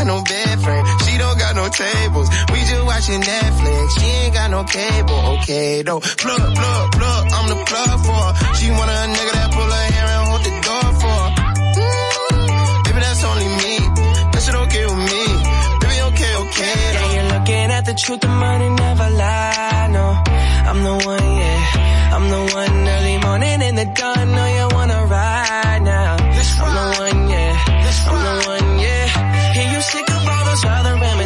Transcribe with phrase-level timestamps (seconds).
[0.00, 0.84] got no bed frame.
[1.04, 2.28] She don't got no tables.
[2.52, 4.00] We just watching Netflix.
[4.00, 5.20] She ain't got no cable.
[5.36, 6.00] Okay, though.
[6.00, 7.22] Plug, plug, plug.
[7.36, 8.54] I'm the plug for her.
[8.56, 11.30] She want a nigga that pull her hair and hold the door for her.
[11.76, 13.74] Mm, baby, that's only me.
[14.32, 15.24] That shit okay with me.
[15.80, 16.76] Baby, okay, okay.
[16.80, 17.00] Though.
[17.00, 19.88] Yeah, you're looking at the truth, the money never lie.
[19.92, 20.06] No,
[20.70, 22.14] I'm the one, yeah.
[22.14, 24.32] I'm the one early morning in the dawn.
[24.32, 25.49] Know you wanna ride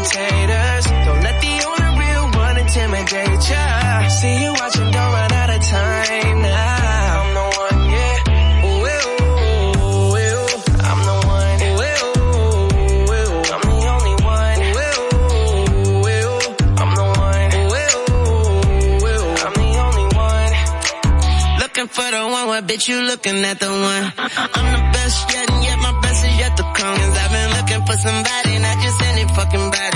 [0.05, 0.85] imitators.
[0.85, 4.09] Don't let the only real one intimidate ya.
[4.09, 7.21] See you watching, don't run out of time now.
[7.21, 8.67] I'm the one, yeah.
[8.67, 9.09] Ooh, ooh,
[9.81, 10.49] ooh, ooh.
[10.89, 11.61] I'm the one.
[11.65, 11.81] Ooh,
[12.21, 12.37] ooh,
[13.13, 13.37] ooh.
[13.55, 14.59] I'm the only one.
[14.77, 16.41] Ooh, ooh, ooh.
[16.81, 17.51] I'm the one.
[17.55, 19.27] Ooh, ooh, ooh.
[19.45, 20.53] I'm the only one.
[21.61, 24.05] Looking for the one, what bitch you looking at the one?
[24.57, 26.97] I'm the best yet, and yet my best is yet to come.
[26.97, 29.94] Cause I've been looking for somebody, not just any fucking body.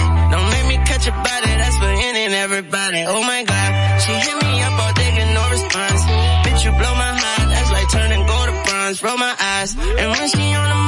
[0.98, 3.04] Catch a body, that's for any and everybody.
[3.06, 6.02] Oh my god, she hit me up all day, get no response.
[6.42, 9.00] Bitch, you blow my heart, that's like turning gold to bronze.
[9.04, 10.87] Roll my eyes, and when she on the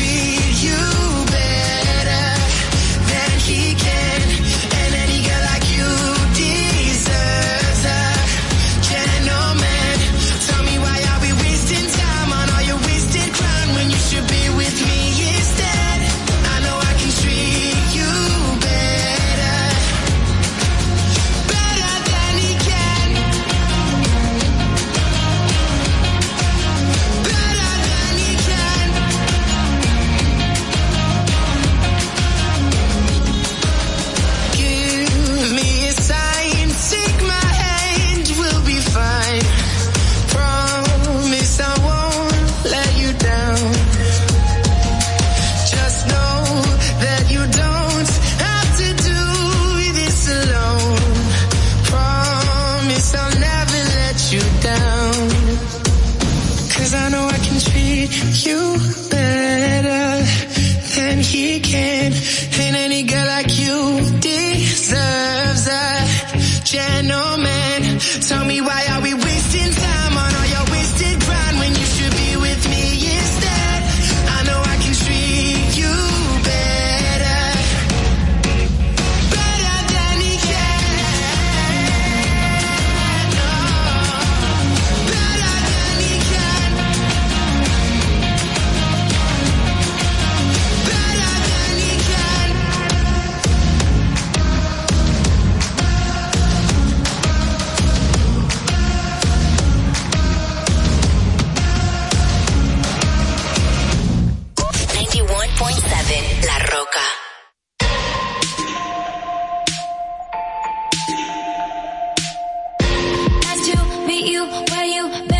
[114.69, 115.30] where you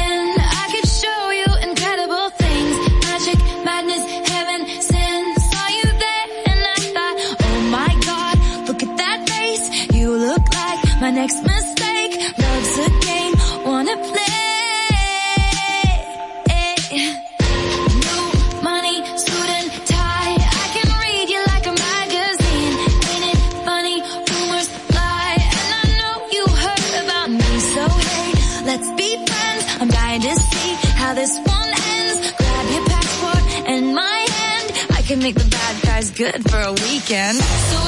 [36.22, 37.38] good for a weekend.
[37.38, 37.81] So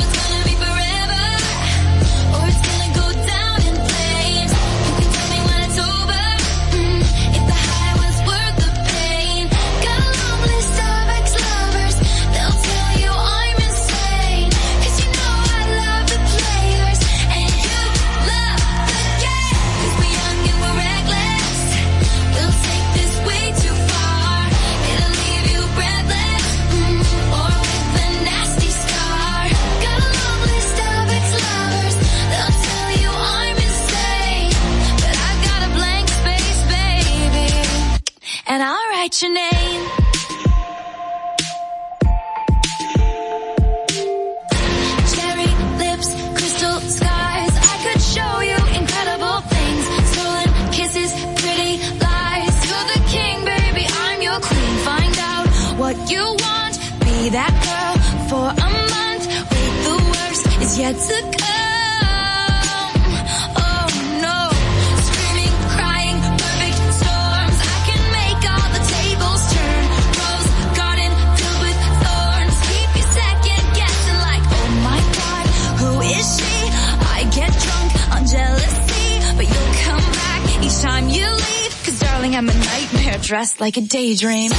[83.63, 84.51] like a daydream.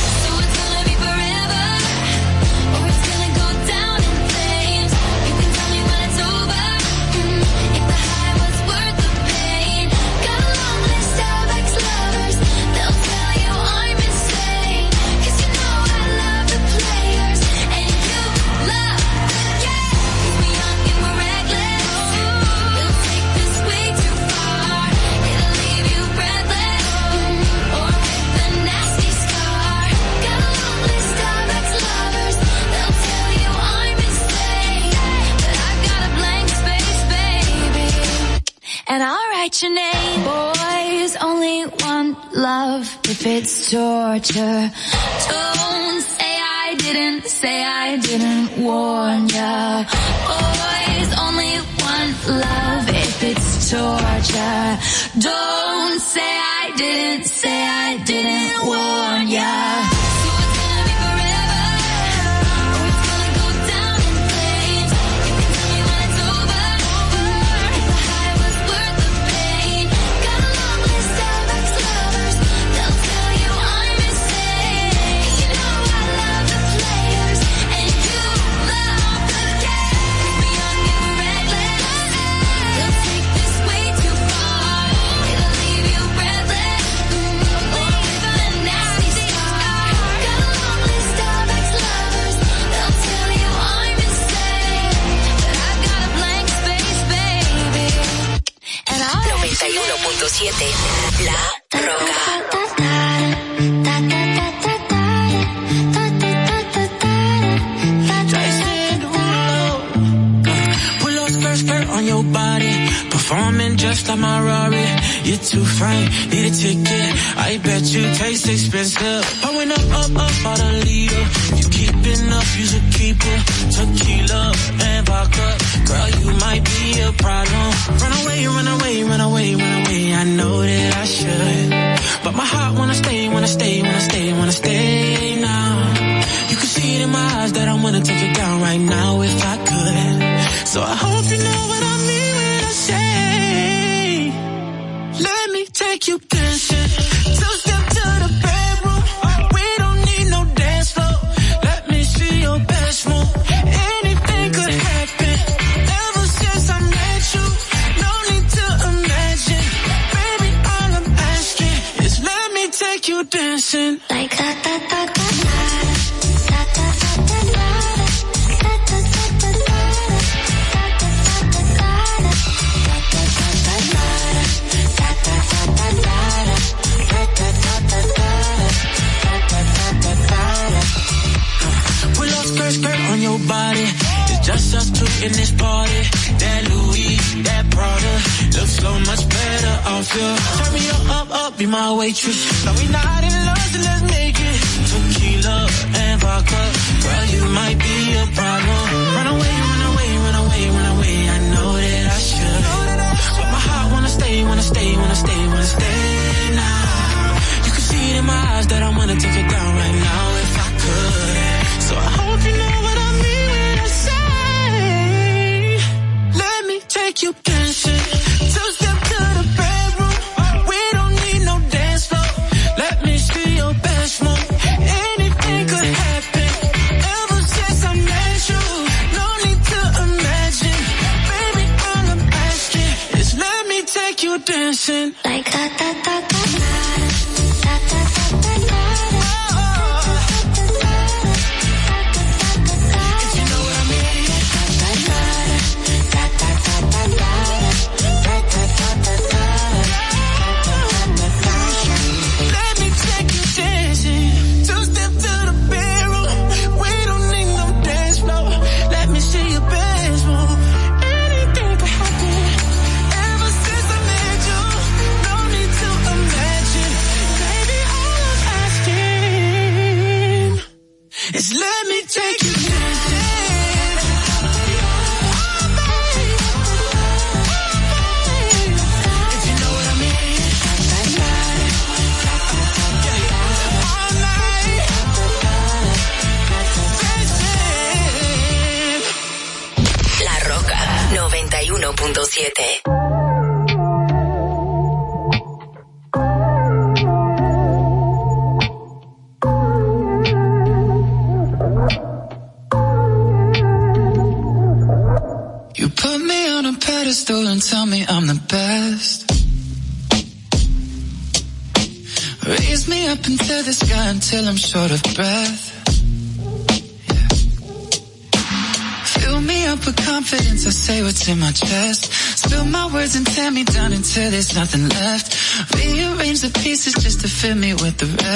[328.03, 328.34] at the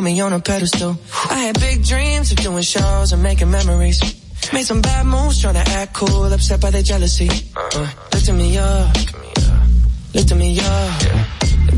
[0.00, 0.96] put me on a pedestal.
[1.30, 4.00] I had big dreams of doing shows and making memories.
[4.52, 7.28] Made some bad moves trying to act cool, upset by their jealousy.
[7.28, 7.80] Uh-huh.
[7.80, 8.96] Uh, lifted me up,
[10.14, 11.02] lifted me up.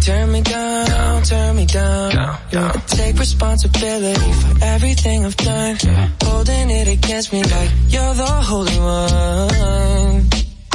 [0.00, 2.10] Turn me down, turn me down.
[2.12, 2.70] down, down.
[2.70, 5.76] I take responsibility for everything I've done.
[5.82, 6.08] Yeah.
[6.22, 10.26] Holding it against me like you're the holy one.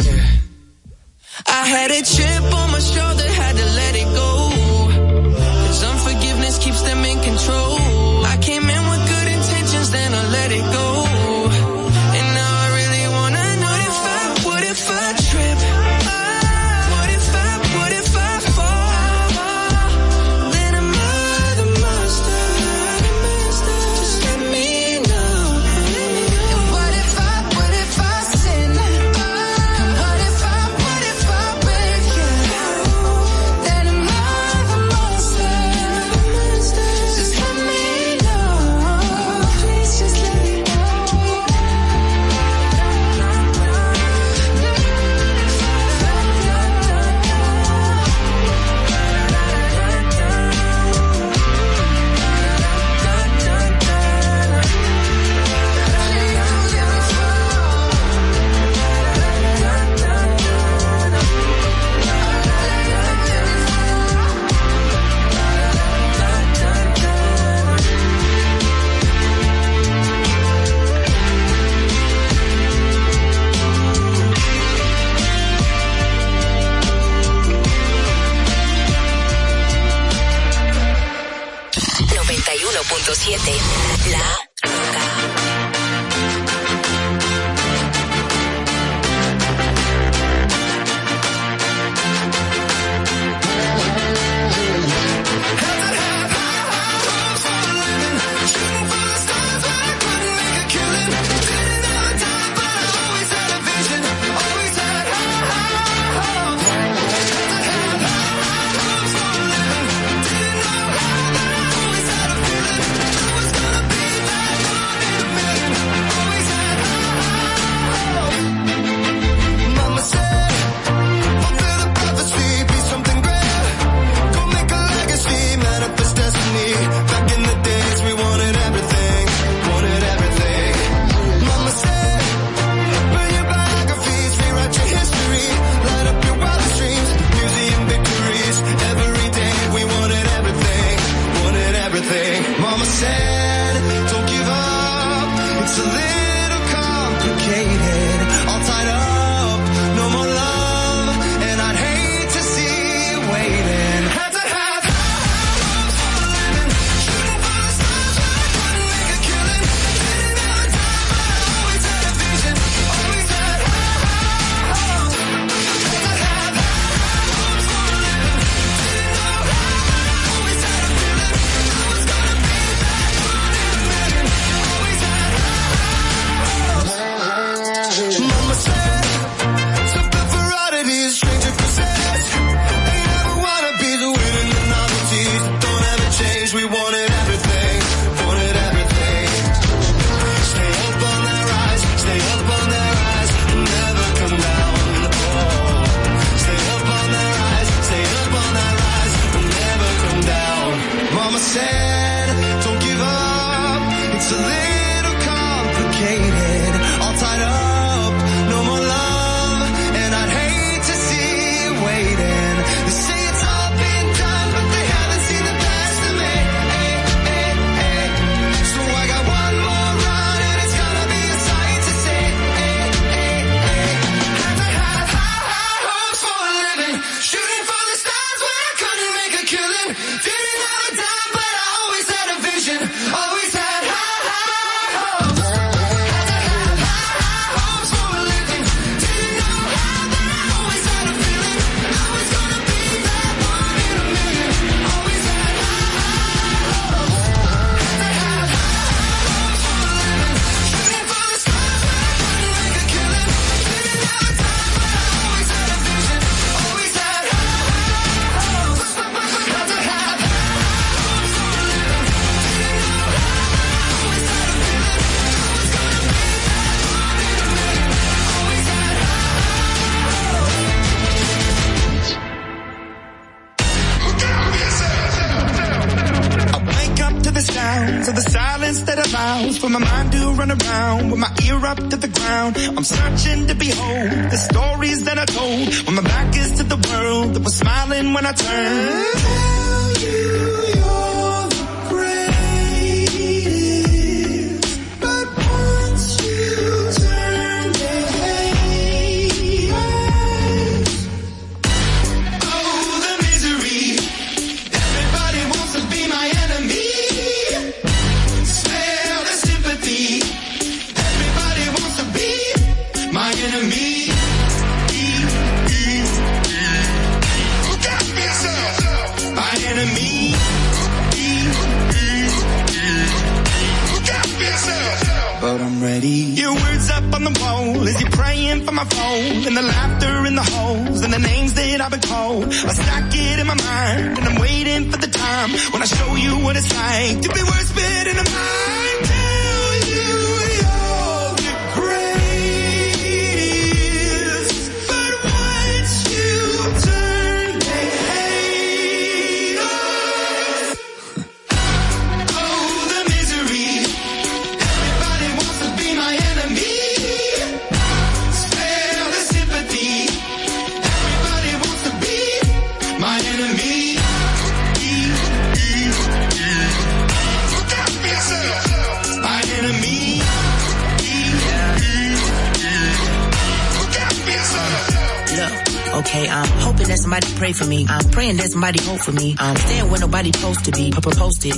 [0.05, 0.27] Yeah.
[1.47, 3.96] I had a chip on my shoulder, had to let it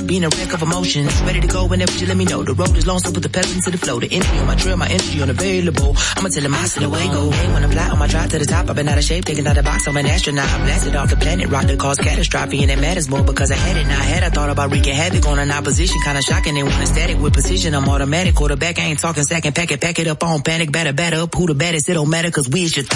[0.09, 1.21] Being a wreck of emotions.
[1.21, 2.41] Ready to go whenever you let me know.
[2.41, 3.99] The road is long, so put the pedal into the flow.
[3.99, 5.93] The energy on my trail, my energy unavailable.
[6.17, 7.29] I'ma tell him I see the way go.
[7.29, 9.25] Hey, when I fly on my drive to the top, I've been out of shape,
[9.25, 9.87] taking out the box.
[9.87, 10.49] I'm an astronaut.
[10.49, 13.55] I blasted off the planet, rock that caused catastrophe, and it matters more because I
[13.55, 13.85] had it.
[13.85, 16.55] Now I had I thought about wreaking havoc on an opposition, kinda shocking.
[16.55, 17.75] They want a static with precision.
[17.75, 18.79] I'm automatic, quarterback.
[18.79, 21.35] I ain't talking second, pack it, pack it up on panic, batter, batter up.
[21.35, 21.87] Who the baddest?
[21.87, 22.89] It don't matter cause we is just.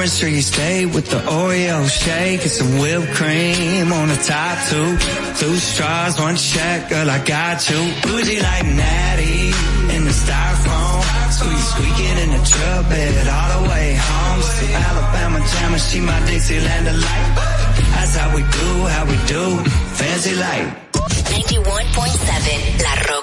[0.00, 4.96] orange streetscape with the Oreo shake and some whipped cream on the top two.
[5.36, 7.80] Two straws, one check, girl, I got you.
[8.00, 9.52] Bougie like Natty
[9.94, 11.02] in the styrofoam.
[11.36, 14.40] Squeak, squeaking in the truck bed all the way home.
[14.40, 17.28] to Alabama jammer, she my Dixieland delight.
[17.92, 19.44] That's how we do, how we do.
[20.00, 20.68] Fancy light.
[20.94, 23.19] 91.7 La Roca.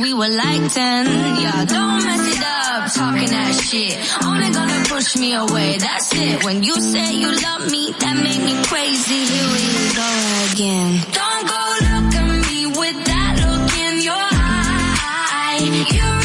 [0.00, 1.06] we were like 10.
[1.40, 3.96] Yeah, don't mess it up, talking that shit.
[4.24, 6.44] Only gonna push me away, that's it.
[6.44, 9.24] When you say you love me, that made me crazy.
[9.32, 10.10] Here we go
[10.52, 10.90] again.
[11.12, 15.86] Don't go look at me with that look in your eye.
[15.94, 16.17] You're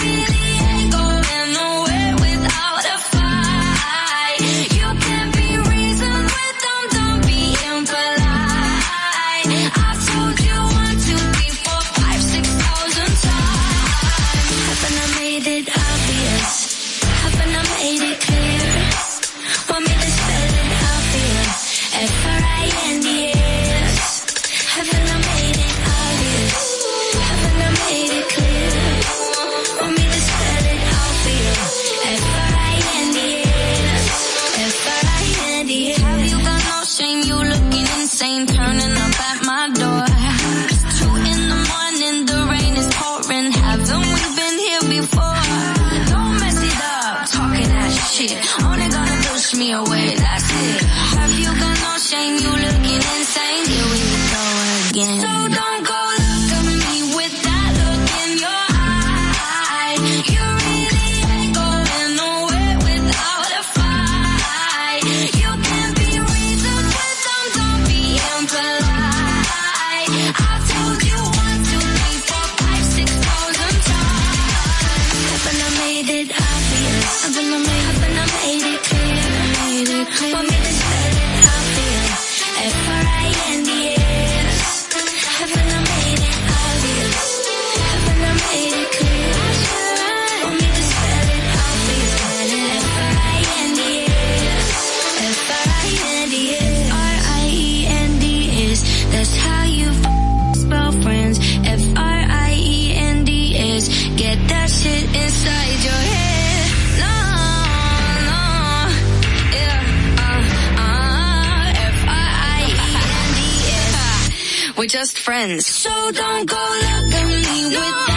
[115.03, 115.65] just friends.
[115.65, 118.12] So don't go look at me with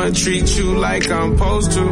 [0.00, 1.82] I'ma treat you like I'm supposed to.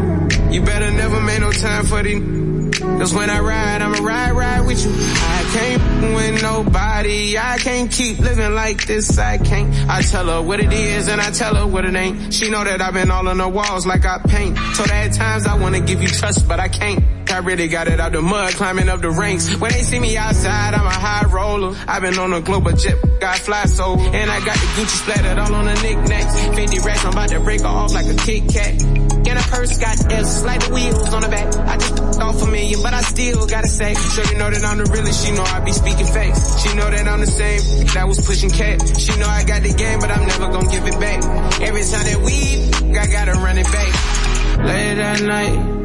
[0.51, 2.71] You better never make no time for the.
[2.81, 4.91] Cause when I ride, I'ma ride, ride with you.
[4.95, 7.37] I can't with nobody.
[7.37, 9.19] I can't keep living like this.
[9.19, 9.75] I can't.
[9.91, 12.33] I tell her what it is and I tell her what it ain't.
[12.33, 14.57] She know that I've been all on the walls like I paint.
[14.57, 17.18] Her at times I wanna give you trust, but I can't.
[17.39, 19.55] I really got it out the mud, climbing up the ranks.
[19.55, 21.73] When they see me outside, I'm a high roller.
[21.87, 23.97] I've been on a global jet, got fly so.
[23.97, 26.35] And I got the Gucci splattered all on the knickknacks.
[26.57, 28.83] 50 racks, I'm about to break off like a Kit Kat.
[28.83, 31.47] And a purse got S, like the wheels on the back.
[31.55, 33.95] I just off a million, but I still gotta say.
[33.95, 36.61] Sure you know that I'm the realest, she know I be speaking facts.
[36.61, 38.83] She know that I'm the same, that was pushing cat.
[38.99, 41.23] She know I got the game, but I'm never gonna give it back.
[41.63, 44.59] Every time that we, I gotta run it back.
[44.67, 45.78] Late at night.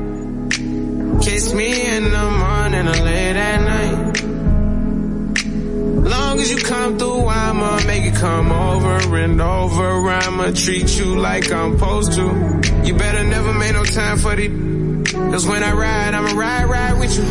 [1.24, 4.24] Kiss me in the morning or late at night.
[6.04, 10.10] Long as you come through, I'ma make it come over and over.
[10.10, 12.24] I'ma treat you like I'm supposed to.
[12.84, 14.50] You better never make no time for the.
[15.32, 17.24] Cause when I ride, I'ma ride, ride with you.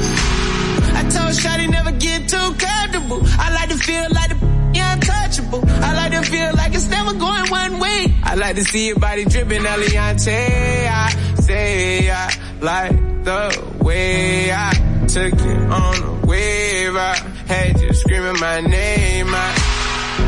[0.96, 3.20] I told Shotty never get too comfortable.
[3.38, 4.36] I like to feel like the
[4.92, 5.62] untouchable.
[5.68, 8.14] I like to feel like it's never going one way.
[8.22, 10.88] I like to see your body dripping, Eliante.
[10.88, 14.72] I say I like the way I
[15.06, 16.96] took it on a wave.
[16.96, 17.14] I
[17.46, 19.26] had you screaming my name.
[19.28, 19.54] I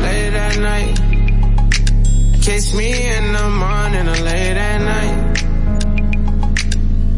[0.01, 0.95] late at night.
[2.41, 5.35] Kiss me in the morning or late at night.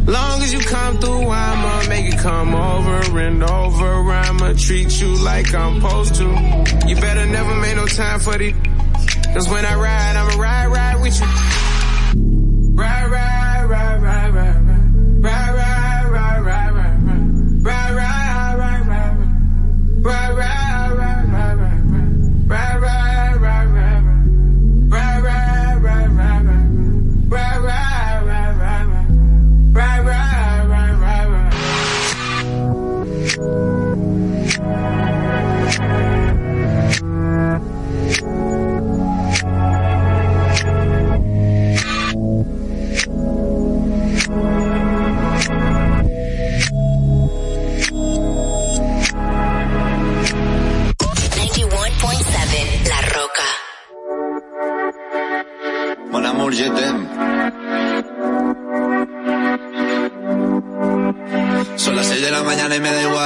[0.07, 4.11] Long as you come through, I'ma make it come over and over.
[4.11, 6.23] I'ma treat you like I'm supposed to.
[6.88, 8.53] You better never make no time for the.
[9.34, 11.28] Cause when I ride, I'ma ride, ride with you.
[12.73, 13.36] Ride, ride,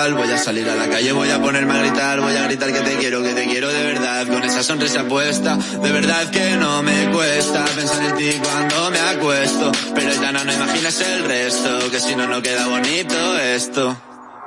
[0.10, 2.20] Voy a salir a la calle, voy a ponerme a gritar.
[2.22, 4.26] Voy a gritar que te quiero, que te quiero de verdad.
[4.28, 5.56] Con esa sonrisa puesta.
[5.56, 9.72] De verdad que no me cuesta pensar en ti cuando me acuesto.
[9.93, 11.91] Pero ya no, no imaginas el resto.
[11.91, 13.95] Que si no, no queda bonito esto.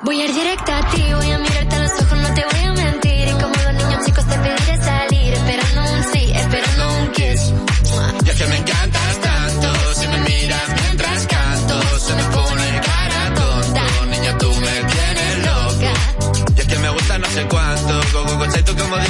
[0.03, 2.61] Voy a ir directa a ti, voy a mirarte a los ojos, no te voy
[2.61, 2.84] a mentir.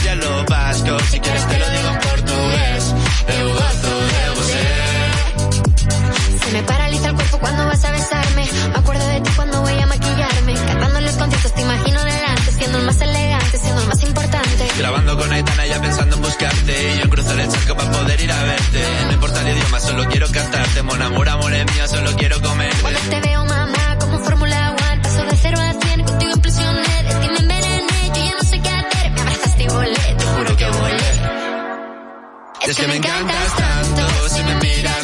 [0.05, 0.99] Diría lo vasco.
[1.11, 2.95] Si quieres te lo digo en portugués.
[3.29, 4.63] Eu gosto de você.
[6.45, 8.49] Se me paraliza el cuerpo cuando vas a besarme.
[8.73, 10.55] Me acuerdo de ti cuando voy a maquillarme.
[10.55, 14.69] Cantando los conciertos te imagino delante, siendo el más elegante, siendo el más importante.
[14.79, 18.33] Grabando con Aitana ya pensando en buscarte Y yo cruzo el charco para poder ir
[18.33, 22.11] a verte No importa el idioma, solo quiero cantarte Mon amor, amor es mío, solo
[22.17, 23.64] quiero comerte Cuando te veo mamá
[32.67, 35.04] Es que me encantas tanto, si me miras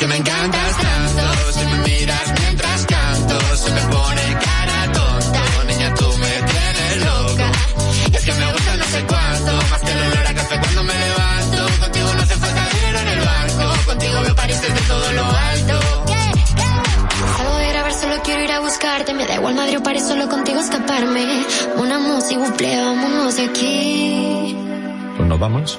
[0.00, 1.52] que me encantas tanto.
[1.52, 5.42] Si me miras mientras canto, se me pone cara tonta.
[5.66, 7.52] Niña, tú me tienes loca.
[8.14, 10.94] Es que me gusta no sé cuánto, más que el olor a café cuando me
[10.94, 11.80] levanto.
[11.80, 13.64] Contigo no hace falta dinero en el banco.
[13.84, 15.80] Contigo me parece de todo lo alto.
[16.06, 19.12] Yeah, de grabar, solo quiero ir a buscarte.
[19.12, 21.44] Me da igual Madrid o París, solo contigo escaparme.
[21.76, 24.56] Una música, buple, vámonos de aquí.
[25.18, 25.78] Pues nos vamos.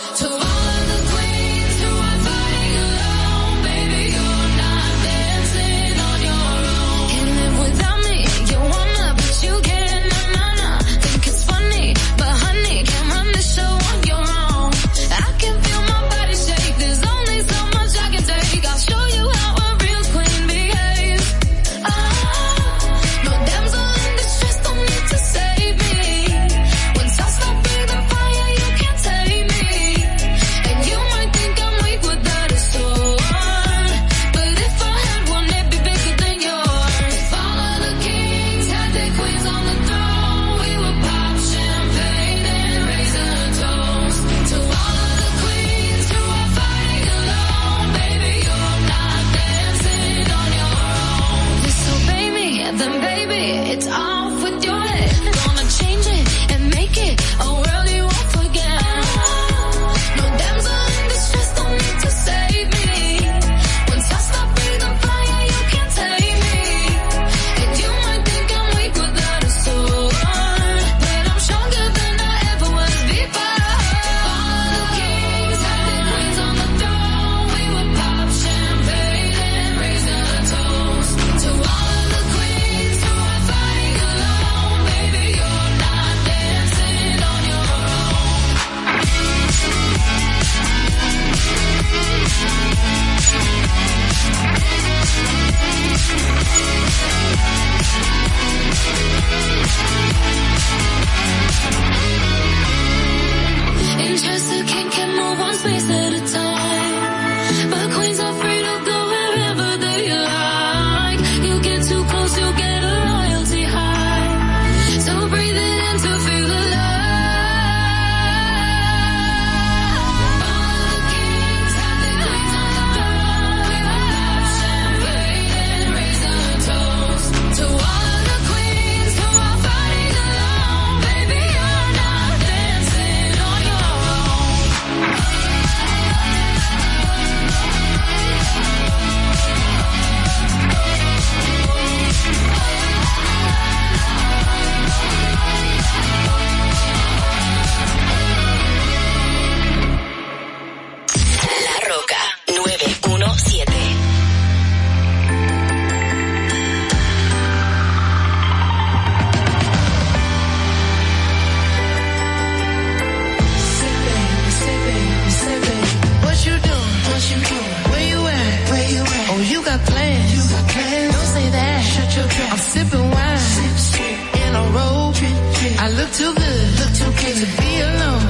[176.13, 178.25] too good, look too good to be alone.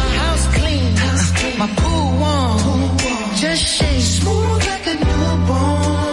[0.00, 0.94] My house clean,
[1.58, 2.96] my pool warm,
[3.36, 6.05] just shake smooth like a newborn.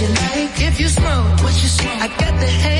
[0.00, 2.79] you like, if you smoke what you smoke, I got the hate.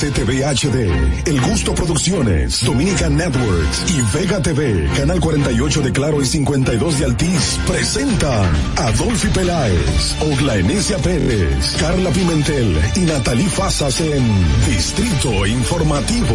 [0.00, 6.24] RCTV HD, El Gusto Producciones, Dominican Networks y Vega TV, Canal 48 de Claro y
[6.24, 14.26] 52 de Altiz, presentan Adolfi Peláez, Ogla Enesia Pérez, Carla Pimentel y Natalí Fasas en
[14.66, 16.34] Distrito Informativo.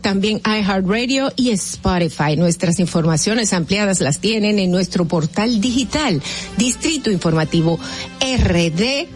[0.00, 2.36] También iHeartRadio y Spotify.
[2.36, 6.20] Nuestras informaciones ampliadas las tienen en nuestro portal digital,
[6.56, 7.78] Distrito Informativo
[8.20, 9.06] RD.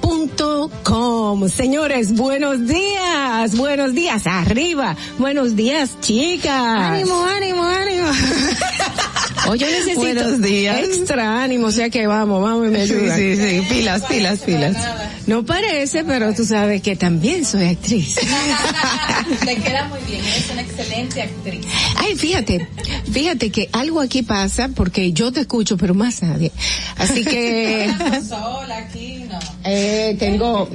[0.00, 1.48] Punto com.
[1.50, 6.50] Señores, buenos días, buenos días, arriba, buenos días, chicas.
[6.54, 8.06] Ánimo, ánimo, ánimo.
[9.48, 10.78] Hoy yo necesito días.
[10.84, 13.18] extra ánimo, o sea que vamos, vamos y me Sí, ayudan.
[13.18, 14.76] sí, sí, pilas, pilas, pilas.
[15.26, 18.16] No parece, pero tú sabes que también soy actriz.
[19.44, 21.66] Te queda muy bien, eres una excelente actriz.
[21.96, 22.66] Ay, fíjate,
[23.12, 26.50] fíjate que algo aquí pasa porque yo te escucho, pero más nadie.
[26.96, 27.92] Así que
[28.28, 29.38] sola aquí, no.
[29.64, 30.68] eh, tengo.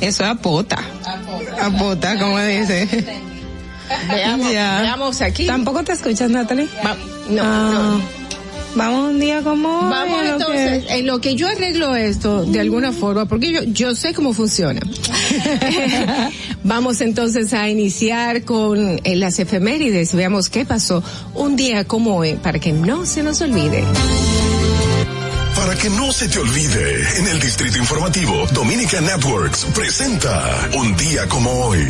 [0.00, 0.78] Eso es apota.
[1.60, 2.88] Apota, como dice.
[4.08, 5.46] Veamos, veamos aquí.
[5.46, 6.66] ¿Tampoco te escuchas, Natalie?
[6.84, 6.96] Va-
[7.28, 8.21] no, Ah, no.
[8.74, 12.44] Vamos un día como hoy, Vamos en entonces, que- en lo que yo arreglo esto
[12.44, 14.80] de alguna forma, porque yo, yo sé cómo funciona.
[16.64, 20.14] Vamos entonces a iniciar con eh, las efemérides.
[20.14, 21.02] Veamos qué pasó
[21.34, 23.84] un día como hoy, para que no se nos olvide.
[25.54, 31.28] Para que no se te olvide, en el Distrito Informativo, Dominica Networks presenta Un día
[31.28, 31.84] como hoy.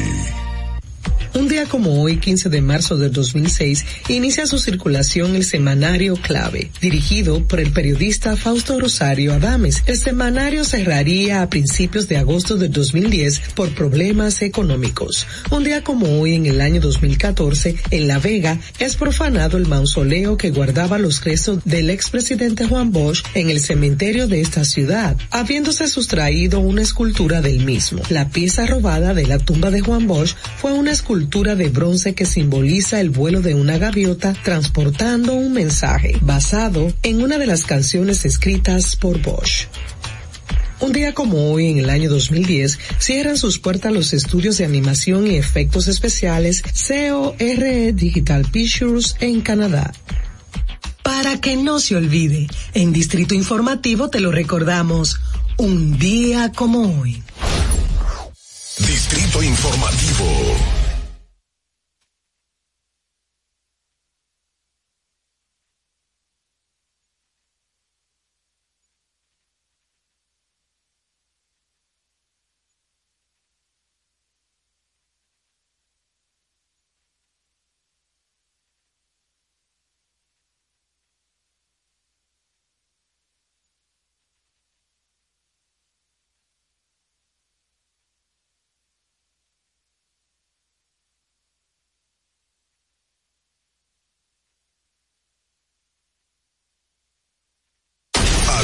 [1.35, 6.71] Un día como hoy, 15 de marzo del 2006, inicia su circulación el semanario Clave,
[6.83, 9.83] dirigido por el periodista Fausto Rosario Adames.
[9.87, 15.27] El semanario cerraría a principios de agosto del 2010 por problemas económicos.
[15.51, 20.37] Un día como hoy, en el año 2014, en La Vega, es profanado el mausoleo
[20.37, 25.89] que guardaba los restos del expresidente Juan Bosch en el cementerio de esta ciudad, habiéndose
[25.89, 28.03] sustraído una escultura del mismo.
[28.11, 32.27] La pieza robada de la tumba de Juan Bosch fue una escultura de bronce que
[32.27, 38.25] simboliza el vuelo de una gaviota transportando un mensaje basado en una de las canciones
[38.25, 39.67] escritas por Bosch.
[40.81, 45.27] Un día como hoy, en el año 2010, cierran sus puertas los estudios de animación
[45.27, 49.93] y efectos especiales CORE Digital Pictures en Canadá.
[51.03, 55.21] Para que no se olvide, en Distrito Informativo te lo recordamos,
[55.57, 57.23] un día como hoy.
[58.79, 60.83] Distrito Informativo.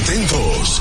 [0.08, 0.80] Atentos,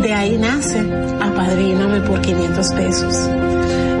[0.00, 0.80] De ahí nace
[1.20, 3.28] Apadríname por 500 pesos.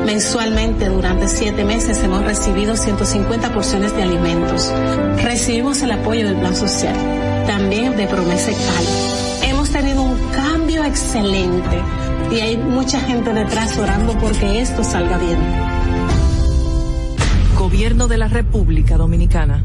[0.04, 4.72] Mensualmente durante siete meses hemos recibido 150 porciones de alimentos.
[5.22, 6.96] Recibimos el apoyo del Plan Social,
[7.46, 9.48] también de Promesa Cal.
[9.50, 11.82] Hemos tenido un cambio excelente
[12.32, 15.38] y hay mucha gente detrás orando porque esto salga bien.
[17.56, 19.64] Gobierno de la República Dominicana.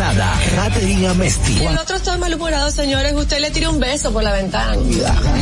[0.01, 1.63] importada, Katherine Amesti.
[1.63, 3.13] El otro está malhumorado, señores.
[3.13, 4.75] Usted le tira un beso por la ventana.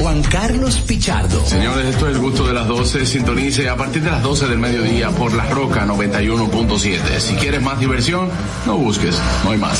[0.02, 1.46] Juan Carlos Pichardo.
[1.46, 3.06] Señores, esto es el gusto de las 12.
[3.06, 7.20] Sintonice a partir de las 12 del mediodía por La Roca 91.7.
[7.20, 8.30] Si quieres más diversión,
[8.66, 9.80] no busques, no hay más.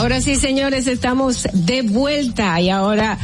[0.00, 3.18] Ahora sí, señores, estamos de vuelta y ahora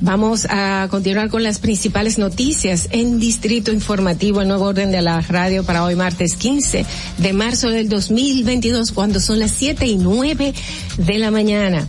[0.00, 5.20] vamos a continuar con las principales noticias en Distrito Informativo, el nuevo orden de la
[5.20, 6.86] radio para hoy martes 15
[7.18, 10.54] de marzo del 2022, cuando son las 7 y 9
[10.96, 11.86] de la mañana.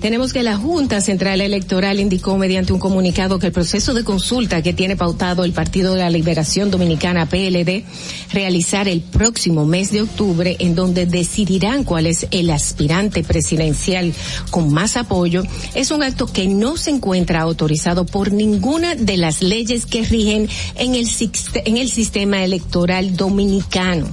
[0.00, 4.62] Tenemos que la Junta Central Electoral indicó mediante un comunicado que el proceso de consulta
[4.62, 7.84] que tiene pautado el Partido de la Liberación Dominicana PLD
[8.32, 14.14] realizar el próximo mes de octubre en donde decidirán cuál es el aspirante presidencial
[14.50, 15.42] con más apoyo
[15.74, 20.48] es un acto que no se encuentra autorizado por ninguna de las leyes que rigen
[20.76, 21.08] en el,
[21.88, 24.06] sistema electoral dominicano.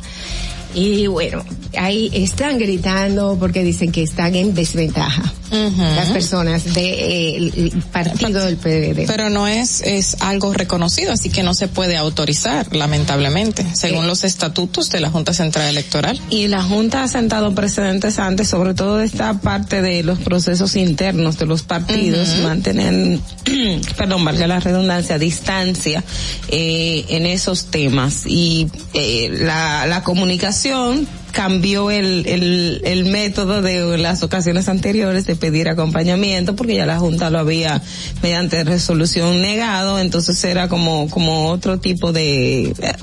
[0.74, 1.44] Y bueno,
[1.78, 9.06] ahí están gritando porque dicen que están en desventaja las personas del partido del PDD.
[9.08, 14.24] Pero no es, es algo reconocido, así que no se puede autorizar, lamentablemente, según los
[14.24, 16.20] estatutos de la Junta Central Electoral.
[16.30, 20.76] Y la Junta ha sentado precedentes antes, sobre todo de esta parte de los procesos
[20.76, 22.42] internos de los partidos, Ujú.
[22.44, 23.20] mantener,
[23.98, 26.04] perdón, valga la redundancia, distancia
[26.50, 28.26] eh, en esos temas.
[28.26, 35.36] Y eh, la, la comunicación cambió el, el, el método de las ocasiones anteriores de
[35.36, 37.82] pedir acompañamiento porque ya la Junta lo había
[38.24, 42.68] mediante resolución negado, entonces era como, como otro tipo de...
[42.70, 42.94] eh,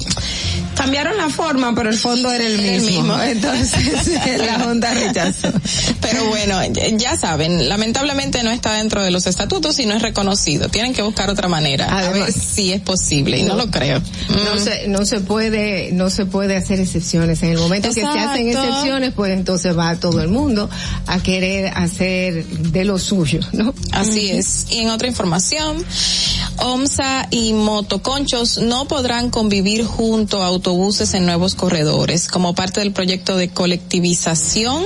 [0.74, 3.02] Cambiaron la forma, pero el fondo era el mismo.
[3.02, 3.22] mismo.
[3.22, 5.52] Entonces la Junta rechazó.
[6.00, 6.58] Pero bueno,
[6.96, 10.70] ya saben, lamentablemente no está dentro de los estatutos y no es reconocido.
[10.70, 11.86] Tienen que buscar otra manera.
[11.86, 14.00] a ver si es posible y no, lo creo.
[14.30, 14.58] No Mm.
[14.58, 17.42] se, no se puede, no se puede hacer excepciones.
[17.42, 20.68] En el momento que se hacen excepciones, pues entonces va todo el mundo
[21.06, 23.74] a querer hacer de lo suyo, ¿no?
[23.92, 24.66] Así es.
[24.70, 25.84] Y en otra información,
[26.58, 32.92] OMSA y motoconchos no podrán convivir junto a autobuses en nuevos corredores como parte del
[32.92, 34.84] proyecto de colectivización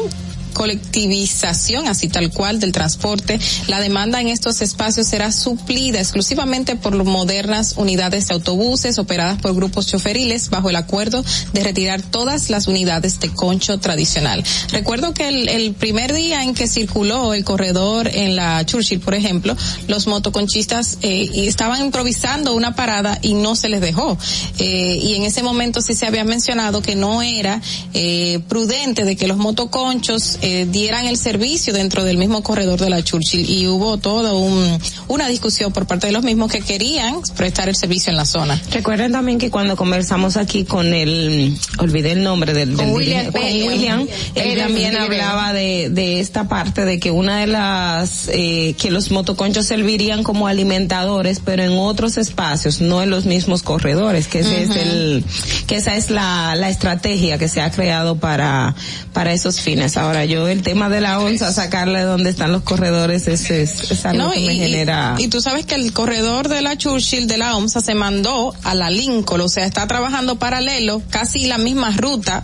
[0.56, 3.38] colectivización, así tal cual, del transporte,
[3.68, 9.54] la demanda en estos espacios será suplida exclusivamente por modernas unidades de autobuses operadas por
[9.54, 11.22] grupos choferiles bajo el acuerdo
[11.52, 14.42] de retirar todas las unidades de concho tradicional.
[14.70, 19.14] Recuerdo que el, el primer día en que circuló el corredor en la Churchill, por
[19.14, 19.54] ejemplo,
[19.88, 24.16] los motoconchistas eh, estaban improvisando una parada y no se les dejó.
[24.58, 27.60] Eh, y en ese momento sí se había mencionado que no era
[27.92, 32.88] eh, prudente de que los motoconchos eh, dieran el servicio dentro del mismo corredor de
[32.88, 34.78] la Churchill y hubo toda un,
[35.08, 38.62] una discusión por parte de los mismos que querían prestar el servicio en la zona.
[38.70, 43.32] Recuerden también que cuando conversamos aquí con el, olvidé el nombre del, del Con William
[43.32, 43.42] con.
[43.42, 44.06] William,
[44.36, 49.10] él también hablaba de, de esta parte de que una de las, eh, que los
[49.10, 54.62] motoconchos servirían como alimentadores, pero en otros espacios, no en los mismos corredores, que ese
[54.62, 54.78] es Ujú.
[54.78, 55.24] el,
[55.66, 58.74] que esa es la, la estrategia que se ha creado para,
[59.12, 59.96] para esos fines.
[59.96, 63.90] Ahora yo el tema de la onza, sacarle de donde están los corredores, ese es,
[63.90, 65.14] es algo No, que me y, genera.
[65.18, 68.74] y tú sabes que el corredor de la Churchill de la OMSA se mandó a
[68.74, 72.42] la Lincoln, o sea, está trabajando paralelo, casi la misma ruta,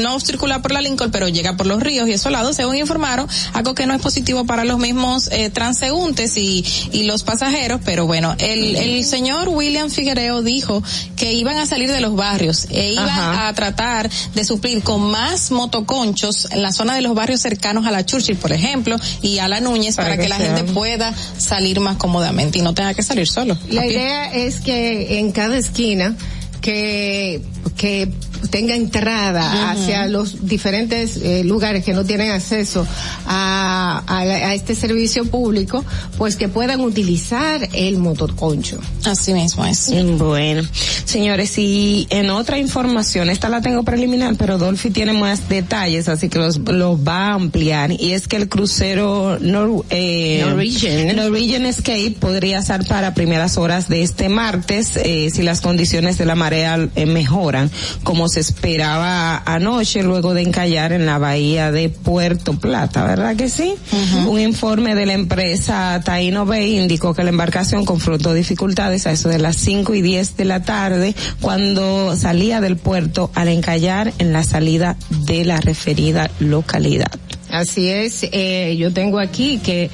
[0.00, 3.28] no circula por la Lincoln, pero llega por los ríos y esos lados, según informaron,
[3.52, 8.06] algo que no es positivo para los mismos eh, transeúntes y, y los pasajeros, pero
[8.06, 10.82] bueno, el, el señor William Figuereo dijo
[11.16, 13.48] que iban a salir de los barrios e iban Ajá.
[13.48, 17.90] a tratar de suplir con más motoconchos en la zona de los barrios cercanos a
[17.90, 20.72] la Churchill, por ejemplo, y a la Núñez para, Para que, que la sea- gente
[20.72, 23.56] pueda salir más cómodamente y no tenga que salir solo.
[23.70, 26.14] La idea es que en cada esquina
[26.60, 27.40] que
[27.76, 28.08] que
[28.50, 32.86] tenga entrada hacia los diferentes eh, lugares que no tienen acceso
[33.26, 35.84] a, a, este servicio público,
[36.18, 38.78] pues que puedan utilizar el motorconcho.
[39.04, 39.92] Así mismo es.
[40.18, 40.62] Bueno,
[41.04, 46.28] señores, y en otra información, esta la tengo preliminar, pero Dolphy tiene más detalles, así
[46.28, 51.16] que los, los va a ampliar, y es que el crucero Nor, eh, Norwegian.
[51.16, 56.26] Norwegian Escape podría zarpar a primeras horas de este martes, eh, si las condiciones de
[56.26, 57.70] la marea eh, mejoran,
[58.02, 63.48] como se esperaba anoche, luego de encallar en la bahía de Puerto Plata, ¿verdad que
[63.48, 63.74] sí?
[64.26, 69.28] Un informe de la empresa Taino Bay indicó que la embarcación confrontó dificultades a eso
[69.28, 74.32] de las 5 y 10 de la tarde cuando salía del puerto al encallar en
[74.32, 77.10] la salida de la referida localidad.
[77.50, 79.90] Así es, eh, yo tengo aquí que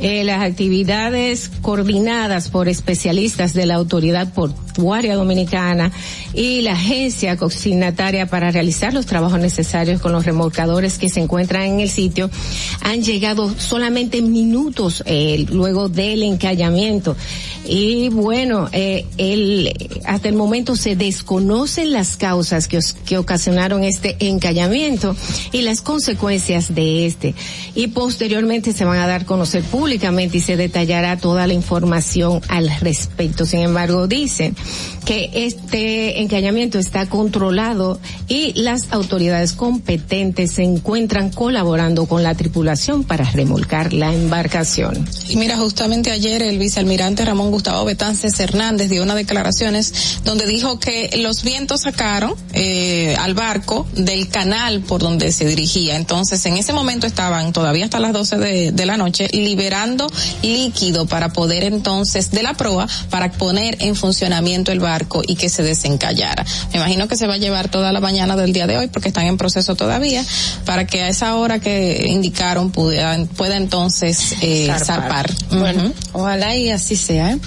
[0.00, 5.90] eh, las actividades coordinadas por especialistas de la Autoridad Portuaria Dominicana
[6.34, 11.62] y la agencia consignataria para realizar los trabajos necesarios con los remolcadores que se encuentran
[11.62, 12.30] en el sitio
[12.82, 17.16] han llegado solamente minutos eh, luego del encallamiento.
[17.68, 19.72] Y bueno, eh, el,
[20.04, 25.16] hasta el momento se desconocen las causas que, os- que ocasionaron este encallamiento
[25.52, 27.34] y las consecuencias de este.
[27.74, 32.68] Y posteriormente se van a dar conocer públicamente y se detallará toda la información al
[32.80, 33.46] respecto.
[33.46, 34.56] Sin embargo, dicen
[35.04, 43.04] que este encallamiento está controlado y las autoridades competentes se encuentran colaborando con la tripulación
[43.04, 45.08] para remolcar la embarcación.
[45.28, 50.80] Y mira, justamente ayer el vicealmirante Ramón Gustavo Betances Hernández dio unas declaraciones donde dijo
[50.80, 55.94] que los vientos sacaron eh, al barco del canal por donde se dirigía.
[55.94, 59.28] Entonces, en ese momento estaban todavía hasta las 12 de, de la noche
[60.42, 65.48] líquido para poder entonces de la proa para poner en funcionamiento el barco y que
[65.48, 66.44] se desencallara.
[66.72, 69.08] Me imagino que se va a llevar toda la mañana del día de hoy porque
[69.08, 70.24] están en proceso todavía
[70.64, 75.30] para que a esa hora que indicaron pueda, pueda entonces eh, zarpar.
[75.50, 77.32] Bueno, ojalá y así sea.
[77.32, 77.38] ¿eh?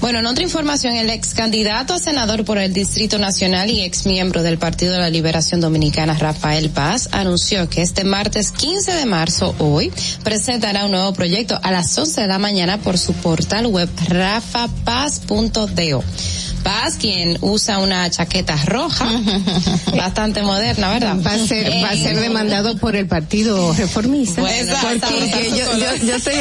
[0.00, 4.06] Bueno, en otra información, el ex candidato a senador por el Distrito Nacional y ex
[4.06, 9.06] miembro del Partido de la Liberación Dominicana, Rafael Paz, anunció que este martes 15 de
[9.06, 9.92] marzo, hoy,
[10.22, 16.02] presentará un nuevo proyecto a las 11 de la mañana por su portal web rafapaz.do.
[16.58, 19.08] Paz, quien usa una chaqueta roja,
[19.96, 21.16] bastante moderna, ¿verdad?
[21.26, 24.40] Va a ser, va a ser Eh, demandado por el Partido Reformista.
[24.40, 26.34] Bueno, porque yo, yo, yo estoy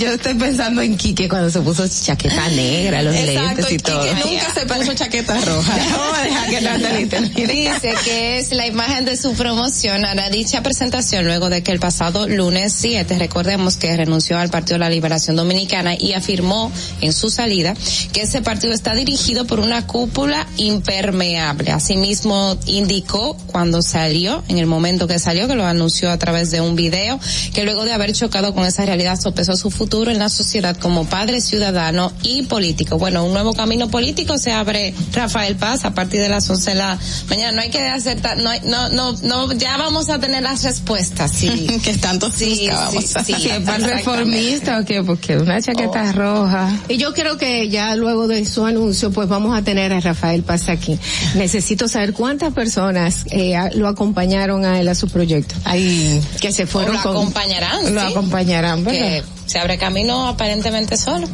[0.00, 4.02] yo estoy pensando en Quique cuando se puso chaqueta negra, los Exacto, lentes y todo.
[4.02, 5.76] que nunca se puso chaqueta roja.
[5.98, 7.46] Vamos a dejar que Natalie termine.
[7.52, 11.72] Dice que es la imagen de su promoción a la dicha presentación luego de que
[11.72, 16.70] el pasado lunes 7, recordemos que renunció al Partido de la Liberación Dominicana y afirmó
[17.00, 17.74] en su salida
[18.12, 21.72] que ese partido está dirigido por una cúpula impermeable.
[21.72, 26.60] Asimismo indicó cuando salió, en el momento que salió, que lo anunció a través de
[26.60, 27.18] un video,
[27.54, 31.06] que luego de haber chocado con esa realidad sopesó su futuro en la sociedad como
[31.06, 32.98] padre, ciudadano y político.
[32.98, 36.76] Bueno, un nuevo camino político se abre Rafael Paz a partir de las 11 de
[36.76, 36.98] la
[37.28, 37.52] mañana.
[37.52, 40.62] No hay que hacer, ta- no, hay- no, no, no, ya vamos a tener las
[40.62, 41.32] respuestas.
[41.32, 41.48] Sí.
[41.84, 43.04] que tanto sí, buscábamos.
[43.04, 46.76] sí, sí, Sí, es reformista o qué, porque una chaqueta roja.
[46.88, 50.42] Y yo creo que ya luego de su anuncio, pues vamos a tener a Rafael
[50.42, 50.98] Paz aquí.
[51.34, 55.54] Necesito saber cuántas personas eh, lo acompañaron a él a su proyecto.
[55.64, 58.06] Ahí, que se fueron O lo con- acompañarán, Lo sí.
[58.08, 59.00] acompañarán, ¿verdad?
[59.00, 61.26] Que se abre camino aparentemente solo.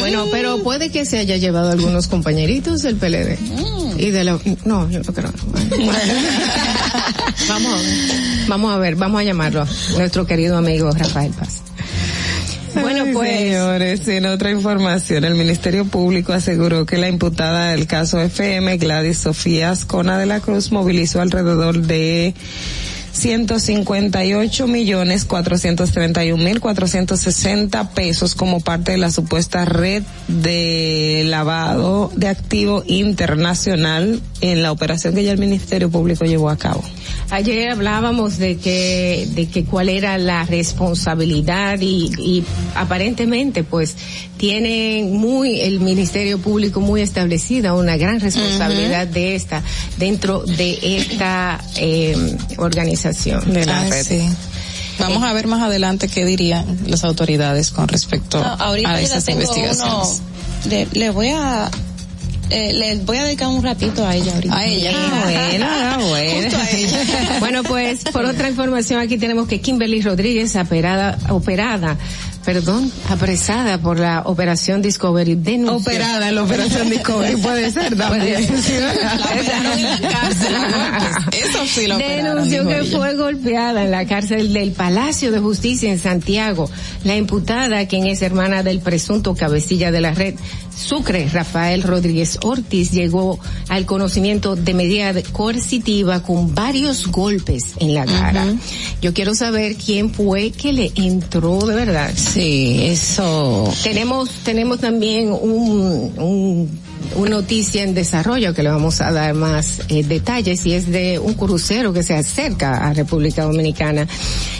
[0.00, 3.38] Bueno, pero puede que se haya llevado algunos compañeritos del PLD.
[3.38, 4.00] Mm.
[4.00, 5.32] Y de la, no, yo no creo.
[7.48, 7.80] vamos.
[8.48, 9.66] Vamos a ver, vamos a llamarlo.
[9.96, 11.62] Nuestro querido amigo Rafael Paz.
[12.82, 13.30] Bueno, pues.
[13.30, 19.18] Señores, en otra información, el Ministerio Público aseguró que la imputada del caso FM, Gladys
[19.18, 22.34] Sofía Ascona de la Cruz, movilizó alrededor de
[23.16, 32.28] 158 millones 431 mil 460 pesos como parte de la supuesta red de lavado de
[32.28, 36.84] activo internacional en la operación que ya el Ministerio Público llevó a cabo.
[37.30, 43.96] Ayer hablábamos de que, de que cuál era la responsabilidad y, y aparentemente pues
[44.36, 49.62] tiene muy, el Ministerio Público muy establecida una gran responsabilidad de esta,
[49.98, 52.16] dentro de esta eh,
[52.58, 54.04] organización de la red.
[54.06, 54.28] sí.
[54.98, 59.82] Vamos a ver más adelante qué dirían las autoridades con respecto No, a esas investigaciones.
[59.84, 61.70] uno, le, le voy a,
[62.50, 64.56] eh, le voy a dedicar un ratito a ella ahorita.
[64.56, 64.90] A ella.
[64.94, 66.42] Ah, bueno, ah, bueno.
[66.42, 67.36] Justo a ella.
[67.40, 71.96] bueno, pues por otra información aquí tenemos que Kimberly Rodríguez, operada, operada,
[72.44, 75.76] perdón, apresada por la operación Discovery, denunció.
[75.78, 78.44] Operada la operación Discovery, puede ser también.
[81.32, 85.98] Eso sí lo Denunció que fue golpeada en la cárcel del Palacio de Justicia en
[85.98, 86.70] Santiago.
[87.02, 90.36] La imputada, quien es hermana del presunto cabecilla de la red
[90.76, 93.38] Sucre, Rafael Rodríguez Ortiz, llegó
[93.68, 98.44] al conocimiento de medida coercitiva con varios golpes en la cara.
[99.00, 102.12] Yo quiero saber quién fue que le entró de verdad.
[102.14, 103.72] Sí, eso.
[103.82, 109.80] Tenemos, tenemos también un, un una noticia en desarrollo que le vamos a dar más
[109.88, 114.06] eh, detalles y es de un crucero que se acerca a República Dominicana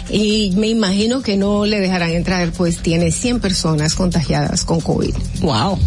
[0.09, 5.13] y me imagino que no le dejarán entrar pues tiene 100 personas contagiadas con COVID.
[5.41, 5.77] Wow.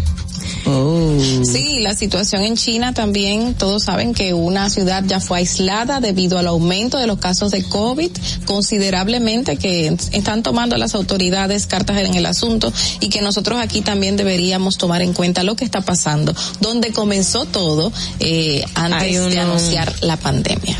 [1.43, 6.37] Sí, la situación en China también, todos saben que una ciudad ya fue aislada debido
[6.37, 8.11] al aumento de los casos de COVID
[8.45, 14.17] considerablemente que están tomando las autoridades cartas en el asunto y que nosotros aquí también
[14.17, 19.93] deberíamos tomar en cuenta lo que está pasando, donde comenzó todo eh, antes de anunciar
[20.01, 20.75] la pandemia.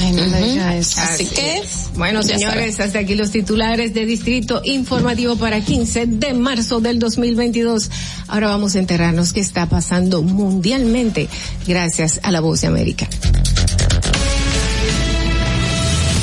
[0.98, 1.90] Así que, es.
[1.96, 7.90] Bueno, señores, hasta aquí los titulares de Distrito Informativo para 15 de marzo del 2022.
[8.28, 11.28] Ahora vamos a enterarnos qué está pasando mundialmente
[11.68, 13.06] gracias a la Voz de América.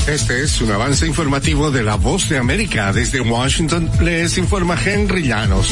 [0.09, 2.95] Este es un avance informativo de la voz de América.
[2.95, 5.69] Desde Washington les informa Henry Llanos.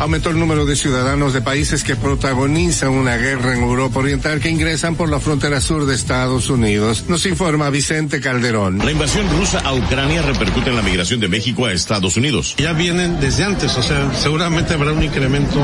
[0.00, 4.50] Aumentó el número de ciudadanos de países que protagonizan una guerra en Europa Oriental que
[4.50, 7.04] ingresan por la frontera sur de Estados Unidos.
[7.06, 8.78] Nos informa Vicente Calderón.
[8.78, 12.56] La invasión rusa a Ucrania repercute en la migración de México a Estados Unidos.
[12.58, 15.60] Ya vienen desde antes, o sea, seguramente habrá un incremento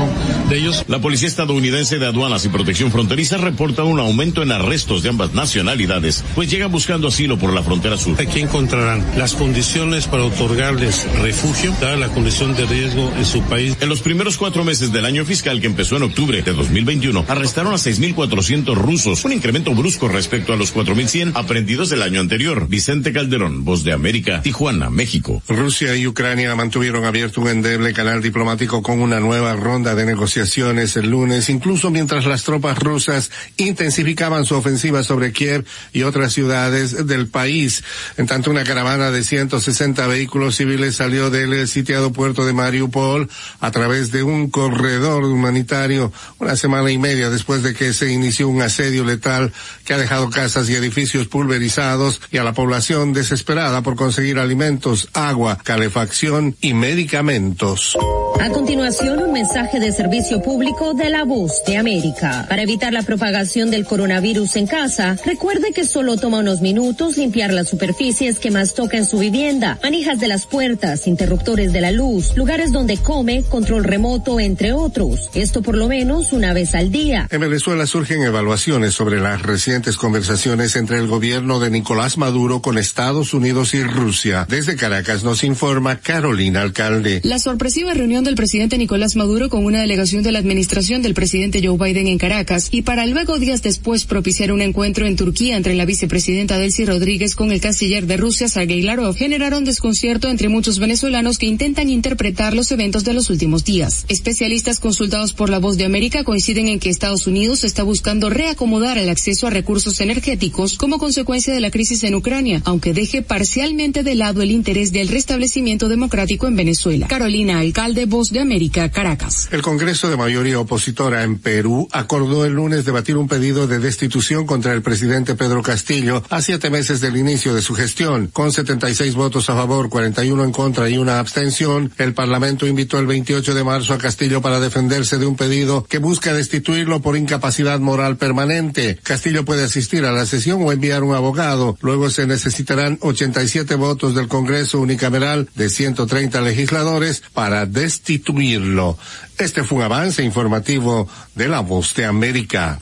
[0.47, 0.85] de ellos.
[0.87, 5.33] La Policía Estadounidense de Aduanas y Protección Fronteriza reporta un aumento en arrestos de ambas
[5.33, 8.19] nacionalidades, pues llegan buscando asilo por la frontera sur.
[8.21, 13.77] Aquí encontrarán las condiciones para otorgarles refugio, dada la condición de riesgo en su país.
[13.81, 17.73] En los primeros cuatro meses del año fiscal que empezó en octubre de 2021, arrestaron
[17.73, 22.67] a 6.400 rusos, un incremento brusco respecto a los 4.100 aprendidos del año anterior.
[22.67, 25.41] Vicente Calderón, Voz de América, Tijuana, México.
[25.47, 30.95] Rusia y Ucrania mantuvieron abierto un endeble canal diplomático con una nueva ronda de negociaciones
[30.95, 37.07] el lunes, incluso mientras las tropas rusas intensificaban su ofensiva sobre Kiev y otras ciudades
[37.07, 37.83] del país.
[38.17, 43.71] En tanto, una caravana de 160 vehículos civiles salió del sitiado puerto de Mariupol a
[43.71, 48.61] través de un corredor humanitario una semana y media después de que se inició un
[48.61, 49.51] asedio letal
[49.85, 55.09] que ha dejado casas y edificios pulverizados y a la población desesperada por conseguir alimentos,
[55.13, 57.97] agua, calefacción y medicamentos.
[58.39, 62.45] A continuación, un mensaje de servicio público de la voz de América.
[62.47, 67.51] Para evitar la propagación del coronavirus en casa, recuerde que solo toma unos minutos limpiar
[67.51, 71.91] las superficies que más toca en su vivienda, manijas de las puertas, interruptores de la
[71.91, 75.29] luz, lugares donde come, control remoto, entre otros.
[75.35, 77.27] Esto por lo menos una vez al día.
[77.29, 82.79] En Venezuela surgen evaluaciones sobre las recientes conversaciones entre el gobierno de Nicolás Maduro con
[82.79, 84.47] Estados Unidos y Rusia.
[84.49, 87.21] Desde Caracas nos informa Carolina Alcalde.
[87.25, 91.61] La sorpresiva reunión del presidente Nicolás Maduro con una delegación de la administración del presidente
[91.63, 95.75] Joe Biden en Caracas y para luego días después propiciar un encuentro en Turquía entre
[95.75, 100.79] la vicepresidenta Delcy Rodríguez con el canciller de Rusia Sergei Lavrov generaron desconcierto entre muchos
[100.79, 104.05] venezolanos que intentan interpretar los eventos de los últimos días.
[104.07, 108.97] Especialistas consultados por la Voz de América coinciden en que Estados Unidos está buscando reacomodar
[108.97, 114.03] el acceso a recursos energéticos como consecuencia de la crisis en Ucrania, aunque deje parcialmente
[114.03, 117.07] de lado el interés del restablecimiento democrático en Venezuela.
[117.07, 119.47] Carolina Alcalde, Voz de América, Caracas.
[119.51, 124.45] El Congreso de mayoría opositora en Perú acordó el lunes debatir un pedido de destitución
[124.45, 128.27] contra el presidente Pedro Castillo a siete meses del inicio de su gestión.
[128.27, 133.07] Con 76 votos a favor, 41 en contra y una abstención, el Parlamento invitó el
[133.07, 137.79] 28 de marzo a Castillo para defenderse de un pedido que busca destituirlo por incapacidad
[137.79, 138.99] moral permanente.
[139.03, 141.77] Castillo puede asistir a la sesión o enviar un abogado.
[141.81, 148.97] Luego se necesitarán 87 votos del Congreso unicameral de 130 legisladores para destituirlo.
[149.37, 152.79] Este fue un avance informativo de la Voz de América.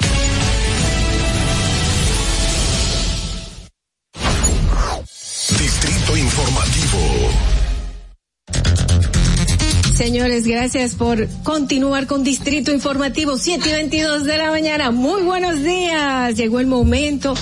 [10.05, 14.91] Señores, gracias por continuar con Distrito Informativo 7 y 22 de la mañana.
[14.91, 16.35] Muy buenos días.
[16.35, 17.33] Llegó el momento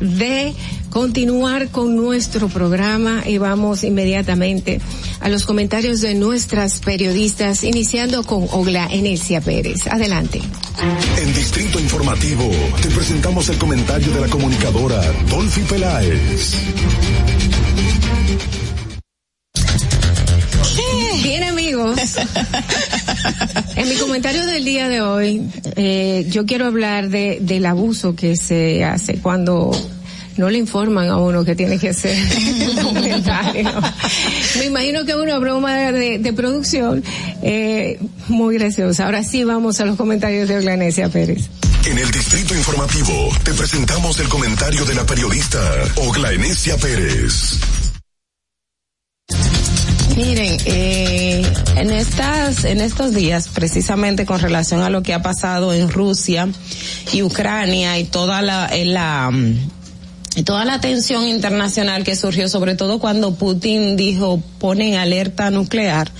[0.00, 0.52] de
[0.90, 4.80] continuar con nuestro programa y vamos inmediatamente
[5.20, 9.86] a los comentarios de nuestras periodistas, iniciando con Ogla Enesia Pérez.
[9.86, 10.42] Adelante.
[11.16, 12.50] En Distrito Informativo
[12.82, 16.56] te presentamos el comentario de la comunicadora Dolphy Peláez.
[23.76, 25.42] En mi comentario del día de hoy,
[25.76, 29.70] eh, yo quiero hablar de, del abuso que se hace cuando
[30.36, 32.16] no le informan a uno que tiene que hacer
[32.70, 33.70] un comentario.
[34.58, 37.04] Me imagino que una broma de, producción
[37.42, 37.98] eh,
[38.28, 39.04] muy graciosa.
[39.04, 41.50] Ahora sí vamos a los comentarios de Oglanesia Pérez.
[41.84, 45.58] En el Distrito Informativo te presentamos el comentario de la periodista
[45.96, 47.58] Ogla Enesia Pérez.
[50.20, 51.42] Miren, eh,
[51.76, 56.46] en estas, en estos días, precisamente con relación a lo que ha pasado en Rusia
[57.10, 59.79] y Ucrania y toda la, eh, la mm,
[60.44, 66.10] toda la tensión internacional que surgió, sobre todo cuando Putin dijo ponen alerta nuclear,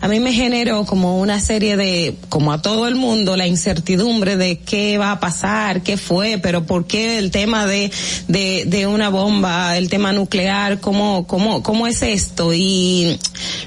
[0.00, 4.36] a mí me generó como una serie de, como a todo el mundo, la incertidumbre
[4.36, 7.90] de qué va a pasar, qué fue, pero por qué el tema de,
[8.28, 12.54] de, de una bomba, el tema nuclear, cómo, cómo, cómo es esto.
[12.54, 13.18] Y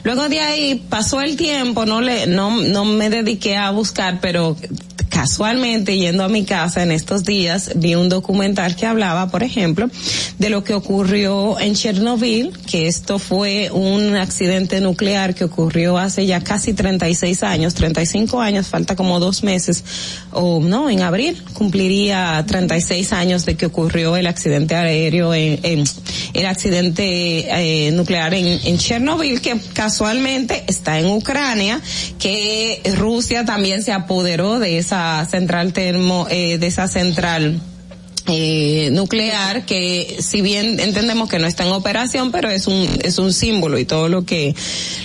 [0.04, 4.56] luego de ahí pasó el tiempo, no le, no, no me dediqué a buscar, pero
[5.10, 9.90] casualmente yendo a mi casa en estos días vi un documental que hablaba, por ejemplo,
[10.38, 16.26] de lo que ocurrió en Chernobyl, que esto fue un accidente nuclear que ocurrió hace
[16.26, 19.84] ya casi 36 años, 35 años, falta como dos meses,
[20.32, 25.84] o no, en abril cumpliría 36 años de que ocurrió el accidente aéreo en, en
[26.34, 31.82] el accidente eh, nuclear en, Chernobyl, que casualmente está en Ucrania,
[32.20, 34.91] que Rusia también se apoderó de esa
[35.30, 37.60] central termo, eh, de esa central
[38.28, 43.18] eh, nuclear que si bien entendemos que no está en operación pero es un es
[43.18, 44.56] un símbolo y todo lo que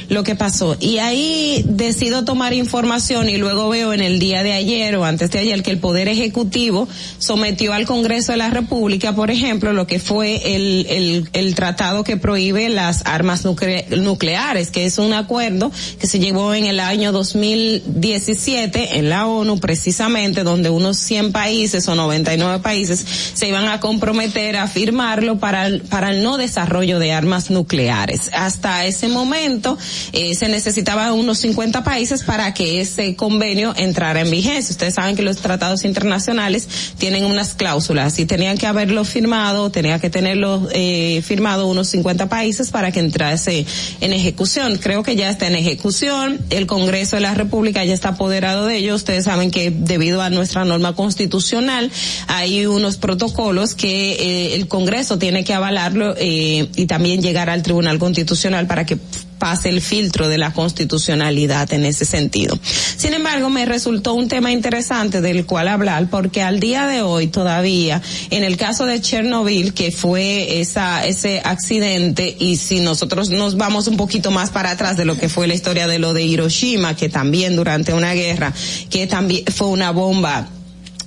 [0.08, 0.76] lo que pasó.
[0.78, 5.30] Y ahí decido tomar información y luego veo en el día de ayer o antes
[5.30, 6.88] de ayer que el poder ejecutivo
[7.18, 12.04] sometió al Congreso de la República por ejemplo lo que fue el el, el tratado
[12.04, 16.80] que prohíbe las armas nucle nucleares que es un acuerdo que se llevó en el
[16.80, 23.68] año 2017 en la ONU precisamente donde unos 100 países o 99 países se iban
[23.68, 28.30] a comprometer a firmarlo para el, para el no desarrollo de armas nucleares.
[28.32, 29.78] Hasta ese momento
[30.12, 34.72] eh, se necesitaban unos 50 países para que ese convenio entrara en vigencia.
[34.72, 36.68] Ustedes saben que los tratados internacionales
[36.98, 42.28] tienen unas cláusulas y tenían que haberlo firmado, tenía que tenerlo eh, firmado unos 50
[42.28, 43.66] países para que entrase
[44.00, 44.78] en ejecución.
[44.78, 46.40] Creo que ya está en ejecución.
[46.50, 48.94] El Congreso de la República ya está apoderado de ello.
[48.94, 51.90] Ustedes saben que debido a nuestra norma constitucional
[52.26, 57.62] hay unos protocolos que eh, el Congreso tiene que avalarlo eh, y también llegar al
[57.62, 58.98] Tribunal Constitucional para que
[59.38, 62.58] pase el filtro de la constitucionalidad en ese sentido.
[62.96, 67.26] Sin embargo, me resultó un tema interesante del cual hablar porque al día de hoy
[67.28, 73.56] todavía, en el caso de Chernobyl, que fue esa, ese accidente, y si nosotros nos
[73.56, 76.24] vamos un poquito más para atrás de lo que fue la historia de lo de
[76.24, 78.52] Hiroshima, que también durante una guerra,
[78.90, 80.48] que también fue una bomba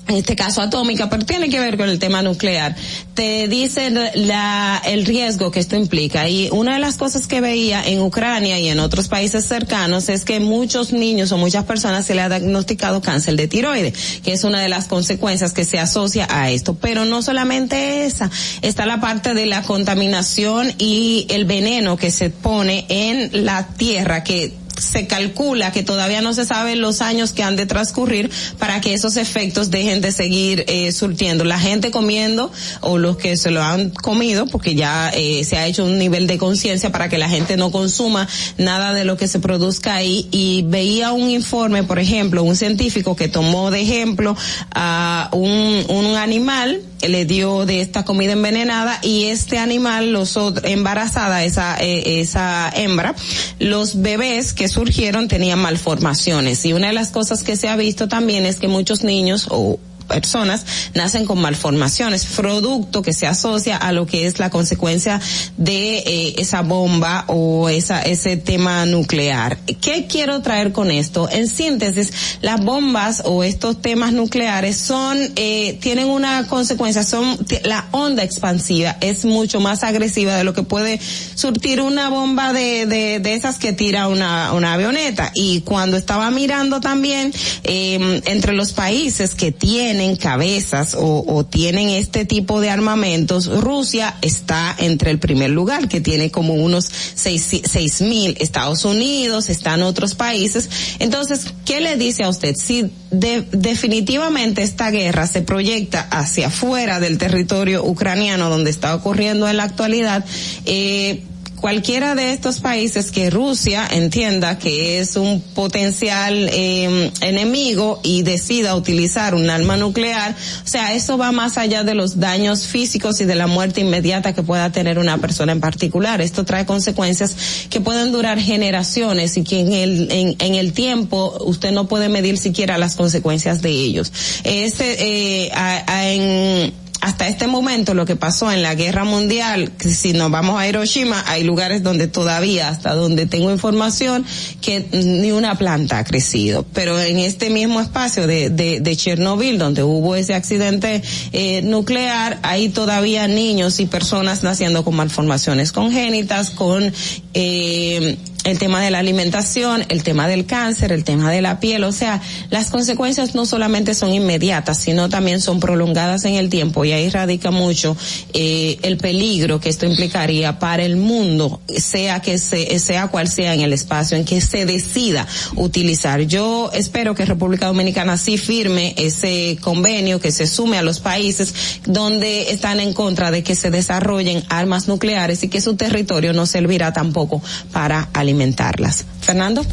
[0.09, 2.75] en este caso atómica, pero tiene que ver con el tema nuclear,
[3.13, 6.27] te dicen la, el riesgo que esto implica.
[6.27, 10.25] Y una de las cosas que veía en Ucrania y en otros países cercanos es
[10.25, 14.43] que muchos niños o muchas personas se le ha diagnosticado cáncer de tiroides, que es
[14.43, 16.73] una de las consecuencias que se asocia a esto.
[16.73, 18.31] Pero no solamente esa,
[18.63, 24.23] está la parte de la contaminación y el veneno que se pone en la tierra
[24.23, 28.81] que se calcula que todavía no se sabe los años que han de transcurrir para
[28.81, 31.43] que esos efectos dejen de seguir eh, surtiendo.
[31.43, 32.51] La gente comiendo
[32.81, 36.27] o los que se lo han comido, porque ya eh, se ha hecho un nivel
[36.27, 38.27] de conciencia para que la gente no consuma
[38.57, 40.27] nada de lo que se produzca ahí.
[40.31, 44.35] Y veía un informe, por ejemplo, un científico que tomó de ejemplo
[44.73, 51.43] a un, un animal le dio de esta comida envenenada y este animal, los embarazada,
[51.43, 53.15] esa, eh, esa hembra,
[53.59, 56.65] los bebés que surgieron tenían malformaciones.
[56.65, 59.79] Y una de las cosas que se ha visto también es que muchos niños o
[60.09, 65.21] personas nacen con malformaciones, producto que se asocia a lo que es la consecuencia
[65.55, 69.57] de eh, esa bomba o esa, ese tema nuclear.
[69.81, 71.29] ¿Qué quiero traer con esto?
[71.31, 72.11] En síntesis,
[72.41, 78.97] las bombas o estos temas nucleares son, eh, tienen una consecuencia, son, la onda expansiva
[79.01, 80.99] es mucho más agresiva de lo que puede
[81.35, 85.31] surtir una bomba de, de, de esas que tira una, una avioneta.
[85.35, 87.31] Y cuando estaba mirando también,
[87.63, 94.15] eh, entre los países que tienen tienen cabezas o, tienen este tipo de armamentos, Rusia
[94.21, 98.37] está entre el primer lugar, que tiene como unos seis, mil.
[98.39, 100.69] Estados Unidos, están otros países.
[100.99, 102.55] Entonces, ¿qué le dice a usted?
[102.55, 109.57] Si definitivamente esta guerra se proyecta hacia afuera del territorio ucraniano donde está ocurriendo en
[109.57, 110.23] la actualidad,
[110.65, 111.23] eh,
[111.59, 118.75] cualquiera de estos países que Rusia entienda que es un potencial eh, enemigo y decida
[118.75, 123.25] utilizar un arma nuclear, o sea, eso va más allá de los daños físicos y
[123.25, 126.21] de la muerte inmediata que pueda tener una persona en particular.
[126.21, 127.35] Esto trae consecuencias
[127.69, 132.09] que pueden durar generaciones y que en el, en, en el tiempo usted no puede
[132.09, 134.11] medir siquiera las consecuencias de ellos.
[134.43, 135.51] Este, eh,
[135.87, 140.67] en, hasta este momento lo que pasó en la guerra mundial, si nos vamos a
[140.67, 144.25] Hiroshima, hay lugares donde todavía, hasta donde tengo información,
[144.61, 146.65] que ni una planta ha crecido.
[146.73, 151.01] Pero en este mismo espacio de, de, de Chernobyl, donde hubo ese accidente
[151.31, 156.91] eh, nuclear, hay todavía niños y personas naciendo con malformaciones congénitas, con
[157.33, 161.83] eh, el tema de la alimentación, el tema del cáncer, el tema de la piel,
[161.83, 166.85] o sea, las consecuencias no solamente son inmediatas, sino también son prolongadas en el tiempo
[166.85, 167.97] y ahí radica mucho
[168.33, 173.53] eh, el peligro que esto implicaría para el mundo, sea que se, sea cual sea
[173.53, 176.21] en el espacio en que se decida utilizar.
[176.21, 181.53] Yo espero que República Dominicana sí firme ese convenio, que se sume a los países
[181.85, 186.45] donde están en contra de que se desarrollen armas nucleares y que su territorio no
[186.45, 187.41] servirá tampoco
[187.73, 189.05] para alimentar alimentarlas.
[189.21, 189.65] Fernando.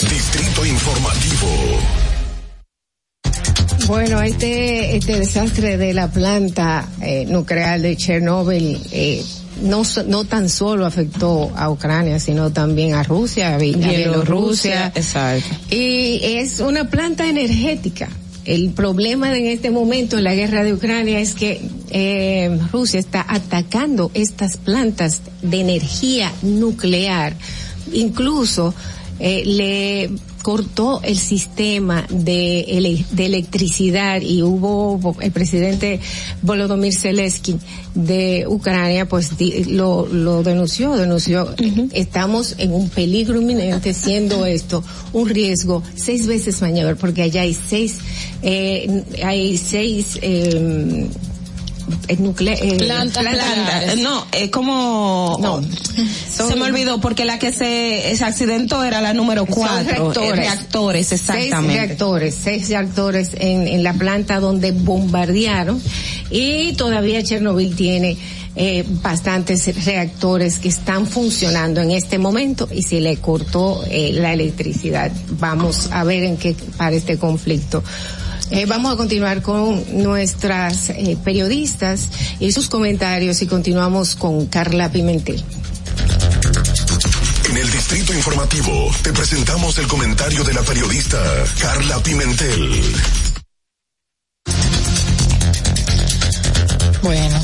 [0.00, 1.46] Distrito Informativo.
[3.86, 9.22] Bueno, este, este desastre de la planta eh, nuclear de Chernóbil eh,
[9.62, 14.90] no, no tan solo afectó a Ucrania, sino también a Rusia, a Bielorrusia.
[14.94, 15.54] Exacto.
[15.70, 18.08] Y es una planta energética
[18.44, 21.60] el problema en este momento en la guerra de Ucrania es que
[21.90, 27.34] eh, Rusia está atacando estas plantas de energía nuclear.
[27.92, 28.74] Incluso
[29.18, 30.10] eh, le
[30.44, 36.00] cortó el sistema de, de electricidad y hubo el presidente
[36.42, 37.56] Volodymyr Zelensky
[37.94, 39.30] de Ucrania pues
[39.68, 41.48] lo, lo denunció, denunció
[41.92, 44.84] estamos en un peligro inminente siendo esto
[45.14, 48.00] un riesgo seis veces mayor porque allá hay seis
[48.42, 51.08] eh, hay seis eh,
[52.18, 53.96] nucle eh, planta, planta.
[53.96, 55.38] No, es como.
[55.40, 55.62] No.
[56.28, 60.12] se me olvidó porque la que se, se accidentó era la número cuatro.
[60.12, 60.36] Reactores.
[60.36, 61.54] reactores, exactamente.
[61.56, 65.80] Seis reactores, seis reactores en, en la planta donde bombardearon
[66.30, 68.16] y todavía Chernobyl tiene
[68.56, 74.32] eh, bastantes reactores que están funcionando en este momento y se le cortó eh, la
[74.32, 75.10] electricidad.
[75.40, 77.82] Vamos a ver en qué para este conflicto.
[78.50, 82.10] Eh, vamos a continuar con nuestras eh, periodistas
[82.40, 85.42] y sus comentarios y continuamos con Carla Pimentel.
[87.50, 91.18] En el Distrito Informativo te presentamos el comentario de la periodista
[91.60, 92.82] Carla Pimentel.
[97.02, 97.40] Bueno,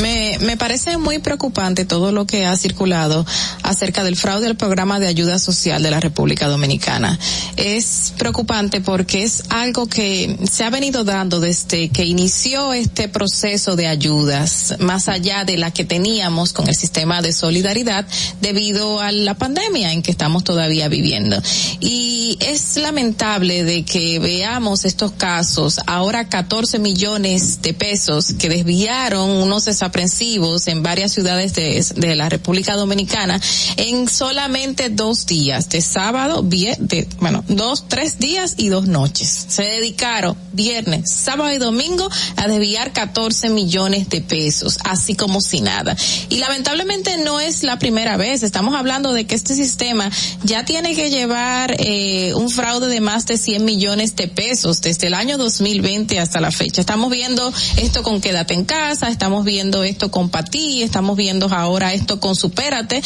[0.00, 3.24] me, me parece muy preocupante todo lo que ha circulado
[3.62, 7.18] acerca del fraude al programa de ayuda social de la República Dominicana.
[7.56, 13.76] Es preocupante porque es algo que se ha venido dando desde que inició este proceso
[13.76, 18.06] de ayudas, más allá de la que teníamos con el sistema de solidaridad
[18.40, 21.40] debido a la pandemia en que estamos todavía viviendo.
[21.80, 29.30] Y es lamentable de que veamos estos casos, ahora 14 millones de pesos que desviaron
[29.30, 33.40] unos desaprensivos en varias ciudades de, de la República Dominicana
[33.76, 39.46] en solamente dos días, de sábado, de, bueno, dos, tres días y dos noches.
[39.48, 45.60] Se dedicaron viernes, sábado y domingo a desviar 14 millones de pesos, así como si
[45.60, 45.96] nada.
[46.28, 50.10] Y lamentablemente no es la primera vez, estamos hablando de que este sistema
[50.44, 55.06] ya tiene que llevar eh, un fraude de más de 100 millones de pesos desde
[55.06, 56.80] el año 2020 hasta la fecha.
[56.80, 61.92] Estamos viendo esto con Quédate en casa, estamos viendo esto con Patí, estamos viendo ahora
[61.94, 63.02] esto con Supérate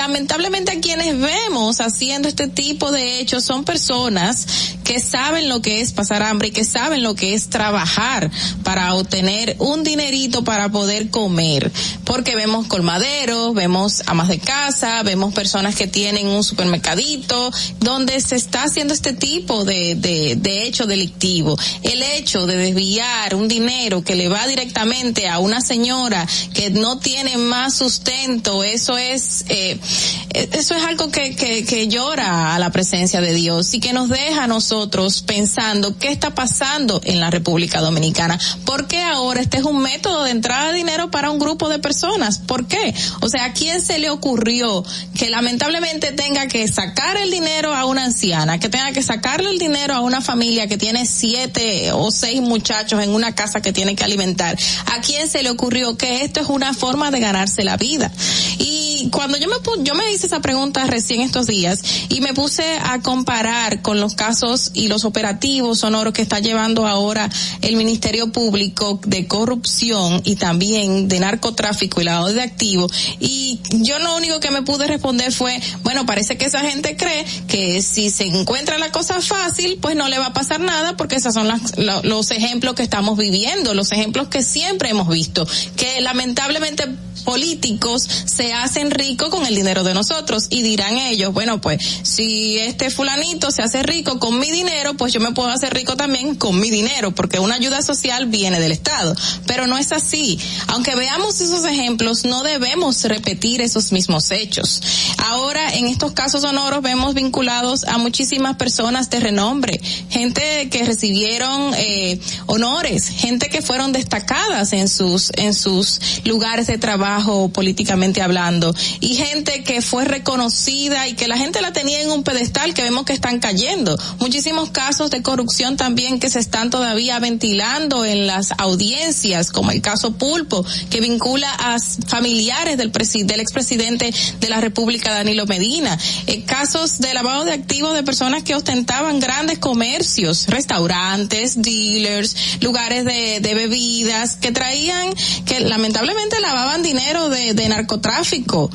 [0.00, 4.46] lamentablemente a quienes vemos haciendo este tipo de hechos son personas
[4.84, 8.30] que saben lo que es pasar hambre y que saben lo que es trabajar
[8.64, 11.70] para obtener un dinerito para poder comer.
[12.04, 18.34] Porque vemos colmaderos, vemos amas de casa, vemos personas que tienen un supermercadito donde se
[18.34, 21.56] está haciendo este tipo de, de, de hecho delictivo.
[21.82, 26.98] El hecho de desviar un dinero que le va directamente a una señora que no
[26.98, 32.58] tiene más sustento, eso es eh, eh, eso es algo que, que, que llora a
[32.58, 37.20] la presencia de Dios y que nos deja a nosotros pensando qué está pasando en
[37.20, 38.38] la República Dominicana.
[38.64, 41.78] ¿Por qué ahora este es un método de entrada de dinero para un grupo de
[41.78, 42.38] personas?
[42.38, 42.94] ¿Por qué?
[43.20, 44.84] O sea, ¿a quién se le ocurrió
[45.18, 49.58] que lamentablemente tenga que sacar el dinero a una anciana, que tenga que sacarle el
[49.58, 53.96] dinero a una familia que tiene siete o seis muchachos en una casa que tiene
[53.96, 54.56] que alimentar?
[54.86, 58.10] ¿A quién se le ocurrió que esto es una forma de ganarse la vida?
[58.58, 62.64] Y cuando yo me yo me hice esa pregunta recién estos días y me puse
[62.82, 67.28] a comparar con los casos y los operativos sonoros que está llevando ahora
[67.62, 72.92] el Ministerio Público de corrupción y también de narcotráfico y lavado de activos.
[73.18, 77.24] Y yo lo único que me pude responder fue, bueno, parece que esa gente cree
[77.48, 81.16] que si se encuentra la cosa fácil, pues no le va a pasar nada porque
[81.16, 85.46] esos son las, los ejemplos que estamos viviendo, los ejemplos que siempre hemos visto,
[85.76, 86.88] que lamentablemente
[87.20, 92.58] políticos se hacen ricos con el dinero de nosotros y dirán ellos, bueno, pues si
[92.58, 96.34] este fulanito se hace rico con mi dinero, pues yo me puedo hacer rico también
[96.34, 99.14] con mi dinero, porque una ayuda social viene del Estado.
[99.46, 100.38] Pero no es así.
[100.68, 104.82] Aunque veamos esos ejemplos, no debemos repetir esos mismos hechos.
[105.18, 109.80] Ahora, en estos casos sonoros, vemos vinculados a muchísimas personas de renombre,
[110.10, 116.78] gente que recibieron eh, honores, gente que fueron destacadas en sus, en sus lugares de
[116.78, 119.29] trabajo políticamente hablando, y gente
[119.64, 123.12] que fue reconocida y que la gente la tenía en un pedestal que vemos que
[123.12, 123.96] están cayendo.
[124.18, 129.82] Muchísimos casos de corrupción también que se están todavía ventilando en las audiencias, como el
[129.82, 131.76] caso Pulpo, que vincula a
[132.06, 135.96] familiares del, del expresidente de la República, Danilo Medina.
[136.26, 143.04] Eh, casos de lavado de activos de personas que ostentaban grandes comercios, restaurantes, dealers, lugares
[143.04, 145.14] de, de bebidas, que traían,
[145.46, 148.70] que lamentablemente lavaban dinero de, de narcotráfico.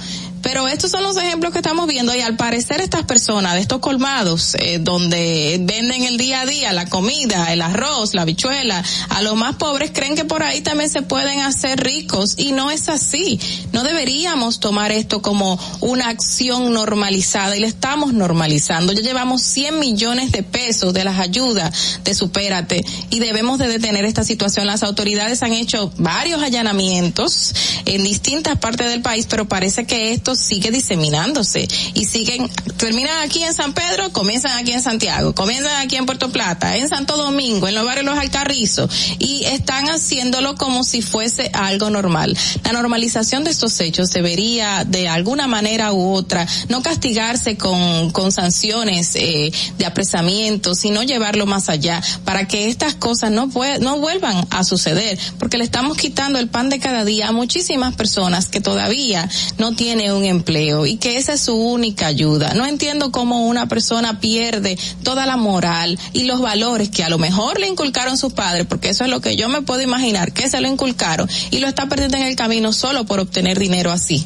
[0.45, 3.79] Pero estos son los ejemplos que estamos viendo y al parecer estas personas de estos
[3.79, 9.23] colmados, eh, donde venden el día a día la comida, el arroz, la bichuela, a
[9.23, 12.89] los más pobres creen que por ahí también se pueden hacer ricos y no es
[12.89, 13.39] así.
[13.71, 18.93] No deberíamos tomar esto como una acción normalizada y lo estamos normalizando.
[18.93, 24.05] Ya llevamos 100 millones de pesos de las ayudas de Supérate y debemos de detener
[24.05, 24.67] esta situación.
[24.67, 27.55] Las autoridades han hecho varios allanamientos
[27.85, 33.43] en distintas partes del país, pero parece que esto sigue diseminándose y siguen, terminan aquí
[33.43, 37.67] en San Pedro, comienzan aquí en Santiago, comienzan aquí en Puerto Plata, en Santo Domingo,
[37.67, 38.89] en los barrios Los Alcarrizos
[39.19, 42.37] y están haciéndolo como si fuese algo normal.
[42.63, 48.31] La normalización de estos hechos debería de alguna manera u otra no castigarse con, con
[48.31, 53.49] sanciones eh, de apresamiento, sino llevarlo más allá para que estas cosas no,
[53.79, 57.95] no vuelvan a suceder, porque le estamos quitando el pan de cada día a muchísimas
[57.95, 62.53] personas que todavía no tienen un empleo y que esa es su única ayuda.
[62.53, 67.17] No entiendo cómo una persona pierde toda la moral y los valores que a lo
[67.17, 70.49] mejor le inculcaron sus padres, porque eso es lo que yo me puedo imaginar, que
[70.49, 74.25] se lo inculcaron y lo está perdiendo en el camino solo por obtener dinero así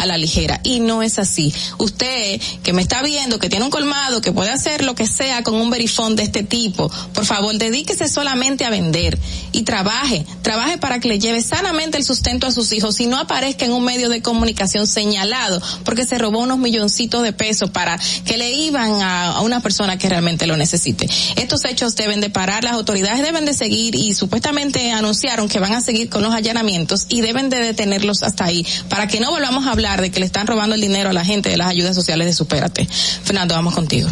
[0.00, 0.60] a la ligera.
[0.64, 1.52] Y no es así.
[1.78, 5.42] Usted que me está viendo, que tiene un colmado, que puede hacer lo que sea
[5.42, 9.18] con un verifón de este tipo, por favor, dedíquese solamente a vender
[9.52, 13.18] y trabaje, trabaje para que le lleve sanamente el sustento a sus hijos y no
[13.18, 17.98] aparezca en un medio de comunicación señalado porque se robó unos milloncitos de pesos para
[18.24, 21.08] que le iban a, a una persona que realmente lo necesite.
[21.36, 25.74] Estos hechos deben de parar, las autoridades deben de seguir y supuestamente anunciaron que van
[25.74, 29.66] a seguir con los allanamientos y deben de detenerlos hasta ahí para que no volvamos
[29.66, 31.94] a hablar de que le están robando el dinero a la gente de las ayudas
[31.94, 32.86] sociales de Supérate.
[32.86, 34.08] Fernando, vamos contigo.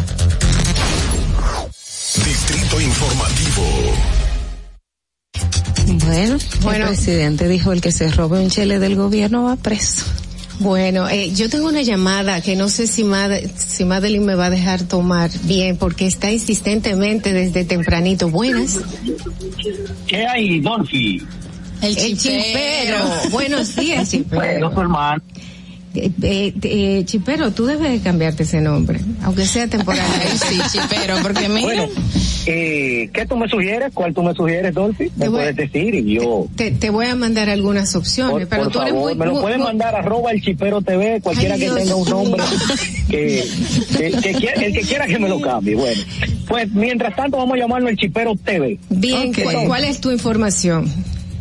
[2.15, 3.63] Distrito Informativo.
[6.05, 10.05] Bueno, bueno, el presidente dijo el que se robe un chele del gobierno va preso.
[10.59, 14.47] Bueno, eh, yo tengo una llamada que no sé si, Mad si Madeline me va
[14.47, 18.29] a dejar tomar bien porque está insistentemente desde tempranito.
[18.29, 18.77] Buenas.
[20.05, 21.25] ¿Qué hay, Dolphy?
[21.81, 22.97] El chipero.
[23.31, 24.69] Buenos días, chipero.
[24.69, 25.23] Bueno, hermano.
[25.95, 30.05] Eh, eh, eh, Chipero, tú debes de cambiarte ese nombre, aunque sea temporal.
[30.49, 31.61] sí, Chipero, porque mira.
[31.61, 31.87] Bueno,
[32.45, 33.89] eh, ¿qué tú me sugieres?
[33.93, 35.11] ¿Cuál tú me sugieres, Dolphy?
[35.15, 36.47] Me puedes decir y yo.
[36.55, 39.15] Te, te, voy a mandar algunas opciones, por, pero por tú eres muy.
[39.15, 42.43] Me lo pueden mandar arroba el Chipero TV, cualquiera Ay, que Dios tenga un nombre,
[43.09, 43.43] que,
[43.97, 45.75] que, que quiera- el que quiera que me lo cambie.
[45.75, 46.01] Bueno,
[46.47, 48.77] pues mientras tanto vamos a llamarlo el Chipero TV.
[48.89, 49.39] Bien, Ok.
[49.43, 50.87] ¿cuál, cuál es tu información?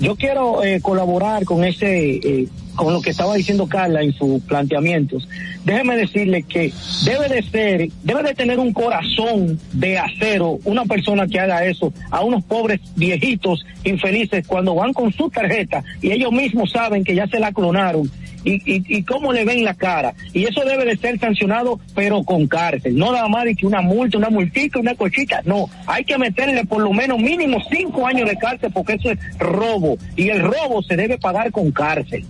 [0.00, 4.40] Yo quiero eh, colaborar con ese, eh, con lo que estaba diciendo Carla en sus
[4.42, 5.28] planteamientos.
[5.64, 6.72] Déjeme decirle que
[7.04, 11.92] debe de ser, debe de tener un corazón de acero una persona que haga eso
[12.10, 17.14] a unos pobres viejitos infelices cuando van con su tarjeta y ellos mismos saben que
[17.14, 18.08] ya se la clonaron
[18.44, 20.14] y, y, y cómo le ven la cara.
[20.32, 22.96] Y eso debe de ser sancionado, pero con cárcel.
[22.96, 25.42] No nada más de que una multa, una multica, una cochita.
[25.44, 29.18] No, hay que meterle por lo menos mínimo cinco años de cárcel porque eso es
[29.38, 29.98] robo.
[30.16, 32.24] Y el robo se debe pagar con cárcel.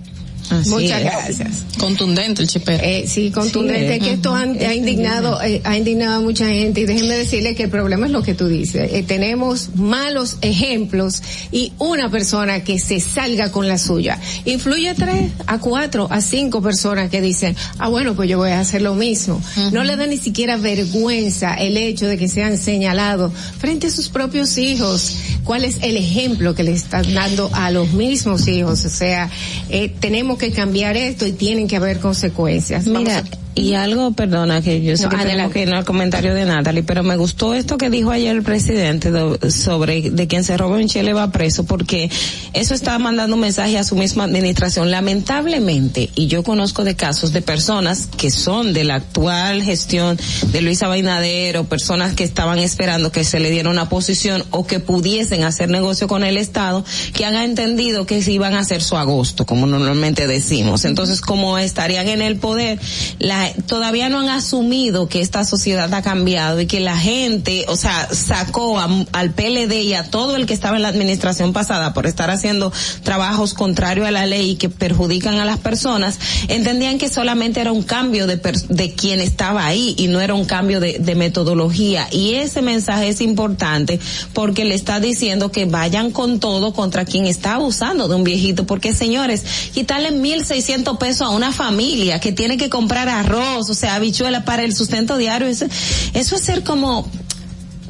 [0.66, 1.64] Muchas gracias.
[1.78, 2.82] Contundente el chipero.
[2.82, 6.80] Eh, sí, contundente, Sí, que esto ha, ha indignado, eh, ha indignado a mucha gente
[6.80, 8.90] y déjenme decirle que el problema es lo que tú dices.
[8.92, 11.22] Eh, tenemos malos ejemplos
[11.52, 14.18] y una persona que se salga con la suya.
[14.44, 18.50] Influye a tres, a cuatro, a cinco personas que dicen, ah bueno, pues yo voy
[18.50, 19.40] a hacer lo mismo.
[19.72, 24.08] No le da ni siquiera vergüenza el hecho de que sean señalados frente a sus
[24.08, 25.16] propios hijos.
[25.44, 28.84] ¿Cuál es el ejemplo que le están dando a los mismos hijos?
[28.84, 29.30] O sea,
[29.68, 32.86] eh, tenemos que cambiar esto y tienen que haber consecuencias.
[32.86, 33.22] Mira,
[33.58, 35.54] y algo, perdona, que yo sé No, que tengo adelante.
[35.54, 39.10] que ir al comentario de Natalie, pero me gustó esto que dijo ayer el presidente
[39.50, 42.08] sobre de quien se roba un chile va preso, porque
[42.52, 44.90] eso está mandando un mensaje a su misma administración.
[44.92, 50.18] Lamentablemente, y yo conozco de casos de personas que son de la actual gestión
[50.52, 54.78] de Luisa Bainadero, personas que estaban esperando que se le diera una posición o que
[54.80, 58.96] pudiesen hacer negocio con el Estado, que han entendido que se iban a hacer su
[58.96, 60.84] agosto, como normalmente decimos.
[60.84, 62.78] Entonces, como estarían en el poder,
[63.18, 67.76] la, todavía no han asumido que esta sociedad ha cambiado y que la gente, o
[67.76, 71.92] sea, sacó a- al PLD y a todo el que estaba en la administración pasada
[71.94, 72.72] por estar haciendo
[73.02, 76.18] trabajos contrarios a la ley y que perjudican a las personas,
[76.48, 80.44] entendían que solamente era un cambio de, de quien estaba ahí y no era un
[80.44, 82.06] cambio de, metodología.
[82.12, 83.98] Y ese mensaje es importante
[84.32, 88.66] porque le está diciendo que vayan con todo contra quien está abusando de un viejito,
[88.66, 89.42] porque señores,
[89.74, 94.44] quitarle mil seiscientos pesos a una familia que tiene que comprar arroz, o sea, habichuela
[94.44, 95.66] para el sustento diario, eso,
[96.14, 97.10] eso es ser como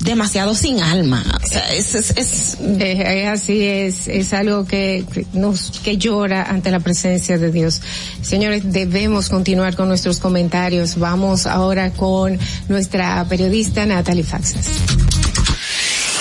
[0.01, 1.25] demasiado sin alma.
[1.43, 5.97] O sea, es, es, es- Es, es así, es, es algo que, que nos, que
[5.97, 7.81] llora ante la presencia de Dios.
[8.23, 10.99] Señores, debemos continuar con nuestros comentarios.
[10.99, 12.39] Vamos ahora con
[12.69, 14.67] nuestra periodista Natalie Faxas.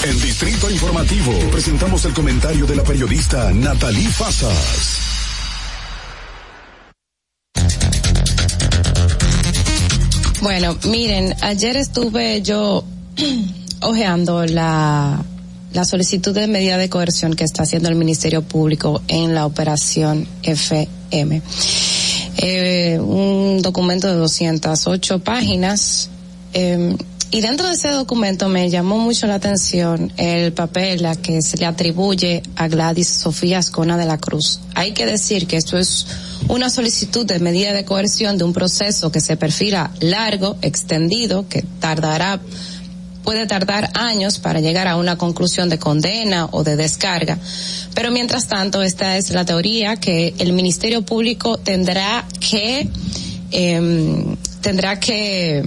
[0.04, 5.17] En Distrito Informativo presentamos el comentario de la periodista Natalie Fasas.
[10.42, 12.84] Bueno, miren, ayer estuve yo
[13.82, 15.24] ojeando la,
[15.74, 20.28] la solicitud de medida de coerción que está haciendo el Ministerio Público en la operación
[20.44, 21.42] FM.
[22.38, 26.10] eh, un documento de 208 páginas.
[26.54, 26.96] Eh,
[27.30, 31.58] y dentro de ese documento me llamó mucho la atención el papel a que se
[31.58, 34.60] le atribuye a Gladys Sofía Ascona de la Cruz.
[34.76, 36.08] Hay que decir que esto es
[36.48, 41.64] una solicitud de medida de coerción de un proceso que se perfila largo, extendido, que
[41.80, 42.40] tardará
[43.24, 47.38] puede tardar años para llegar a una conclusión de condena o de descarga.
[47.94, 52.88] Pero mientras tanto, esta es la teoría que el Ministerio Público tendrá que
[53.52, 55.62] eh, tendrá que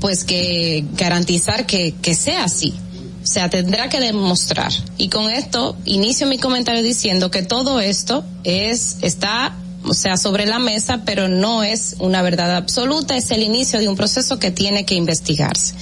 [0.00, 2.74] pues que garantizar que, que sea así.
[3.22, 4.72] O sea, tendrá que demostrar.
[4.96, 9.54] Y con esto inicio mi comentario diciendo que todo esto es, está,
[9.84, 13.88] o sea, sobre la mesa, pero no es una verdad absoluta, es el inicio de
[13.88, 15.74] un proceso que tiene que investigarse.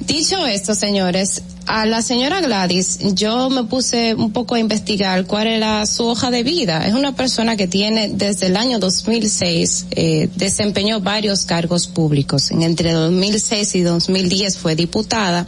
[0.00, 5.46] Dicho esto, señores, a la señora Gladys, yo me puse un poco a investigar cuál
[5.46, 6.86] era su hoja de vida.
[6.86, 12.50] Es una persona que tiene desde el año 2006 eh, desempeñó varios cargos públicos.
[12.50, 15.46] Entre 2006 y 2010 fue diputada,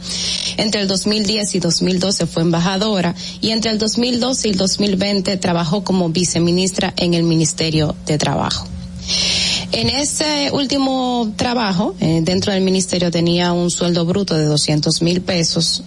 [0.57, 5.83] entre el 2010 y 2012 fue embajadora y entre el 2012 y el 2020 trabajó
[5.83, 8.67] como viceministra en el Ministerio de Trabajo.
[9.71, 15.21] En ese último trabajo, eh, dentro del ministerio tenía un sueldo bruto de 200 mil
[15.21, 15.83] pesos,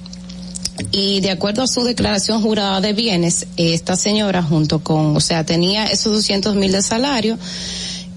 [0.92, 5.44] y de acuerdo a su declaración jurada de bienes, esta señora junto con, o sea,
[5.44, 7.38] tenía esos 200 mil de salario,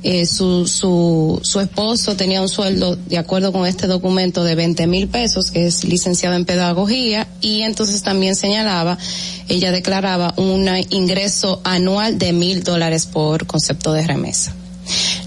[0.04, 4.88] eh, su, su, su esposo tenía un sueldo, de acuerdo con este documento, de 20
[4.88, 8.98] mil pesos, que es licenciado en pedagogía, y entonces también señalaba,
[9.48, 14.56] ella declaraba un ingreso anual de mil dólares por concepto de remesa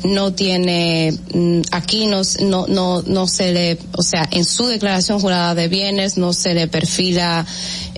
[0.05, 5.19] no tiene mm, aquí no, no no no se le o sea en su declaración
[5.19, 7.47] jurada de bienes no se le perfila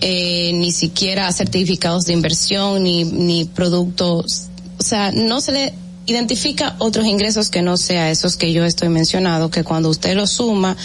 [0.01, 4.45] eh, ni siquiera certificados de inversión ni ni productos
[4.79, 5.75] o sea no se le
[6.07, 10.31] identifica otros ingresos que no sea esos que yo estoy mencionado que cuando usted los
[10.31, 10.77] suma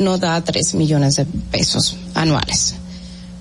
[0.00, 2.74] no da tres millones de pesos anuales.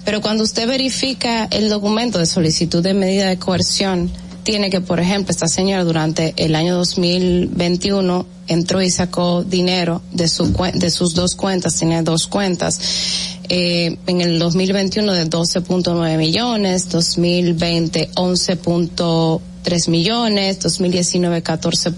[0.06, 4.12] Pero cuando usted verifica el documento de solicitud de medida de coerción
[4.50, 10.28] tiene que, por ejemplo, esta señora durante el año 2021 entró y sacó dinero de,
[10.28, 12.80] su, de sus dos cuentas, tiene dos cuentas.
[13.48, 21.94] Eh, en el 2021 de 12.9 millones, 2020 11.3 millones, 2019 14.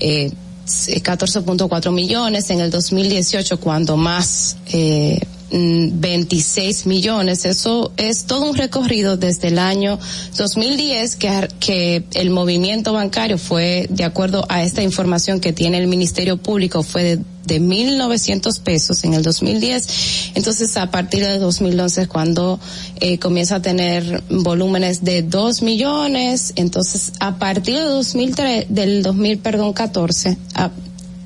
[0.00, 0.32] Eh,
[0.66, 5.20] 14.4 millones, en el 2018 cuando más eh,
[5.50, 7.44] 26 millones.
[7.44, 9.98] Eso es todo un recorrido desde el año
[10.36, 15.86] 2010 que, que el movimiento bancario fue, de acuerdo a esta información que tiene el
[15.86, 20.32] Ministerio Público, fue de, de 1.900 pesos en el 2010.
[20.34, 22.58] Entonces, a partir de 2011 cuando
[23.00, 26.52] eh, comienza a tener volúmenes de 2 millones.
[26.56, 30.36] Entonces, a partir de 2003, del 2000, perdón, 14,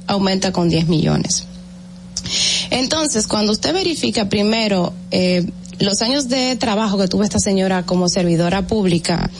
[0.07, 1.47] aumenta con 10 millones.
[2.71, 5.45] Entonces, cuando usted verifica primero eh,
[5.79, 9.31] los años de trabajo que tuvo esta señora como servidora pública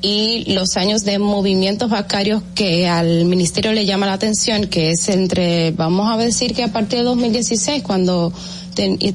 [0.00, 5.08] y los años de movimientos bancarios que al ministerio le llama la atención, que es
[5.08, 8.32] entre, vamos a decir que a partir de 2016, cuando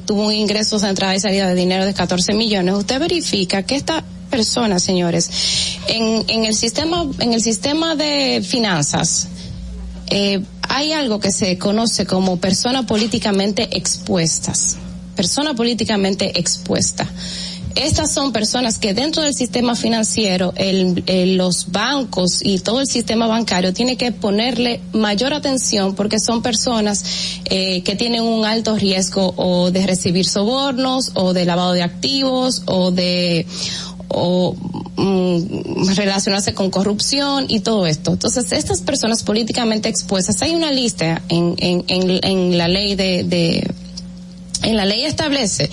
[0.06, 3.76] tuvo un ingreso de entrada y salida de dinero de 14 millones, usted verifica que
[3.76, 9.28] esta persona, señores, en, en el sistema, en el sistema de finanzas,
[10.10, 14.76] eh, hay algo que se conoce como persona políticamente expuestas.
[15.16, 17.08] Persona políticamente expuesta.
[17.74, 23.28] Estas son personas que dentro del sistema financiero, el, los bancos y todo el sistema
[23.28, 27.04] bancario tiene que ponerle mayor atención porque son personas
[27.44, 32.62] eh, que tienen un alto riesgo o de recibir sobornos o de lavado de activos
[32.66, 33.46] o de
[34.08, 34.56] o
[34.98, 38.12] mm, relacionarse con corrupción y todo esto.
[38.12, 43.70] Entonces, estas personas políticamente expuestas, hay una lista en, la ley de, de,
[44.62, 45.70] en la ley establece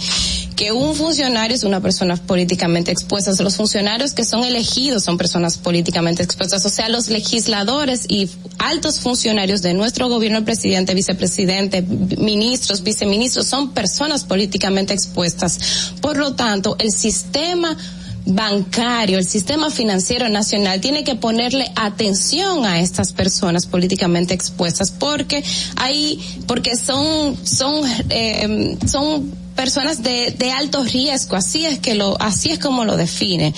[0.56, 3.32] que un funcionario es una persona políticamente expuesta.
[3.44, 6.66] Los funcionarios que son elegidos son personas políticamente expuestas.
[6.66, 13.48] O sea, los legisladores y altos funcionarios de nuestro gobierno, el presidente, vicepresidente, ministros, viceministros,
[13.48, 15.92] son personas políticamente expuestas.
[16.02, 17.78] Por lo tanto, el sistema
[18.26, 25.44] bancario, el sistema financiero nacional tiene que ponerle atención a estas personas políticamente expuestas porque
[25.76, 32.20] hay, porque son, son, eh, son personas de, de alto riesgo, así es que lo,
[32.20, 33.54] así es como lo define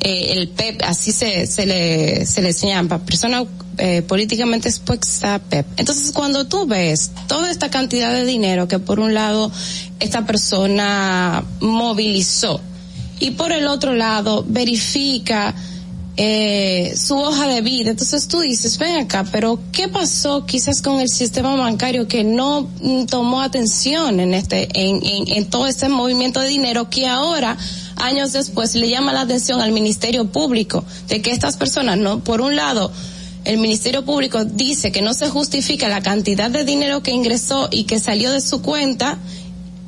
[0.00, 3.44] eh, el PEP, así se, se le, se le llama, persona
[3.78, 5.66] eh, políticamente expuesta PEP.
[5.76, 9.50] Entonces cuando tú ves toda esta cantidad de dinero que por un lado
[10.00, 12.60] esta persona movilizó,
[13.20, 15.54] y por el otro lado verifica
[16.16, 17.90] eh, su hoja de vida.
[17.90, 22.68] Entonces tú dices, ven acá, pero ¿qué pasó quizás con el sistema bancario que no
[22.80, 27.56] mm, tomó atención en este, en, en, en todo este movimiento de dinero que ahora
[27.96, 32.40] años después le llama la atención al Ministerio Público de que estas personas no, por
[32.40, 32.90] un lado,
[33.44, 37.84] el Ministerio Público dice que no se justifica la cantidad de dinero que ingresó y
[37.84, 39.18] que salió de su cuenta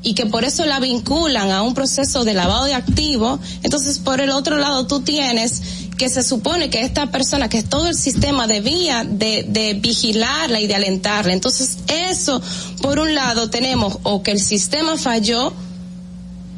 [0.02, 4.20] y que por eso la vinculan a un proceso de lavado de activos, entonces por
[4.20, 5.62] el otro lado tú tienes
[5.98, 10.66] que se supone que esta persona, que todo el sistema debía de, de vigilarla y
[10.66, 11.34] de alentarla.
[11.34, 12.40] Entonces eso,
[12.80, 15.52] por un lado tenemos o que el sistema falló,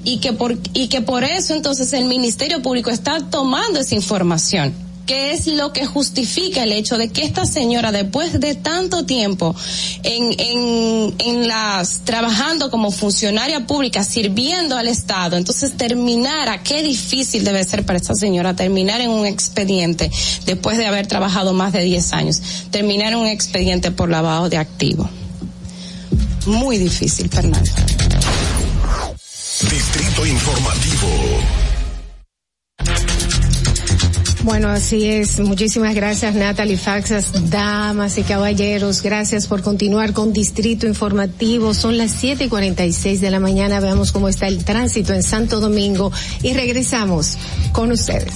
[0.04, 4.74] y que por y que por eso entonces el Ministerio Público está tomando esa información
[5.06, 9.54] que es lo que justifica el hecho de que esta señora después de tanto tiempo
[10.02, 17.44] en, en, en las trabajando como funcionaria pública sirviendo al Estado entonces terminara qué difícil
[17.44, 20.10] debe ser para esta señora terminar en un expediente
[20.46, 24.58] después de haber trabajado más de 10 años terminar en un expediente por lavado de
[24.58, 25.08] activos
[26.46, 27.70] muy difícil Fernando
[29.70, 31.71] Distrito Informativo.
[34.44, 35.38] Bueno, así es.
[35.38, 39.00] Muchísimas gracias, Natalie Faxas, damas y caballeros.
[39.02, 41.74] Gracias por continuar con Distrito Informativo.
[41.74, 43.78] Son las siete y cuarenta y seis de la mañana.
[43.78, 46.10] Veamos cómo está el tránsito en Santo Domingo
[46.42, 47.38] y regresamos
[47.70, 48.34] con ustedes.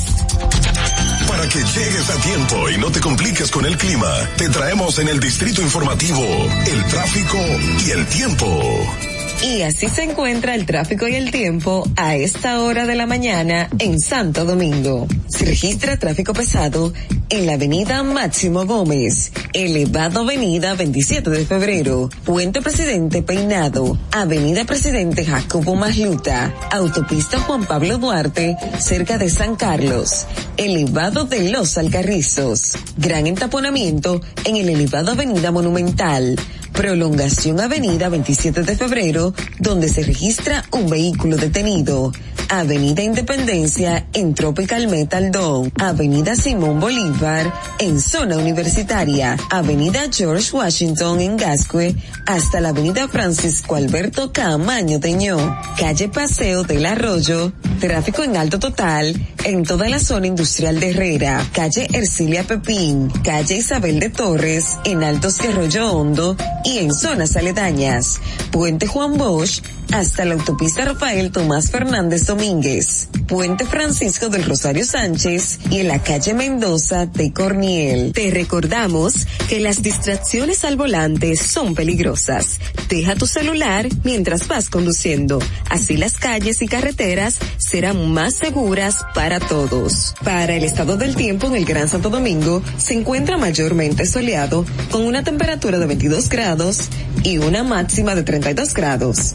[1.27, 5.09] Para que llegues a tiempo y no te compliques con el clima, te traemos en
[5.09, 6.25] el Distrito Informativo
[6.67, 7.39] el tráfico
[7.85, 9.16] y el tiempo.
[9.43, 13.69] Y así se encuentra el tráfico y el tiempo a esta hora de la mañana
[13.79, 15.07] en Santo Domingo.
[15.29, 16.93] Se registra tráfico pesado
[17.29, 25.25] en la avenida Máximo Gómez, elevado avenida 27 de febrero, Puente Presidente Peinado, avenida Presidente
[25.25, 30.27] Jacobo Masluta, autopista Juan Pablo Duarte, cerca de San Carlos,
[30.57, 36.37] elevado de Los Alcarrizos, gran entaponamiento en el elevado avenida Monumental,
[36.77, 42.13] prolongación avenida 27 de febrero, donde se registra un vehículo detenido.
[42.49, 51.21] Avenida Independencia en Tropical Metal Dome, Avenida Simón Bolívar en zona universitaria, Avenida George Washington
[51.21, 58.37] en Gascue hasta la Avenida Francisco Alberto Camaño Teñó, calle Paseo del Arroyo, tráfico en
[58.37, 64.11] alto total en toda la zona industrial de Herrera, calle Ercilia Pepín, calle Isabel de
[64.11, 66.37] Torres en Altos Arroyo Hondo
[66.67, 68.21] y en zonas aledañas,
[68.51, 75.59] Puente Juan Bosch hasta la autopista Rafael Tomás Fernández Domínguez, Puente Francisco del Rosario Sánchez
[75.71, 78.13] y en la calle Mendoza de Corniel.
[78.13, 82.59] Te recordamos que las distracciones al volante son peligrosas.
[82.89, 85.39] Deja tu celular mientras vas conduciendo.
[85.71, 90.15] Así las calles y carreteras serán más seguras para todos.
[90.25, 95.05] Para el estado del tiempo en el Gran Santo Domingo se encuentra mayormente soleado con
[95.05, 96.89] una temperatura de 22 grados
[97.23, 99.35] y una máxima de 32 grados.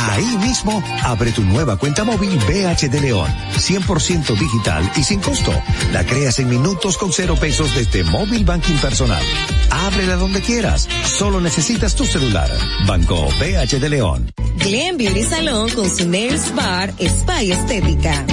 [0.00, 5.52] Ahí mismo, abre tu nueva cuenta móvil BH de León, 100% digital y sin costo.
[5.92, 9.22] La creas en minutos con cero pesos desde Móvil Banking Personal.
[9.70, 12.48] Ábrela donde quieras, solo necesitas tu celular.
[12.86, 14.30] Banco BH de León.
[14.58, 18.24] Glen Beauty Salón con su Nails Bar Spa y Estética.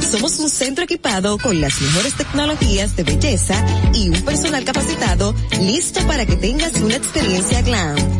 [0.00, 3.64] Somos un centro equipado con las mejores tecnologías de belleza
[3.94, 8.19] y un personal capacitado listo para que tengas una experiencia glam.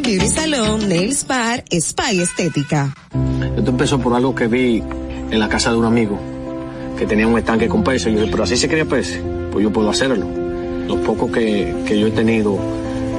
[0.00, 2.94] Beauty Salon, Nails Bar, Spa y Estética.
[3.56, 4.82] Esto empezó por algo que vi
[5.30, 6.18] en la casa de un amigo
[6.98, 8.12] que tenía un estanque con peces.
[8.12, 9.20] Yo dije, pero así se cría peces,
[9.50, 10.26] pues yo puedo hacerlo.
[10.86, 12.58] Lo poco que, que yo he tenido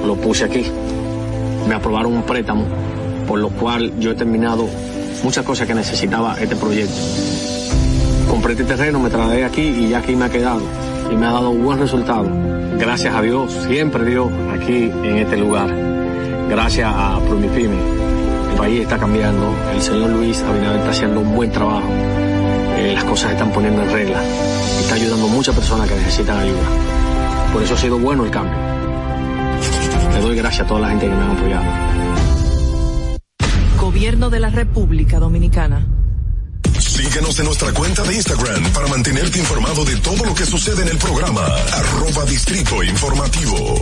[0.05, 0.65] lo puse aquí.
[1.67, 2.65] Me aprobaron un préstamo,
[3.27, 4.67] por lo cual yo he terminado
[5.23, 6.95] muchas cosas que necesitaba este proyecto.
[8.29, 10.61] Compré este terreno, me trasladé aquí y ya aquí me ha quedado.
[11.11, 12.27] y me ha dado buen resultado.
[12.79, 15.92] Gracias a Dios, siempre Dios, aquí en este lugar.
[16.49, 17.75] Gracias a Promipyme.
[18.51, 19.55] El país está cambiando.
[19.73, 21.87] El señor Luis Abinader está haciendo un buen trabajo.
[22.77, 24.21] Eh, las cosas se están poniendo en regla.
[24.81, 26.63] Está ayudando a muchas personas que necesitan ayuda.
[27.51, 28.57] Por eso ha sido bueno el cambio.
[30.13, 31.65] Le doy gracias a toda la gente que me ha apoyado.
[33.79, 35.87] Gobierno de la República Dominicana.
[36.79, 40.89] Síguenos en nuestra cuenta de Instagram para mantenerte informado de todo lo que sucede en
[40.89, 41.45] el programa.
[41.45, 43.81] Arroba Distrito Informativo.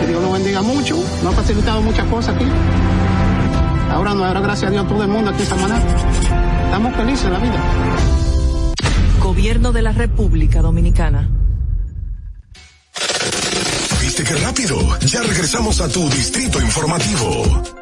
[0.00, 2.46] que Dios lo bendiga mucho, nos ha facilitado muchas cosas aquí.
[3.90, 5.78] Ahora no, ahora gracias a Dios todo el mundo aquí en Samaná.
[6.64, 7.62] Estamos felices en la vida.
[9.20, 11.28] Gobierno de la República Dominicana.
[14.00, 14.98] ¿Viste qué rápido?
[15.00, 17.79] Ya regresamos a tu distrito informativo.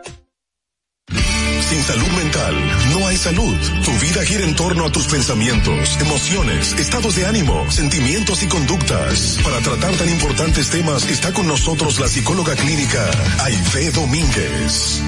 [1.69, 2.55] Sin salud mental
[2.93, 3.55] no hay salud.
[3.85, 9.39] Tu vida gira en torno a tus pensamientos, emociones, estados de ánimo, sentimientos y conductas.
[9.45, 13.11] Para tratar tan importantes temas está con nosotros la psicóloga clínica
[13.45, 15.03] Aide Domínguez.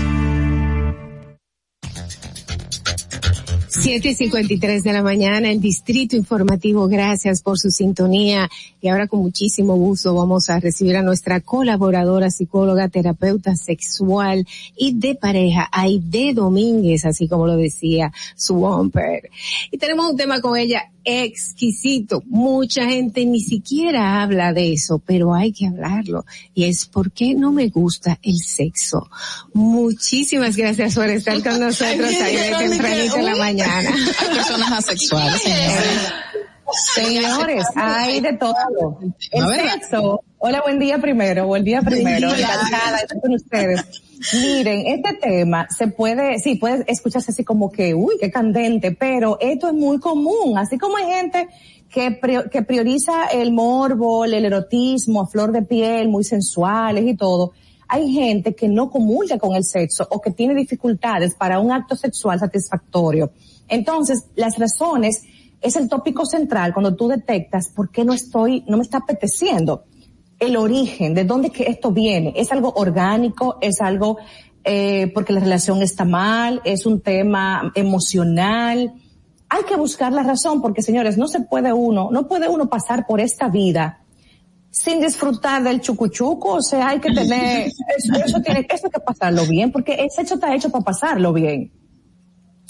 [3.81, 8.47] 7 y 53 de la mañana, el Distrito Informativo, gracias por su sintonía.
[8.78, 14.47] Y ahora con muchísimo gusto vamos a recibir a nuestra colaboradora, psicóloga, terapeuta sexual
[14.77, 18.90] y de pareja, Aide Domínguez, así como lo decía su.
[19.70, 22.22] Y tenemos un tema con ella exquisito.
[22.27, 26.24] Mucha gente ni siquiera habla de eso, pero hay que hablarlo.
[26.55, 29.10] Y es por qué no me gusta el sexo.
[29.52, 33.90] Muchísimas gracias por estar con nosotros ahí de tempranito en la mañana.
[34.20, 36.12] Hay personas asexuales, señores.
[36.94, 39.01] Señores, hay de todo.
[39.32, 40.22] El sexo.
[40.39, 42.32] Hola, buen día primero, buen día primero.
[42.32, 44.02] Encantada de estar con ustedes.
[44.34, 49.38] Miren, este tema se puede, sí, puede escucharse así como que, uy, qué candente, pero
[49.40, 50.59] esto es muy común.
[50.59, 51.48] Así como hay gente
[51.88, 52.20] que,
[52.51, 57.52] que prioriza el morbo, el erotismo a flor de piel, muy sensuales y todo.
[57.88, 61.97] Hay gente que no comulga con el sexo o que tiene dificultades para un acto
[61.97, 63.32] sexual satisfactorio.
[63.68, 65.22] Entonces, las razones
[65.62, 69.84] es el tópico central cuando tú detectas por qué no estoy, no me está apeteciendo.
[70.40, 72.32] El origen, de dónde que esto viene.
[72.34, 74.18] Es algo orgánico, es algo
[74.64, 78.92] eh, porque la relación está mal, es un tema emocional.
[79.48, 83.06] Hay que buscar la razón porque, señores, no se puede uno, no puede uno pasar
[83.06, 84.00] por esta vida
[84.70, 87.66] sin disfrutar del chucuchuco, o sea, hay que tener,
[87.98, 91.32] eso, eso tiene, eso hay que pasarlo bien, porque el sexo está hecho para pasarlo
[91.32, 91.72] bien.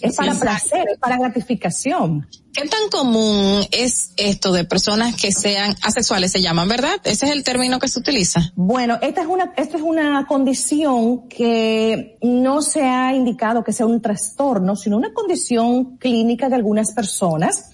[0.00, 2.26] Es para placer, es para gratificación.
[2.52, 7.00] ¿Qué tan común es esto de personas que sean asexuales, se llaman, verdad?
[7.04, 8.52] Ese es el término que se utiliza.
[8.56, 13.86] Bueno, esta es una, esta es una condición que no se ha indicado que sea
[13.86, 17.70] un trastorno, sino una condición clínica de algunas personas,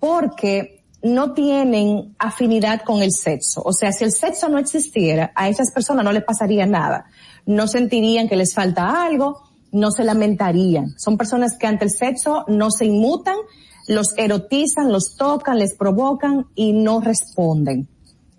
[0.00, 3.62] porque no tienen afinidad con el sexo.
[3.62, 7.06] O sea, si el sexo no existiera, a esas personas no les pasaría nada.
[7.44, 9.42] No sentirían que les falta algo,
[9.74, 10.94] no se lamentarían.
[10.96, 13.36] Son personas que ante el sexo no se inmutan,
[13.88, 17.88] los erotizan, los tocan, les provocan y no responden.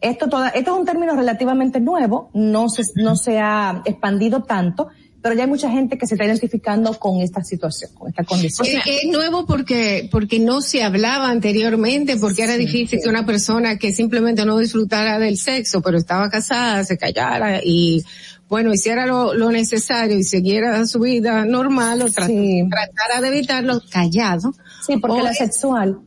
[0.01, 4.87] Esto, toda, esto es un término relativamente nuevo, no se, no se ha expandido tanto,
[5.21, 8.67] pero ya hay mucha gente que se está identificando con esta situación, con esta condición.
[8.85, 13.91] Es nuevo porque, porque no se hablaba anteriormente, porque era difícil que una persona que
[13.91, 18.03] simplemente no disfrutara del sexo, pero estaba casada, se callara y
[18.49, 23.81] bueno, hiciera lo, lo necesario y siguiera su vida normal o tra tratara de evitarlo
[23.91, 24.53] callado.
[24.85, 25.99] Sí, porque la sexual,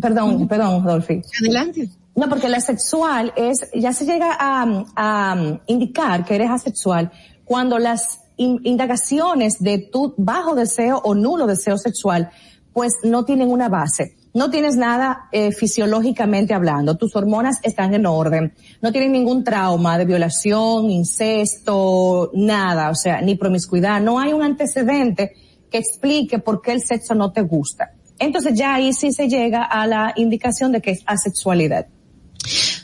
[0.00, 1.22] perdón, perdón, Dolphy.
[1.40, 1.88] Adelante.
[2.14, 7.10] No, porque la sexual es, ya se llega a, a indicar que eres asexual
[7.44, 12.30] cuando las in- indagaciones de tu bajo deseo o nulo deseo sexual,
[12.72, 14.16] pues no tienen una base.
[14.32, 19.98] No tienes nada eh, fisiológicamente hablando, tus hormonas están en orden, no tienes ningún trauma
[19.98, 25.32] de violación, incesto, nada, o sea, ni promiscuidad, no hay un antecedente
[25.70, 27.92] que explique por qué el sexo no te gusta.
[28.20, 31.86] Entonces ya ahí sí se llega a la indicación de que es asexualidad.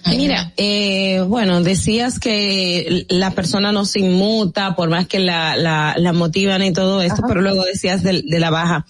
[0.06, 5.94] Mira, eh, bueno, decías que la persona no se inmuta por más que la, la,
[5.96, 8.86] la motivan y todo esto, pero luego decías de, de la baja.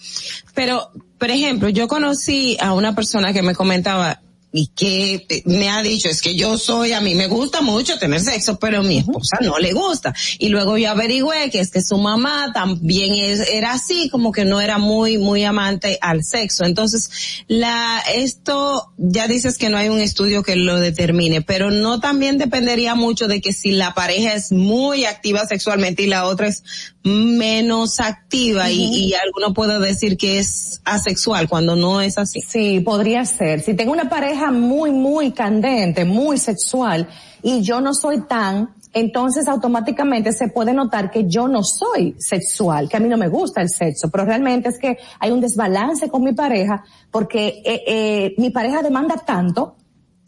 [0.53, 4.21] Pero, por ejemplo, yo conocí a una persona que me comentaba
[4.51, 8.21] y que me ha dicho es que yo soy, a mí me gusta mucho tener
[8.21, 10.15] sexo, pero a mi esposa no le gusta.
[10.39, 14.45] Y luego yo averigüé que es que su mamá también es, era así, como que
[14.45, 16.63] no era muy, muy amante al sexo.
[16.63, 17.09] Entonces,
[17.47, 22.37] la, esto, ya dices que no hay un estudio que lo determine, pero no también
[22.37, 26.63] dependería mucho de que si la pareja es muy activa sexualmente y la otra es
[27.07, 32.41] menos activa y, y alguno puede decir que es asexual cuando no es así.
[32.41, 33.61] Sí, podría ser.
[33.61, 37.07] Si tengo una pareja muy, muy candente, muy sexual,
[37.41, 42.89] y yo no soy tan, entonces automáticamente se puede notar que yo no soy sexual,
[42.89, 46.09] que a mí no me gusta el sexo, pero realmente es que hay un desbalance
[46.09, 49.75] con mi pareja porque eh, eh, mi pareja demanda tanto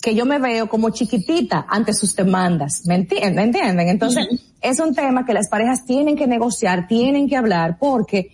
[0.01, 2.83] que yo me veo como chiquitita ante sus demandas.
[2.85, 3.35] ¿Me entienden?
[3.35, 3.87] ¿Me entienden?
[3.89, 4.27] Entonces,
[4.61, 8.31] es un tema que las parejas tienen que negociar, tienen que hablar, porque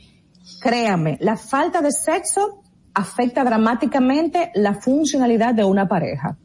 [0.62, 2.62] créame, la falta de sexo
[2.94, 6.38] afecta dramáticamente la funcionalidad de una pareja.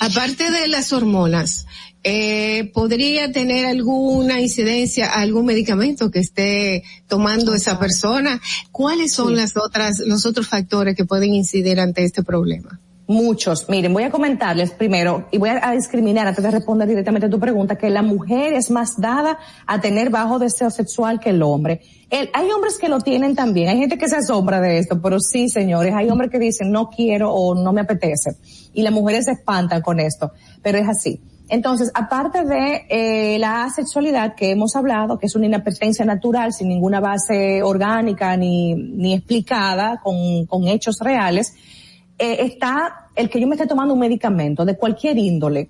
[0.00, 1.66] Aparte de las hormonas,
[2.04, 8.40] eh, ¿podría tener alguna incidencia algún medicamento que esté tomando esa persona?
[8.70, 9.34] ¿Cuáles son Sí.
[9.36, 12.80] las otras, los otros factores que pueden incidir ante este problema?
[13.08, 13.68] Muchos.
[13.68, 17.30] Miren, voy a comentarles primero y voy a, a discriminar antes de responder directamente a
[17.30, 21.40] tu pregunta que la mujer es más dada a tener bajo deseo sexual que el
[21.42, 21.82] hombre.
[22.10, 23.68] El- hay hombres que lo tienen también.
[23.68, 26.90] Hay gente que se asombra de esto, pero sí, señores, hay hombres que dicen no
[26.90, 28.32] quiero o no me apetece
[28.74, 31.20] y las mujeres se espantan con esto, pero es así.
[31.48, 36.66] Entonces, aparte de eh, la asexualidad que hemos hablado, que es una inapetencia natural sin
[36.66, 41.54] ninguna base orgánica ni, ni explicada con, con hechos reales,
[42.18, 45.68] eh, está el que yo me esté tomando un medicamento de cualquier índole.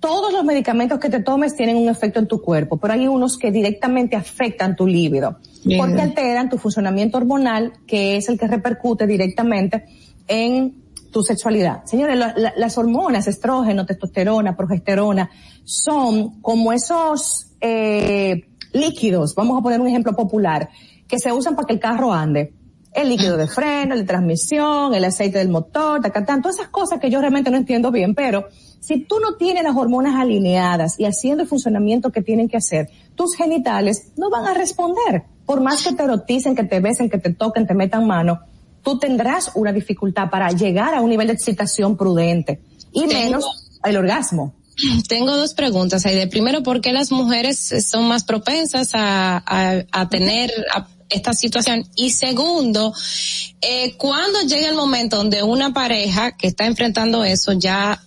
[0.00, 3.38] Todos los medicamentos que te tomes tienen un efecto en tu cuerpo, pero hay unos
[3.38, 5.80] que directamente afectan tu líbido, Bien.
[5.80, 9.84] porque alteran tu funcionamiento hormonal, que es el que repercute directamente
[10.28, 11.84] en tu sexualidad.
[11.86, 15.30] Señores, la- la- las hormonas, estrógeno, testosterona, progesterona,
[15.64, 18.42] son como esos eh,
[18.74, 20.68] líquidos, vamos a poner un ejemplo popular,
[21.08, 22.52] que se usan para que el carro ande
[22.94, 27.10] el líquido de freno, de transmisión, el aceite del motor, tacatán, todas esas cosas que
[27.10, 28.46] yo realmente no entiendo bien, pero
[28.80, 32.88] si tú no tienes las hormonas alineadas y haciendo el funcionamiento que tienen que hacer,
[33.14, 35.24] tus genitales no van a responder.
[35.46, 38.40] Por más que te eroticen, que te besen, que te toquen, te metan mano,
[38.82, 42.60] tú tendrás una dificultad para llegar a un nivel de excitación prudente
[42.92, 44.54] y menos el orgasmo.
[45.08, 46.26] Tengo dos preguntas, Aide.
[46.26, 51.88] Primero, ¿por qué las mujeres son más propensas a, a, a tener a- esta situación?
[51.96, 52.92] Y segundo,
[53.60, 58.02] eh, ¿cuándo llega el momento donde una pareja que está enfrentando eso ya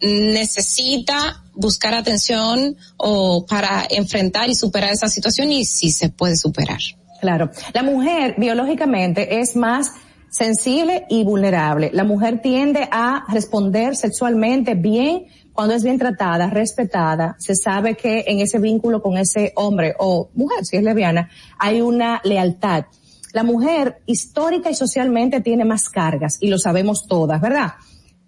[0.00, 6.80] necesita buscar atención o para enfrentar y superar esa situación y si se puede superar?
[7.20, 7.50] Claro.
[7.72, 9.92] La mujer biológicamente es más
[10.30, 11.90] sensible y vulnerable.
[11.92, 18.24] La mujer tiende a responder sexualmente bien cuando es bien tratada, respetada, se sabe que
[18.26, 22.86] en ese vínculo con ese hombre o mujer, si es lesbiana, hay una lealtad.
[23.32, 27.74] La mujer histórica y socialmente tiene más cargas y lo sabemos todas, ¿verdad?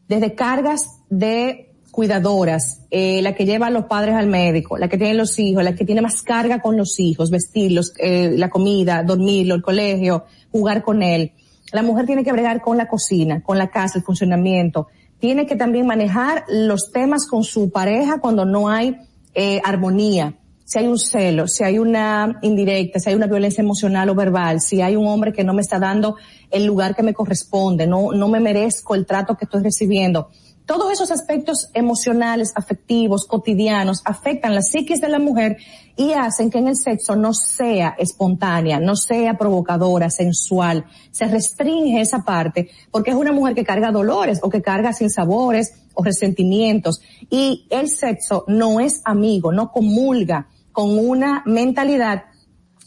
[0.08, 4.98] Desde cargas de cuidadoras, eh, la que lleva a los padres al médico, la que
[4.98, 9.02] tiene los hijos, la que tiene más carga con los hijos, vestirlos, eh, la comida,
[9.02, 11.32] dormirlo, el colegio, jugar con él.
[11.72, 14.88] La mujer tiene que bregar con la cocina, con la casa, el funcionamiento,
[15.26, 18.96] tiene que también manejar los temas con su pareja cuando no hay
[19.34, 20.34] eh, armonía.
[20.64, 24.60] Si hay un celo, si hay una indirecta, si hay una violencia emocional o verbal,
[24.60, 26.14] si hay un hombre que no me está dando
[26.48, 30.28] el lugar que me corresponde, no, no me merezco el trato que estoy recibiendo
[30.66, 35.58] todos esos aspectos emocionales, afectivos, cotidianos, afectan la psiquis de la mujer
[35.96, 40.84] y hacen que en el sexo no sea espontánea, no sea provocadora, sensual.
[41.12, 45.08] Se restringe esa parte porque es una mujer que carga dolores o que carga sin
[45.08, 47.00] sabores o resentimientos.
[47.30, 52.24] Y el sexo no es amigo, no comulga con una mentalidad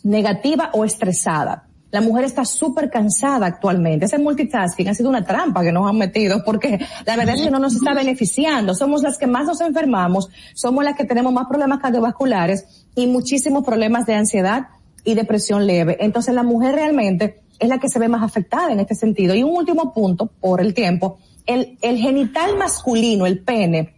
[0.03, 1.68] negativa o estresada.
[1.91, 4.05] La mujer está súper cansada actualmente.
[4.05, 7.51] Ese multitasking ha sido una trampa que nos han metido porque la verdad es que
[7.51, 8.75] no nos está beneficiando.
[8.75, 13.63] Somos las que más nos enfermamos, somos las que tenemos más problemas cardiovasculares y muchísimos
[13.63, 14.67] problemas de ansiedad
[15.03, 15.97] y depresión leve.
[15.99, 19.33] Entonces la mujer realmente es la que se ve más afectada en este sentido.
[19.33, 23.95] Y un último punto, por el tiempo, el, el genital masculino, el pene,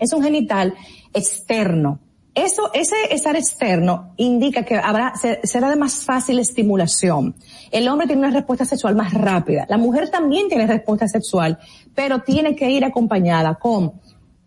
[0.00, 0.74] es un genital
[1.12, 2.00] externo
[2.34, 7.34] eso, ese estar externo indica que habrá, será de más fácil estimulación.
[7.72, 9.66] El hombre tiene una respuesta sexual más rápida.
[9.68, 11.58] La mujer también tiene respuesta sexual,
[11.94, 13.94] pero tiene que ir acompañada con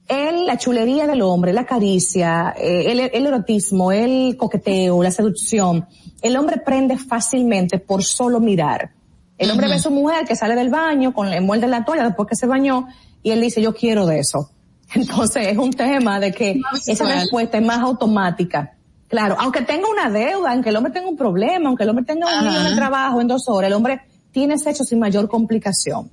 [0.07, 5.85] el, la chulería del hombre, la caricia, eh, el, el, erotismo, el coqueteo, la seducción.
[6.21, 8.91] El hombre prende fácilmente por solo mirar.
[9.37, 12.29] El hombre ve a su mujer que sale del baño con muerde la toalla después
[12.29, 12.87] que se bañó
[13.23, 14.51] y él dice yo quiero de eso.
[14.95, 18.73] Entonces es un tema de que esa respuesta es más automática.
[19.07, 22.25] Claro, aunque tenga una deuda, aunque el hombre tenga un problema, aunque el hombre tenga
[22.41, 24.01] un día de trabajo en dos horas, el hombre
[24.31, 26.09] tiene sexo sin mayor complicación.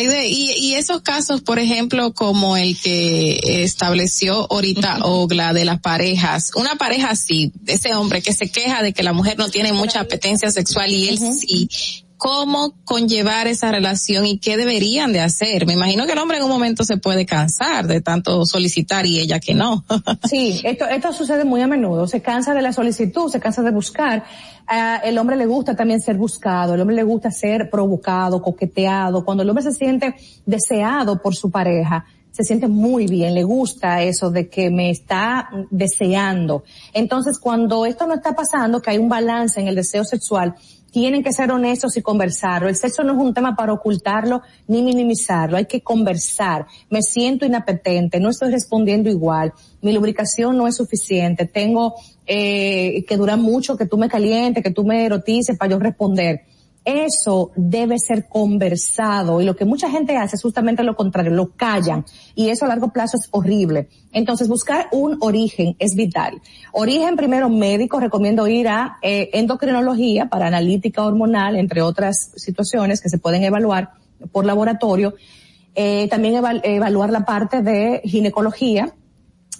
[0.00, 6.52] Y, y esos casos, por ejemplo, como el que estableció ahorita Ogla de las parejas,
[6.54, 10.00] una pareja así, ese hombre que se queja de que la mujer no tiene mucha
[10.00, 11.68] apetencia sexual y él sí,
[12.18, 15.64] cómo conllevar esa relación y qué deberían de hacer.
[15.66, 19.20] Me imagino que el hombre en un momento se puede cansar de tanto solicitar y
[19.20, 19.84] ella que no.
[20.28, 22.06] sí, esto, esto sucede muy a menudo.
[22.06, 24.24] Se cansa de la solicitud, se cansa de buscar.
[24.68, 29.24] Uh, el hombre le gusta también ser buscado, el hombre le gusta ser provocado, coqueteado.
[29.24, 30.14] Cuando el hombre se siente
[30.44, 32.04] deseado por su pareja,
[32.38, 36.62] se siente muy bien, le gusta eso de que me está deseando.
[36.92, 40.54] Entonces, cuando esto no está pasando, que hay un balance en el deseo sexual,
[40.90, 42.68] tienen que ser honestos y conversarlo.
[42.68, 46.66] El sexo no es un tema para ocultarlo ni minimizarlo, hay que conversar.
[46.90, 49.52] Me siento inapetente, no estoy respondiendo igual,
[49.82, 51.94] mi lubricación no es suficiente, tengo
[52.26, 56.42] eh, que durar mucho, que tú me calientes, que tú me erotices para yo responder
[56.84, 61.50] eso debe ser conversado y lo que mucha gente hace es justamente lo contrario, lo
[61.50, 63.88] callan y eso a largo plazo es horrible.
[64.12, 66.40] Entonces buscar un origen es vital.
[66.72, 73.10] Origen primero médico, recomiendo ir a eh, endocrinología para analítica hormonal, entre otras situaciones que
[73.10, 73.90] se pueden evaluar
[74.32, 75.14] por laboratorio.
[75.74, 78.94] Eh, también evaluar la parte de ginecología,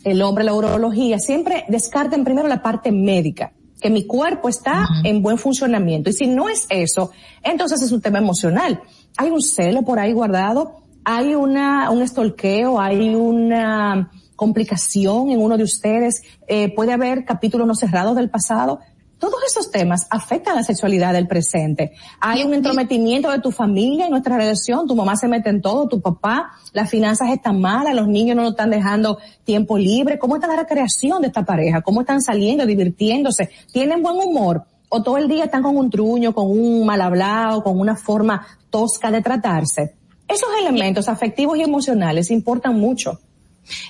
[0.05, 1.19] el hombre la urología.
[1.19, 6.11] Siempre descarten primero la parte médica que mi cuerpo está en buen funcionamiento.
[6.11, 7.11] Y si no es eso,
[7.43, 8.83] entonces es un tema emocional.
[9.17, 15.57] Hay un celo por ahí guardado, hay una, un estolqueo, hay una complicación en uno
[15.57, 18.81] de ustedes, eh, puede haber capítulos no cerrados del pasado
[19.19, 21.93] todos esos temas afectan la sexualidad del presente.
[22.21, 25.89] Hay un entrometimiento de tu familia en nuestra relación, tu mamá se mete en todo,
[25.89, 30.19] tu papá, las finanzas están malas, los niños no nos están dejando tiempo libre.
[30.19, 31.83] ¿Cómo está la recreación de esta pareja?
[31.83, 33.51] ¿Cómo están saliendo, divirtiéndose?
[33.73, 34.65] ¿Tienen buen humor?
[34.89, 38.47] ¿O todo el día están con un truño, con un mal hablado, con una forma
[38.71, 39.95] tosca de tratarse?
[40.29, 43.19] Esos elementos afectivos y emocionales importan mucho.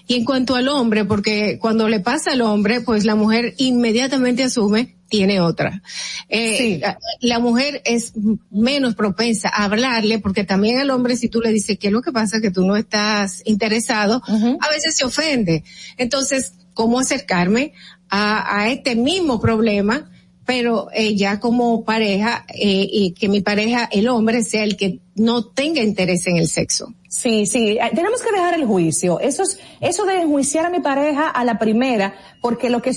[0.07, 4.43] Y en cuanto al hombre, porque cuando le pasa al hombre, pues la mujer inmediatamente
[4.43, 5.83] asume tiene otra.
[6.29, 6.81] Eh,
[7.21, 8.13] la, mujer es
[8.51, 12.03] menos propensa a hablarle porque también el hombre si tú le dices qué es lo
[12.03, 15.65] que pasa que tú no estás interesado, a veces se ofende.
[15.97, 17.73] Entonces, ¿cómo acercarme
[18.09, 20.11] a, a este mismo problema?
[20.49, 25.01] pero eh, ya como pareja, eh, y que mi pareja, el hombre, sea el que
[25.15, 26.95] no tenga interés en el sexo.
[27.11, 29.19] Sí, sí, eh, tenemos que dejar el juicio.
[29.19, 32.93] Eso es, eso de enjuiciar a mi pareja a la primera, porque lo que,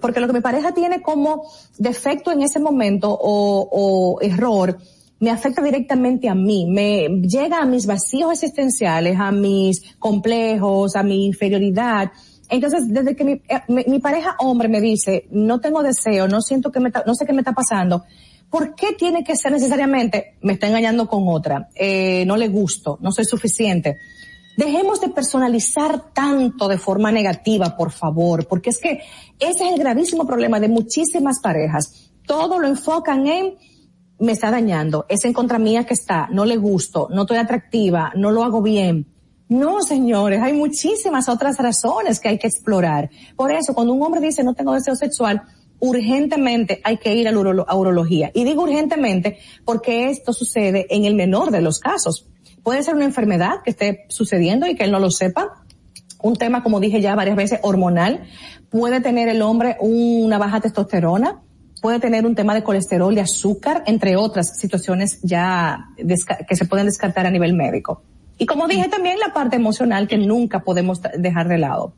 [0.00, 1.42] porque lo que mi pareja tiene como
[1.76, 4.78] defecto en ese momento o, o error,
[5.18, 11.02] me afecta directamente a mí, me llega a mis vacíos existenciales, a mis complejos, a
[11.02, 12.12] mi inferioridad.
[12.48, 16.40] Entonces, desde que mi, eh, mi, mi pareja hombre me dice, no tengo deseo, no
[16.40, 18.04] siento que me, está- no sé qué me está pasando,
[18.54, 22.98] ¿por qué tiene que ser necesariamente, me está engañando con otra, eh, no le gusto,
[23.00, 23.98] no soy suficiente?
[24.56, 29.00] Dejemos de personalizar tanto de forma negativa, por favor, porque es que
[29.40, 32.12] ese es el gravísimo problema de muchísimas parejas.
[32.28, 33.54] Todo lo enfocan en
[34.20, 38.12] me está dañando, es en contra mía que está, no le gusto, no estoy atractiva,
[38.14, 39.08] no lo hago bien.
[39.48, 43.10] No, señores, hay muchísimas otras razones que hay que explorar.
[43.34, 45.42] Por eso, cuando un hombre dice no tengo deseo sexual,
[45.84, 48.30] urgentemente hay que ir a, la urología.
[48.32, 52.26] Y digo urgentemente porque esto sucede en el menor de los casos.
[52.62, 55.64] Puede ser una enfermedad que esté sucediendo y que él no lo sepa.
[56.22, 58.24] Un tema, como dije ya varias veces, hormonal.
[58.70, 61.42] Puede tener el hombre una baja testosterona.
[61.82, 66.86] Puede tener un tema de colesterol, de azúcar, entre otras situaciones ya que se pueden
[66.86, 68.02] descartar a nivel médico.
[68.38, 71.92] Y como dije también la parte emocional que nunca podemos dejar de lado.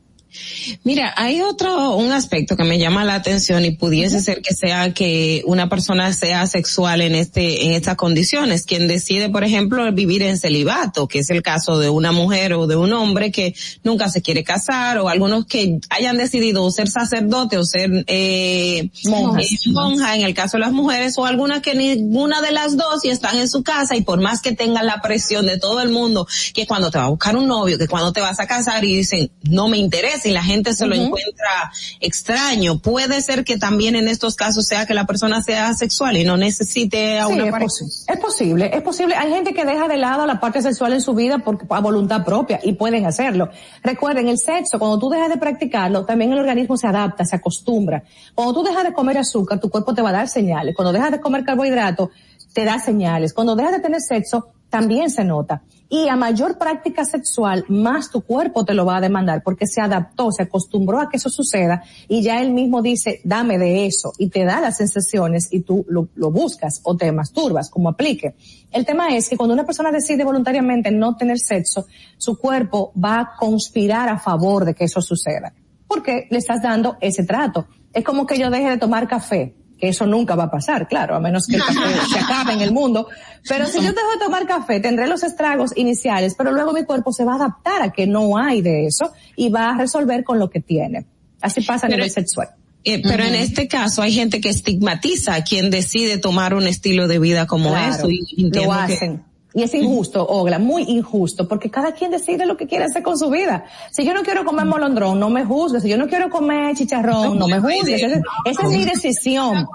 [0.83, 4.93] Mira, hay otro, un aspecto que me llama la atención y pudiese ser que sea
[4.93, 8.65] que una persona sea sexual en este, en estas condiciones.
[8.65, 12.67] Quien decide, por ejemplo, vivir en celibato, que es el caso de una mujer o
[12.67, 17.57] de un hombre que nunca se quiere casar o algunos que hayan decidido ser sacerdote
[17.57, 19.43] o ser, eh, Monjas.
[19.43, 23.03] eh, monja en el caso de las mujeres o algunas que ninguna de las dos
[23.03, 25.89] y están en su casa y por más que tengan la presión de todo el
[25.89, 28.83] mundo, que cuando te va a buscar un novio, que cuando te vas a casar
[28.83, 32.79] y dicen, no me interesa y la gente se lo encuentra extraño.
[32.79, 36.37] Puede ser que también en estos casos sea que la persona sea sexual y no
[36.37, 39.15] necesite a Sí, una es, es posible, es posible.
[39.15, 42.23] Hay gente que deja de lado la parte sexual en su vida porque, a voluntad
[42.23, 43.49] propia y pueden hacerlo.
[43.83, 48.03] Recuerden, el sexo, cuando tú dejas de practicarlo, también el organismo se adapta, se acostumbra.
[48.35, 50.75] Cuando tú dejas de comer azúcar, tu cuerpo te va a dar señales.
[50.75, 52.09] Cuando dejas de comer carbohidratos,
[52.53, 53.33] te da señales.
[53.33, 54.47] Cuando dejas de tener sexo,
[54.77, 55.63] también se nota.
[55.89, 59.81] Y a mayor práctica sexual, más tu cuerpo te lo va a demandar porque se
[59.81, 64.11] adaptó, se acostumbró a que eso suceda y ya él mismo dice, dame de eso
[64.19, 68.35] y te da las sensaciones y tú lo, buscas o te masturbas, como aplique.
[68.71, 71.87] El tema es que cuando una persona decide voluntariamente no tener sexo,
[72.17, 75.53] su cuerpo va a conspirar a favor de que eso suceda
[75.87, 77.65] porque le estás dando ese trato.
[77.93, 81.15] Es como que yo deje de tomar café, que eso nunca va a pasar, claro,
[81.15, 81.73] a menos que el café
[82.11, 83.07] se acabe en el mundo.
[83.47, 87.13] Pero si yo dejo de tomar café, tendré los estragos iniciales, pero luego mi cuerpo
[87.13, 90.39] se va a adaptar a que no hay de eso y va a resolver con
[90.39, 91.05] lo que tiene.
[91.41, 92.49] Así pasa a Pero- nivel sexual.
[92.83, 97.07] Eh, pero en este caso hay gente que estigmatiza a quien decide tomar un estilo
[97.09, 99.23] de vida como Claro, eso y lo que- hacen.
[99.57, 103.17] Y es injusto, Ogla, muy injusto, porque cada quien decide lo que quiere hacer con
[103.17, 103.65] su vida.
[103.91, 105.81] Si yo no quiero comer molondrón, no me juzgues.
[105.81, 108.03] Si yo no quiero comer chicharrón, no me juzgues.
[108.03, 109.65] Esa es, esa es mi decisión.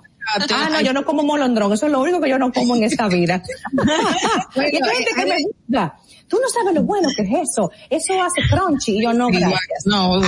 [0.55, 1.73] Ah, no, yo no como molondrón.
[1.73, 3.43] Eso es lo único que yo no como en esta vida.
[4.55, 5.97] y hay gente que me juzga.
[6.29, 7.71] Tú no sabes lo bueno que es eso.
[7.91, 8.99] Eso hace crunchy.
[8.99, 9.51] Y yo no, gracias.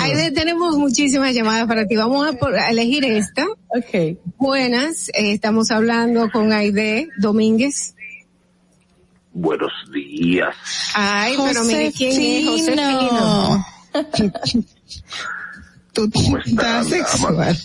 [0.03, 1.95] Aide, tenemos muchísimas llamadas para ti.
[1.97, 3.47] Vamos a, por- a elegir esta.
[3.69, 4.19] Ok.
[4.37, 7.95] Buenas, eh, estamos hablando con Aide Domínguez.
[9.35, 10.55] Buenos días.
[10.95, 13.67] Ay, pero mire quién es Josefino.
[15.93, 16.11] Tú
[16.45, 17.49] estás sexual.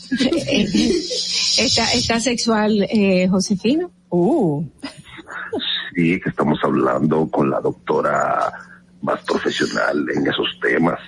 [1.57, 3.91] está, está sexual, eh, Josefino.
[4.09, 4.65] Uh.
[5.95, 8.51] Sí, que estamos hablando con la doctora
[9.03, 10.99] más profesional en esos temas.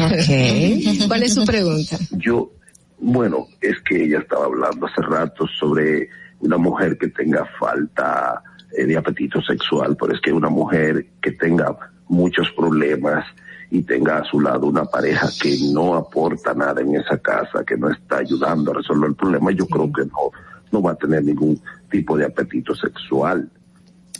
[0.00, 1.06] Ok.
[1.06, 1.96] ¿Cuál es su pregunta?
[2.10, 2.50] Yo,
[2.98, 6.08] bueno, es que ella estaba hablando hace rato sobre
[6.40, 8.42] una mujer que tenga falta
[8.76, 11.76] eh, de apetito sexual, pero es que una mujer que tenga
[12.08, 13.24] muchos problemas
[13.70, 17.76] y tenga a su lado una pareja que no aporta nada en esa casa, que
[17.76, 20.30] no está ayudando a resolver el problema, yo creo que no,
[20.72, 23.48] no va a tener ningún tipo de apetito sexual.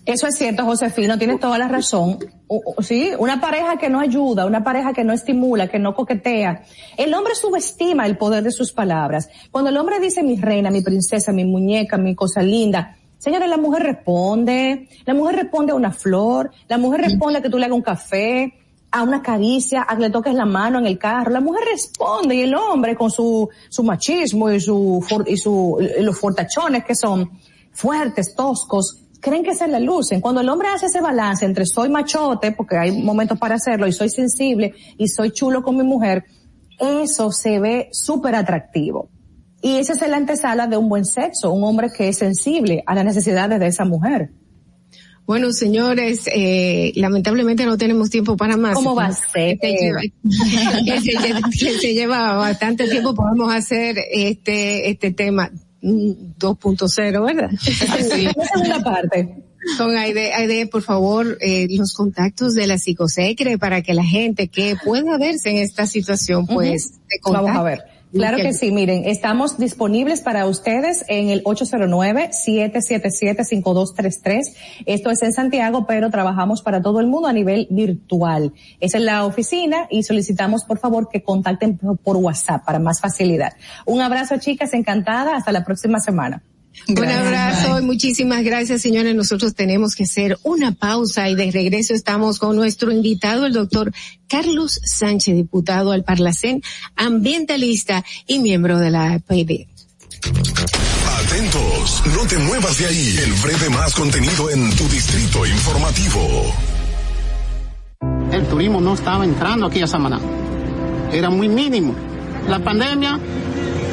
[0.08, 2.18] Eso es cierto, Josefino, tienes toda la razón.
[2.80, 6.62] Sí, una pareja que no ayuda, una pareja que no estimula, que no coquetea.
[6.96, 9.28] El hombre subestima el poder de sus palabras.
[9.50, 13.56] Cuando el hombre dice mi reina, mi princesa, mi muñeca, mi cosa linda, señores, la
[13.56, 17.66] mujer responde, la mujer responde a una flor, la mujer responde a que tú le
[17.66, 18.54] hagas un café,
[18.90, 21.30] a una caricia, a que le toques la mano en el carro.
[21.30, 26.02] La mujer responde y el hombre con su, su machismo y su, y su, y
[26.02, 27.30] los fortachones que son
[27.72, 30.20] fuertes, toscos, creen que se le lucen.
[30.20, 33.92] Cuando el hombre hace ese balance entre soy machote, porque hay momentos para hacerlo, y
[33.92, 36.24] soy sensible, y soy chulo con mi mujer,
[36.78, 39.10] eso se ve súper atractivo.
[39.60, 42.94] Y esa es la antesala de un buen sexo, un hombre que es sensible a
[42.94, 44.30] las necesidades de esa mujer.
[45.26, 48.74] Bueno, señores, eh, lamentablemente no tenemos tiempo para más.
[48.74, 49.58] ¿Cómo va a ser?
[49.58, 50.00] Que se lleva,
[50.84, 55.50] que se lleva- que se lleva bastante tiempo, podemos hacer este, este tema
[55.82, 57.50] mm, 2.0, ¿verdad?
[57.50, 59.44] La segunda parte.
[59.76, 64.48] con Aide, Aide, por favor, eh, los contactos de la psicosecre para que la gente
[64.48, 66.92] que pueda verse en esta situación, pues,
[67.26, 67.97] uh Vamos a ver.
[68.12, 74.40] Claro que sí, miren, estamos disponibles para ustedes en el 809-777-5233.
[74.86, 78.54] Esto es en Santiago, pero trabajamos para todo el mundo a nivel virtual.
[78.80, 83.52] Es en la oficina y solicitamos por favor que contacten por WhatsApp para más facilidad.
[83.84, 86.42] Un abrazo chicas, encantada, hasta la próxima semana.
[86.86, 89.14] Un abrazo y muchísimas gracias, señores.
[89.14, 93.92] Nosotros tenemos que hacer una pausa y de regreso estamos con nuestro invitado, el doctor
[94.28, 96.62] Carlos Sánchez, diputado al Parlacén,
[96.96, 99.66] ambientalista y miembro de la APD.
[101.24, 103.18] Atentos, no te muevas de ahí.
[103.22, 106.54] El breve más contenido en tu distrito informativo.
[108.32, 110.20] El turismo no estaba entrando aquí a Samaná.
[111.12, 111.94] Era muy mínimo.
[112.46, 113.18] La pandemia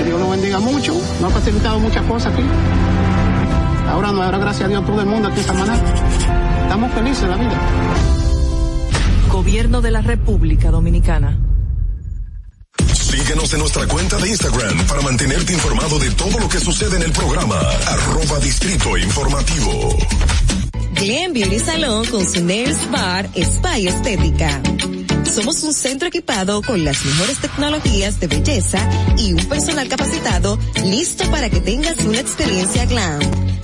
[0.00, 2.42] que Dios lo bendiga mucho, nos ha facilitado muchas cosas aquí.
[3.88, 5.82] Ahora no, ahora gracias a Dios todo el mundo aquí esta manera.
[6.62, 7.60] Estamos felices de la vida.
[9.30, 11.38] Gobierno de la República Dominicana.
[12.94, 17.02] Síguenos en nuestra cuenta de Instagram para mantenerte informado de todo lo que sucede en
[17.02, 17.56] el programa.
[17.86, 19.96] Arroba Distrito Informativo.
[20.94, 24.62] Glen Beauty Salón con su Nails Bar Spa y Estética.
[25.30, 28.78] Somos un centro equipado con las mejores tecnologías de belleza
[29.16, 33.49] y un personal capacitado listo para que tengas una experiencia glam.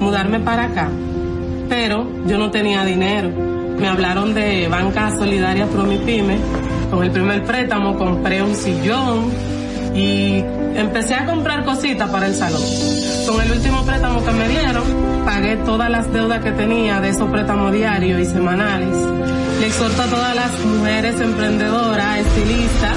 [0.00, 0.88] mudarme para acá,
[1.68, 3.30] pero yo no tenía dinero.
[3.78, 6.38] Me hablaron de Banca Solidaria Promipyme.
[6.90, 9.30] Con el primer préstamo compré un sillón
[9.94, 10.42] y
[10.74, 12.62] empecé a comprar cositas para el salón.
[13.26, 14.82] Con el último préstamo que me dieron,
[15.24, 18.96] pagué todas las deudas que tenía de esos préstamos diarios y semanales.
[19.60, 22.96] Le exhorto a todas las mujeres emprendedoras, estilistas,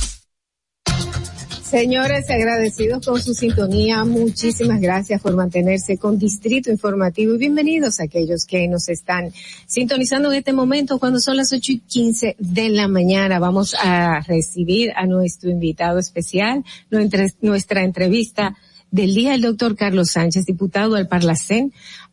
[1.71, 4.03] Señores, agradecidos con su sintonía.
[4.03, 9.31] Muchísimas gracias por mantenerse con Distrito Informativo y bienvenidos a aquellos que nos están
[9.67, 13.39] sintonizando en este momento cuando son las ocho y quince de la mañana.
[13.39, 18.57] Vamos a recibir a nuestro invitado especial, nuestra entrevista
[18.91, 21.71] del día el doctor Carlos Sánchez, diputado del Parlacén,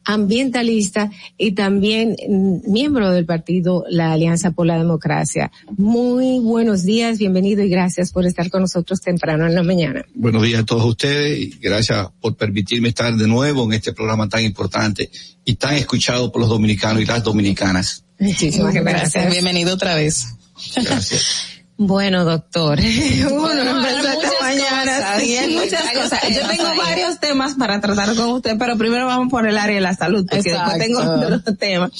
[0.09, 5.53] ambientalista y también mm, miembro del partido La Alianza por la Democracia.
[5.77, 10.07] Muy buenos días, bienvenido y gracias por estar con nosotros temprano en la mañana.
[10.15, 14.27] Buenos días a todos ustedes y gracias por permitirme estar de nuevo en este programa
[14.31, 15.11] tan importante
[15.45, 18.03] y tan escuchado por los dominicanos y las dominicanas.
[18.19, 19.31] Muchísimas gracias.
[19.31, 20.27] Bienvenido otra vez.
[20.75, 21.59] Gracias.
[21.77, 22.81] Bueno, doctor.
[23.31, 24.98] bueno, muchas mañana.
[25.19, 26.21] Hay muchas cosas.
[26.29, 29.81] Yo tengo varios temas para tratar con usted, pero primero vamos por el área de
[29.81, 31.91] la salud, porque después tengo otros temas.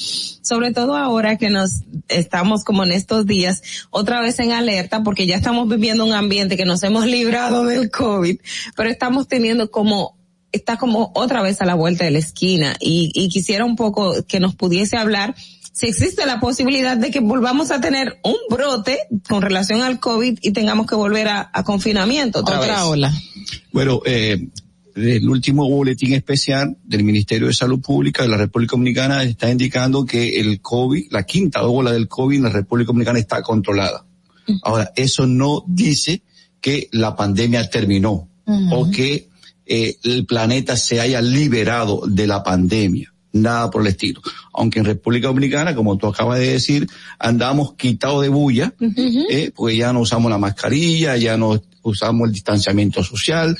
[0.41, 5.27] Sobre todo ahora que nos estamos como en estos días otra vez en alerta, porque
[5.27, 8.39] ya estamos viviendo un ambiente que nos hemos librado del COVID,
[8.75, 10.17] pero estamos teniendo como
[10.51, 14.23] está como otra vez a la vuelta de la esquina y, y quisiera un poco
[14.27, 15.35] que nos pudiese hablar
[15.79, 18.99] si existe la posibilidad de que volvamos a tener un brote
[19.29, 23.13] con relación al COVID y tengamos que volver a, a confinamiento otra, otra ola.
[23.71, 24.49] Bueno, eh,
[24.93, 30.03] el último boletín especial del Ministerio de Salud Pública de la República Dominicana está indicando
[30.03, 34.05] que el COVID, la quinta ola del COVID en la República Dominicana está controlada.
[34.63, 36.23] Ahora, eso no dice
[36.59, 38.69] que la pandemia terminó uh -huh.
[38.73, 39.29] o que
[39.65, 44.21] eh, el planeta se haya liberado de la pandemia nada por el estilo.
[44.53, 46.87] Aunque en República Dominicana, como tú acabas de decir,
[47.19, 49.25] andamos quitados de bulla, uh -huh.
[49.29, 53.57] eh, pues ya no usamos la mascarilla, ya no usamos el distanciamiento social,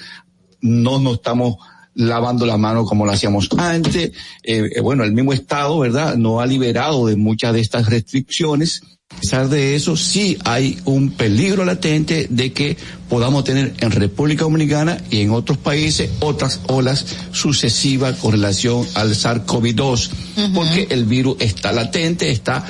[0.61, 1.57] no nos estamos
[1.95, 4.11] lavando la mano como lo hacíamos antes.
[4.43, 8.81] Eh, bueno, el mismo Estado, ¿verdad?, no ha liberado de muchas de estas restricciones.
[9.11, 12.77] A pesar de eso, sí hay un peligro latente de que
[13.09, 19.15] podamos tener en República Dominicana y en otros países otras olas sucesivas con relación al
[19.15, 20.53] SARS-CoV-2, uh -huh.
[20.53, 22.63] porque el virus está latente, está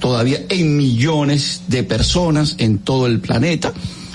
[0.00, 3.72] todavía en millones de personas en todo el planeta.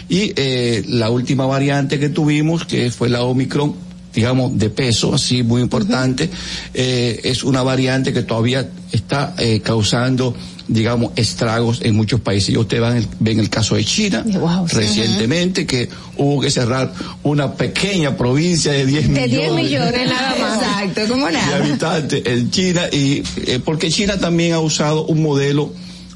[0.09, 3.74] Y eh, la última variante que tuvimos, que fue la Omicron,
[4.14, 6.30] digamos, de peso, así muy importante,
[6.74, 10.35] eh, es una variante que todavía está eh, causando
[10.69, 12.49] digamos, estragos en muchos países.
[12.49, 15.67] Y ustedes van, ven el caso de China wow, recientemente, uh -huh.
[15.67, 19.31] que hubo que cerrar una pequeña provincia de 10 millones.
[19.31, 20.57] De 10 millones nada más.
[20.61, 21.48] Exacto, como nada.
[21.48, 25.73] De habitantes en China, y eh, porque China también ha usado un modelo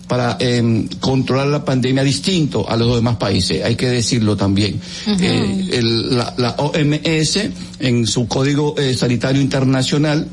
[0.07, 4.80] para eh, controlar la pandemia distinto a los demás países, hay que decirlo también.
[5.07, 5.22] Uh -huh.
[5.22, 7.40] eh, el, la, la, OMS,
[7.80, 10.27] en su Código eh, Sanitario Internacional,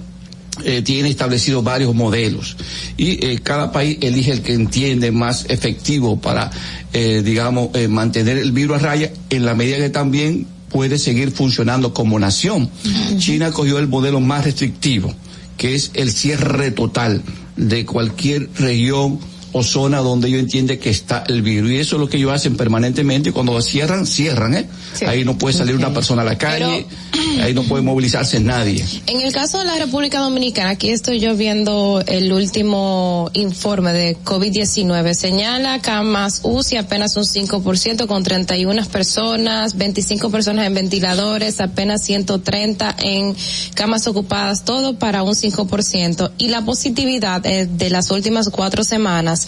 [0.64, 2.56] eh, tiene establecido varios modelos
[2.96, 6.50] y eh, cada país elige el que entiende más efectivo para,
[6.92, 11.30] eh, digamos, eh, mantener el virus a raya en la medida que también puede seguir
[11.32, 12.62] funcionando como nación.
[12.62, 13.18] Uh -huh.
[13.18, 15.14] China cogió el modelo más restrictivo,
[15.56, 17.22] que es el cierre total
[17.56, 19.18] de cualquier región
[19.52, 21.70] o zona donde ellos entienden que está el virus.
[21.70, 23.32] Y eso es lo que ellos hacen permanentemente.
[23.32, 24.66] Cuando cierran, cierran, ¿eh?
[24.94, 25.04] Sí.
[25.04, 25.84] Ahí no puede salir okay.
[25.84, 28.84] una persona a la calle, Pero, ahí no puede movilizarse nadie.
[29.06, 34.16] En el caso de la República Dominicana, aquí estoy yo viendo el último informe de
[34.24, 35.14] COVID-19.
[35.14, 42.96] Señala camas UCI apenas un 5% con 31 personas, 25 personas en ventiladores, apenas 130
[43.02, 43.34] en
[43.74, 46.32] camas ocupadas, todo para un 5%.
[46.38, 49.39] Y la positividad de las últimas cuatro semanas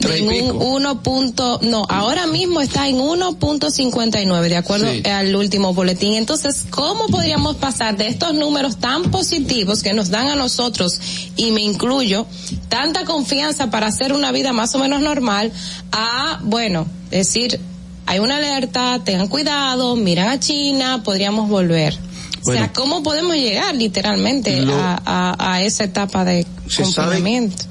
[0.00, 1.02] en un 1.
[1.02, 5.02] Punto, no, ahora mismo está en 1.59 de acuerdo sí.
[5.08, 6.14] al último boletín.
[6.14, 11.00] Entonces, ¿cómo podríamos pasar de estos números tan positivos que nos dan a nosotros
[11.36, 12.26] y me incluyo
[12.68, 15.52] tanta confianza para hacer una vida más o menos normal
[15.92, 17.60] a, bueno, decir,
[18.06, 21.96] hay una alerta, tengan cuidado, miran a China, podríamos volver.
[22.42, 27.69] Bueno, o sea, ¿cómo podemos llegar literalmente lo, a, a, a, esa etapa de confinamiento?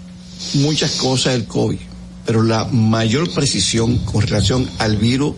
[0.55, 1.77] Muchas cosas del COVID,
[2.25, 5.35] pero la mayor precisión con relación al virus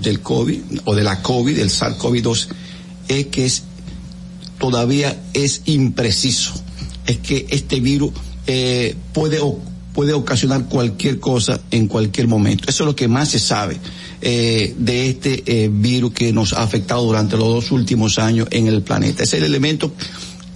[0.00, 2.48] del COVID o de la COVID, del SARS-CoV-2,
[3.08, 3.62] es que es
[4.58, 6.52] todavía es impreciso.
[7.06, 8.12] Es que este virus
[8.46, 9.40] eh, puede
[9.98, 12.64] puede ocasionar cualquier cosa en cualquier momento.
[12.68, 13.78] Eso es lo que más se sabe
[14.20, 18.68] eh, de este eh, virus que nos ha afectado durante los dos últimos años en
[18.68, 19.24] el planeta.
[19.24, 19.92] Es el elemento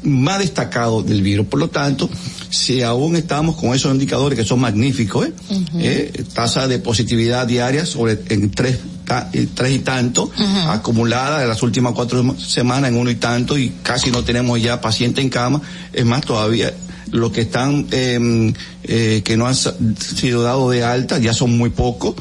[0.05, 1.49] más destacado del virus.
[1.49, 2.09] Por lo tanto,
[2.53, 5.33] si aún estamos con esos indicadores que son magníficos, ¿eh?
[5.49, 5.69] Uh -huh.
[5.81, 10.71] eh, tasa de positividad diaria sobre en tres, ta, tres y tanto, uh -huh.
[10.71, 14.81] acumulada en las últimas cuatro semanas en uno y tanto, y casi no tenemos ya
[14.83, 15.63] paciente en cama.
[15.95, 16.73] Es más, todavía
[17.11, 18.53] los que están, eh,
[18.85, 22.15] eh, que no han sido dados de alta, ya son muy pocos.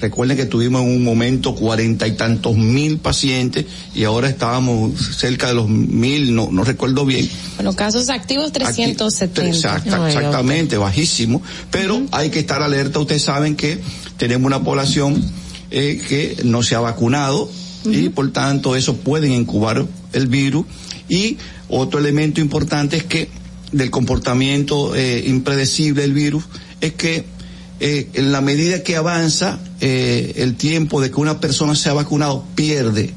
[0.00, 5.48] Recuerden que tuvimos en un momento cuarenta y tantos mil pacientes y ahora estábamos cerca
[5.48, 7.28] de los mil, no, no recuerdo bien.
[7.56, 9.48] Bueno, casos activos 370.
[9.48, 11.40] Exacta, exactamente, bajísimo.
[11.70, 12.98] Pero hay que estar alerta.
[12.98, 13.80] Ustedes saben que
[14.18, 15.24] tenemos una población
[15.70, 17.50] eh, que no se ha vacunado
[17.86, 20.66] y por tanto eso pueden incubar el virus.
[21.08, 23.28] Y otro elemento importante es que
[23.72, 26.44] del comportamiento eh, impredecible del virus
[26.80, 27.24] es que
[27.80, 32.44] eh, en la medida que avanza eh, el tiempo de que una persona sea vacunado,
[32.54, 33.12] pierde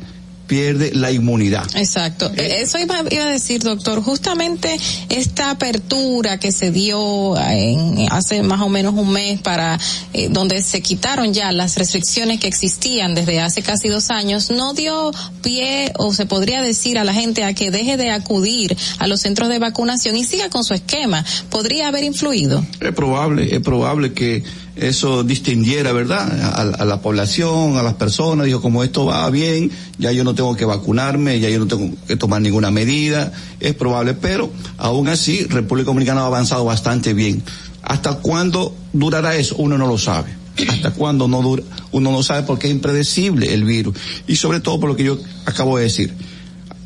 [0.47, 1.67] pierde la inmunidad.
[1.75, 2.31] Exacto.
[2.35, 4.77] Eh, Eso iba, iba, a decir, doctor, justamente
[5.09, 9.77] esta apertura que se dio en, hace más o menos un mes para
[10.13, 14.73] eh, donde se quitaron ya las restricciones que existían desde hace casi dos años, no
[14.73, 15.11] dio
[15.41, 19.21] pie o se podría decir a la gente a que deje de acudir a los
[19.21, 21.25] centros de vacunación y siga con su esquema.
[21.49, 22.65] ¿Podría haber influido?
[22.79, 24.43] Es probable, es probable que
[24.79, 26.41] eso distinguiera, ¿verdad?
[26.41, 30.35] A, a, la población, a las personas, dijo, como esto va bien, ya yo no
[30.35, 35.07] tengo que vacunarme, ya yo no tengo que tomar ninguna medida, es probable, pero aún
[35.07, 37.43] así República Dominicana ha avanzado bastante bien.
[37.81, 39.55] ¿Hasta cuándo durará eso?
[39.57, 40.35] Uno no lo sabe.
[40.67, 41.63] ¿Hasta cuándo no dura?
[41.91, 43.95] Uno no sabe porque es impredecible el virus.
[44.27, 46.13] Y sobre todo por lo que yo acabo de decir.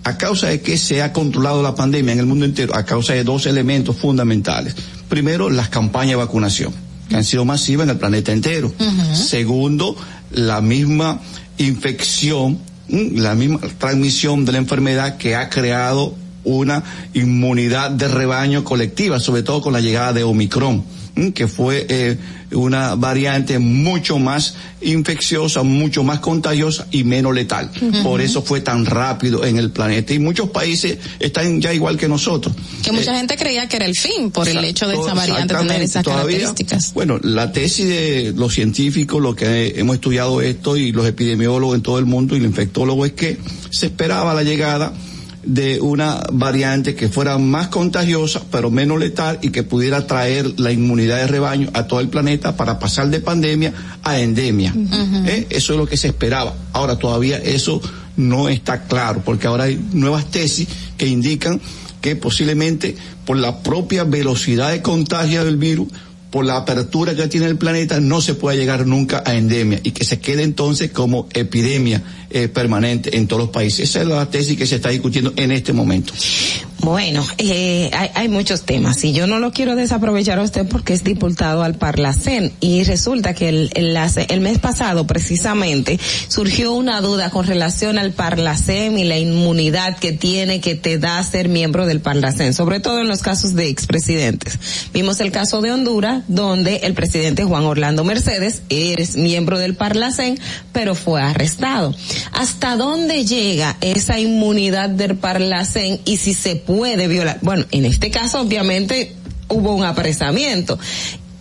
[0.03, 3.14] A causa de que se ha controlado la pandemia en el mundo entero, a causa
[3.14, 4.76] de dos elementos fundamentales.
[5.10, 8.67] Primero, las campañas de vacunación que han sido masivas en el planeta entero.
[8.80, 9.15] Uh -huh.
[9.15, 9.98] Segundo,
[10.31, 11.19] la misma
[11.57, 12.57] infección,
[12.88, 16.15] la misma transmisión de la enfermedad que ha creado
[16.45, 16.83] una
[17.14, 20.85] inmunidad de rebaño colectiva, sobre todo con la llegada de Omicron,
[21.30, 22.17] que fue eh,
[22.51, 27.69] una variante mucho más infecciosa, mucho más contagiosa y menos letal.
[27.80, 28.03] Uh -huh.
[28.03, 30.14] Por eso fue tan rápido en el planeta.
[30.14, 32.56] Y muchos países están ya igual que nosotros.
[32.83, 35.53] Que mucha eh, gente creía que era el fin por el hecho de esa variante
[35.53, 36.93] tener esas todavía, características.
[36.93, 41.82] Bueno, la tesis de los científicos, los que hemos estudiado esto y los epidemiólogos en
[41.83, 43.38] todo el mundo y los infectólogos es que
[43.69, 44.93] se esperaba la llegada
[45.44, 50.72] de una variante que fuera más contagiosa pero menos letal y que pudiera traer la
[50.72, 54.74] inmunidad de rebaño a todo el planeta para pasar de pandemia a endemia.
[54.76, 55.28] Uh -huh.
[55.28, 55.48] ¿Eh?
[55.50, 56.56] Eso es lo que se esperaba.
[56.74, 57.82] Ahora todavía eso
[58.18, 61.60] no está claro porque ahora hay nuevas tesis que indican
[62.02, 62.95] que posiblemente
[63.26, 65.88] por la propia velocidad de contagio del virus
[66.32, 69.92] por la apertura que tiene el planeta no se puede llegar nunca a endemia y
[69.92, 73.90] que se quede entonces como epidemia eh, permanente en todos los países.
[73.90, 76.14] Esa es la tesis que se está discutiendo en este momento.
[76.84, 80.93] Bueno, eh, hay, hay, muchos temas y yo no lo quiero desaprovechar a usted porque
[80.93, 87.01] es diputado al Parlacén y resulta que el, el, el, mes pasado precisamente surgió una
[87.01, 91.85] duda con relación al Parlacén y la inmunidad que tiene que te da ser miembro
[91.85, 94.58] del Parlacén, sobre todo en los casos de expresidentes.
[94.92, 100.40] Vimos el caso de Honduras donde el presidente Juan Orlando Mercedes eres miembro del Parlacén
[100.72, 101.93] pero fue arrestado.
[102.32, 106.70] ¿Hasta dónde llega esa inmunidad del Parlacén y si se puede
[107.08, 107.40] violar?
[107.41, 109.16] Bueno, en este caso obviamente
[109.48, 110.80] hubo un apresamiento.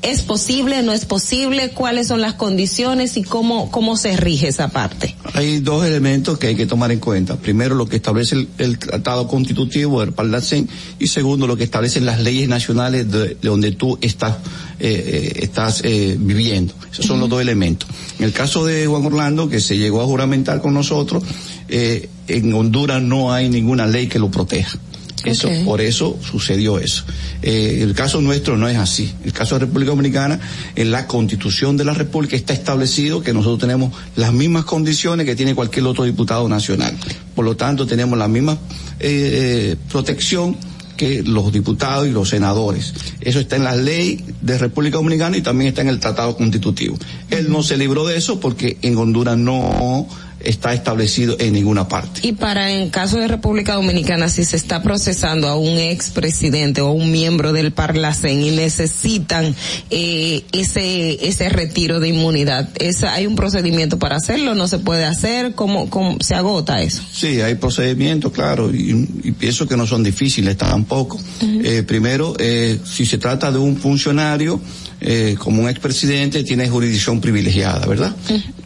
[0.02, 1.72] ¿Es posible, no es posible?
[1.72, 5.14] ¿Cuáles son las condiciones y cómo, cómo se rige esa parte?
[5.34, 7.36] Hay dos elementos que hay que tomar en cuenta.
[7.36, 12.06] Primero, lo que establece el, el Tratado Constitutivo del Parlacén y segundo, lo que establecen
[12.06, 14.38] las leyes nacionales de, de donde tú estás,
[14.78, 16.72] eh, estás eh, viviendo.
[16.90, 17.20] Esos son uh -huh.
[17.20, 17.86] los dos elementos.
[18.18, 21.22] En el caso de Juan Orlando, que se llegó a juramentar con nosotros,
[21.68, 24.78] eh, en Honduras no hay ninguna ley que lo proteja.
[25.24, 25.64] Eso, okay.
[25.64, 27.04] por eso sucedió eso.
[27.42, 29.12] Eh, el caso nuestro no es así.
[29.24, 30.40] El caso de República Dominicana,
[30.76, 35.36] en la constitución de la República está establecido que nosotros tenemos las mismas condiciones que
[35.36, 36.96] tiene cualquier otro diputado nacional.
[37.34, 38.58] Por lo tanto, tenemos la misma
[38.98, 40.56] eh, protección
[41.00, 42.92] que los diputados y los senadores.
[43.22, 46.98] Eso está en la ley de República Dominicana y también está en el Tratado Constitutivo.
[47.30, 50.06] Él no se libró de eso porque en Honduras no
[50.44, 52.20] está establecido en ninguna parte.
[52.26, 56.90] Y para en caso de República Dominicana, si se está procesando a un expresidente o
[56.92, 59.54] un miembro del Parlacén y necesitan
[59.90, 64.54] eh, ese ese retiro de inmunidad, ¿es, ¿hay un procedimiento para hacerlo?
[64.54, 65.54] ¿No se puede hacer?
[65.54, 67.02] ¿Cómo, cómo se agota eso?
[67.12, 71.16] Sí, hay procedimientos, claro, y, y pienso que no son difíciles tampoco.
[71.16, 71.66] Uh -huh.
[71.66, 74.60] eh, primero, eh, si se trata de un funcionario,
[75.00, 78.14] eh, como un expresidente tiene jurisdicción privilegiada, ¿verdad?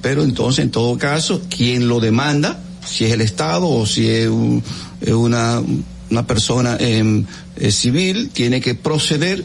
[0.03, 4.29] Pero entonces, en todo caso, quien lo demanda, si es el Estado o si es
[4.29, 4.63] un,
[5.07, 5.63] una,
[6.11, 7.25] una persona eh,
[7.71, 9.45] civil, tiene que proceder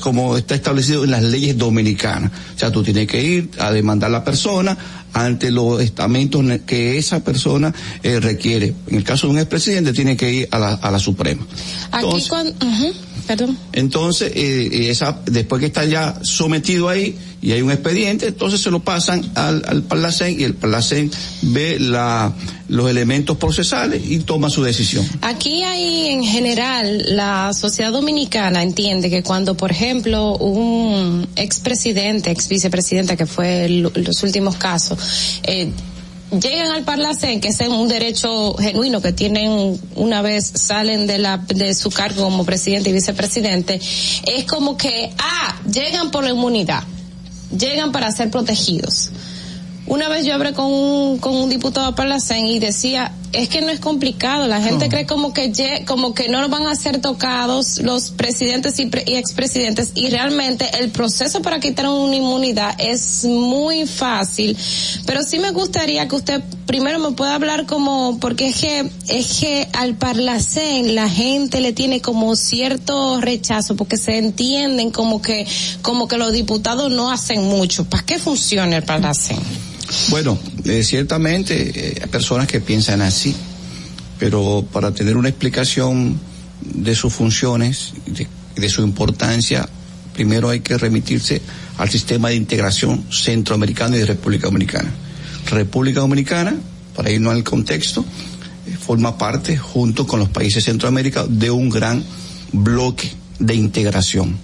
[0.00, 2.30] como está establecido en las leyes dominicanas.
[2.54, 4.76] O sea, tú tienes que ir a demandar a la persona
[5.12, 8.74] ante los estamentos que esa persona eh, requiere.
[8.86, 11.46] En el caso de un expresidente tiene que ir a la, a la Suprema.
[11.90, 12.92] Aquí cuando, uh
[13.26, 13.56] perdón.
[13.72, 18.70] Entonces, eh, esa, después que está ya sometido ahí y hay un expediente, entonces se
[18.70, 21.10] lo pasan al, al Parlacén y el Parlacén
[21.42, 22.32] ve la,
[22.68, 25.04] los elementos procesales y toma su decisión.
[25.22, 32.48] Aquí hay en general, la sociedad dominicana entiende que cuando, por ejemplo, un expresidente, ex
[32.48, 35.72] vicepresidenta, que fue el, los últimos casos, eh,
[36.40, 41.38] llegan al Parlacén, que es un derecho genuino que tienen una vez salen de la
[41.38, 43.80] de su cargo como presidente y vicepresidente,
[44.26, 46.84] es como que ah, llegan por la inmunidad,
[47.56, 49.10] llegan para ser protegidos.
[49.86, 53.70] Una vez yo hablé con un, con un diputado Parlacén y decía, es que no
[53.70, 54.90] es complicado, la gente No.
[54.90, 55.52] cree como que
[55.86, 60.68] como que no van a ser tocados los presidentes y, pre- y expresidentes y realmente
[60.80, 64.56] el proceso para quitar una inmunidad es muy fácil,
[65.06, 69.38] pero sí me gustaría que usted primero me pueda hablar como porque es que es
[69.40, 75.46] que al Parlacén la gente le tiene como cierto rechazo porque se entienden como que
[75.82, 77.84] como que los diputados no hacen mucho.
[77.86, 79.38] ¿Para qué funciona el Parlacén?
[80.08, 83.34] Bueno, eh, ciertamente eh, hay personas que piensan así,
[84.18, 86.18] pero para tener una explicación
[86.62, 89.68] de sus funciones, de, de su importancia,
[90.14, 91.42] primero hay que remitirse
[91.76, 94.90] al sistema de integración centroamericano y de República Dominicana.
[95.50, 96.54] República Dominicana,
[96.96, 98.04] para irnos al contexto,
[98.66, 102.02] eh, forma parte, junto con los países de Centroamérica, de un gran
[102.52, 104.38] bloque de integración,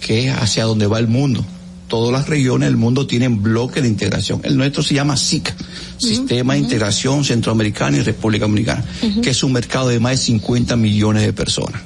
[0.00, 1.44] que es hacia donde va el mundo
[1.88, 4.40] todas las regiones del mundo tienen bloques de integración.
[4.44, 5.54] El nuestro se llama SICA,
[5.98, 8.84] Sistema de Integración Centroamericana y República Dominicana,
[9.22, 11.82] que es un mercado de más de 50 millones de personas.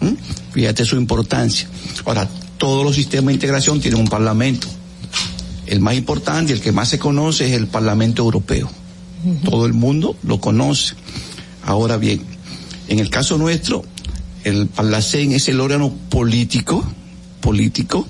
[0.00, 0.14] ¿Mm?
[0.52, 1.68] Fíjate su importancia.
[2.04, 4.68] Ahora, todos los sistemas de integración tienen un parlamento.
[5.66, 8.70] El más importante y el que más se conoce es el Parlamento Europeo.
[9.44, 10.94] Todo el mundo lo conoce.
[11.64, 12.22] Ahora bien,
[12.88, 13.84] en el caso nuestro,
[14.44, 16.84] el Parlacén es el órgano político,
[17.40, 18.06] político,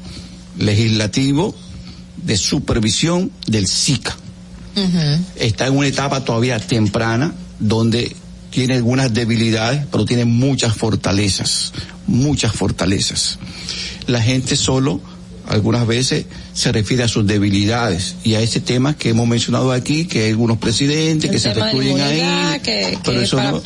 [0.63, 1.55] legislativo,
[2.17, 4.17] de supervisión del SICA.
[5.37, 8.17] Está en una etapa todavía temprana donde
[8.51, 11.73] tiene algunas debilidades, pero tiene muchas fortalezas,
[12.07, 13.39] muchas fortalezas.
[14.07, 15.01] La gente solo
[15.49, 20.07] algunas veces se refiere a sus debilidades y a ese tema que hemos mencionado aquí,
[20.07, 22.61] que hay algunos presidentes que se recluyen ahí.
[22.63, 23.63] que, pero que eso no-.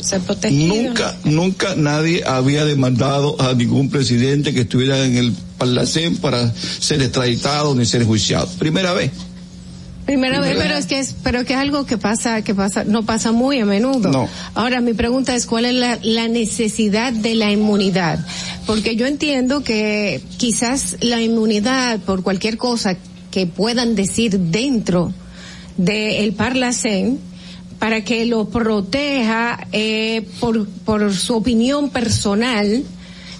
[0.51, 7.01] Nunca, nunca nadie había demandado a ningún presidente que estuviera en el Parlacén para ser
[7.01, 8.47] extraditado ni ser juiciado.
[8.59, 9.11] Primera vez.
[10.07, 13.03] Primera vez, pero es que es, pero que es algo que pasa, que pasa, no
[13.03, 14.09] pasa muy a menudo.
[14.09, 14.29] No.
[14.55, 18.25] Ahora mi pregunta es cuál es la, la necesidad de la inmunidad,
[18.65, 22.95] porque yo entiendo que quizás la inmunidad por cualquier cosa
[23.31, 25.13] que puedan decir dentro
[25.75, 27.19] del Parlacén
[27.77, 32.85] para que lo proteja eh, por, por su opinión personal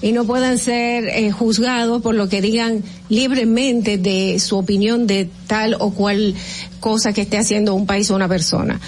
[0.01, 5.30] y no puedan ser eh, juzgados por lo que digan libremente de su opinión de
[5.48, 6.35] tal o cual
[6.80, 8.80] cosa que esté haciendo un país o una persona.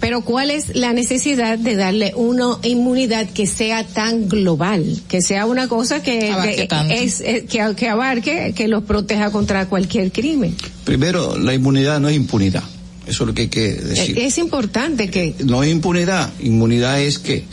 [0.00, 5.46] Pero ¿cuál es la necesidad de darle una inmunidad que sea tan global, que sea
[5.46, 6.94] una cosa que, Abarque que tanto.
[6.94, 10.54] es, eh, que, que abarque, que los proteja contra cualquier crimen?
[10.84, 12.62] Primero, la inmunidad no es impunidad.
[13.06, 14.18] Eso es lo que hay que decir.
[14.18, 16.30] Eh, Es importante que no es impunidad.
[16.40, 17.44] Inmunidad es que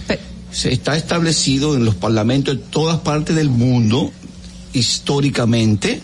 [0.54, 4.12] se está establecido en los parlamentos de todas partes del mundo
[4.72, 6.02] históricamente,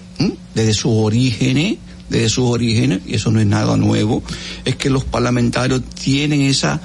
[0.55, 1.77] desde sus orígenes,
[2.09, 4.23] desde sus orígenes, y eso no es nada nuevo,
[4.65, 6.81] es que los parlamentarios tienen esa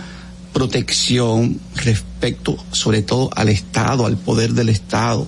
[0.53, 5.27] protección respecto sobre todo al Estado, al poder del Estado,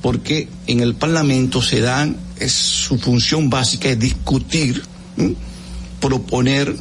[0.00, 2.16] porque en el Parlamento se dan,
[2.48, 4.82] su función básica es discutir,
[6.00, 6.76] proponer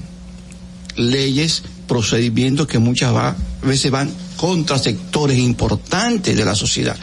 [0.96, 6.98] leyes, procedimientos que muchas va- veces van contra sectores importantes de la sociedad,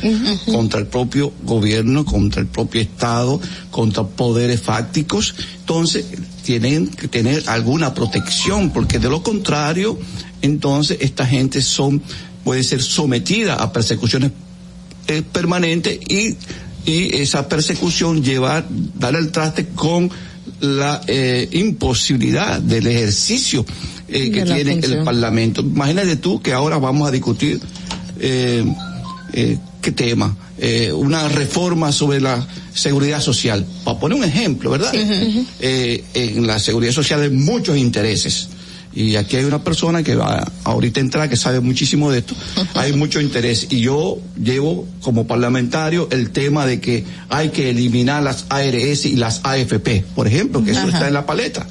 [0.47, 5.35] contra el propio gobierno, contra el propio Estado, contra poderes fácticos.
[5.61, 6.05] Entonces,
[6.43, 9.99] tienen que tener alguna protección, porque de lo contrario,
[10.43, 12.03] entonces esta gente son,
[12.45, 14.33] puede ser sometida a persecuciones
[15.09, 16.37] eh, permanentes y,
[16.85, 20.11] y esa persecución llevar, dar el traste con
[20.61, 23.65] la eh, imposibilidad del ejercicio
[24.09, 25.03] eh, que tiene el.
[25.05, 25.61] Parlamento.
[25.63, 27.61] Imagínate tú que ahora vamos a discutir
[28.21, 28.65] eh,
[29.33, 33.67] eh, qué tema, Eh, una reforma sobre la seguridad social.
[33.83, 34.93] Para poner un ejemplo, ¿verdad?
[34.95, 38.49] Eh, en la seguridad social hay muchos intereses.
[38.95, 42.35] Y aquí hay una persona que va ahorita a entrar que sabe muchísimo de esto,
[42.75, 43.69] hay mucho interés.
[43.71, 49.17] Y yo llevo como parlamentario el tema de que hay que eliminar las ARS y
[49.17, 51.67] las AFP, por ejemplo, que eso está en la paleta.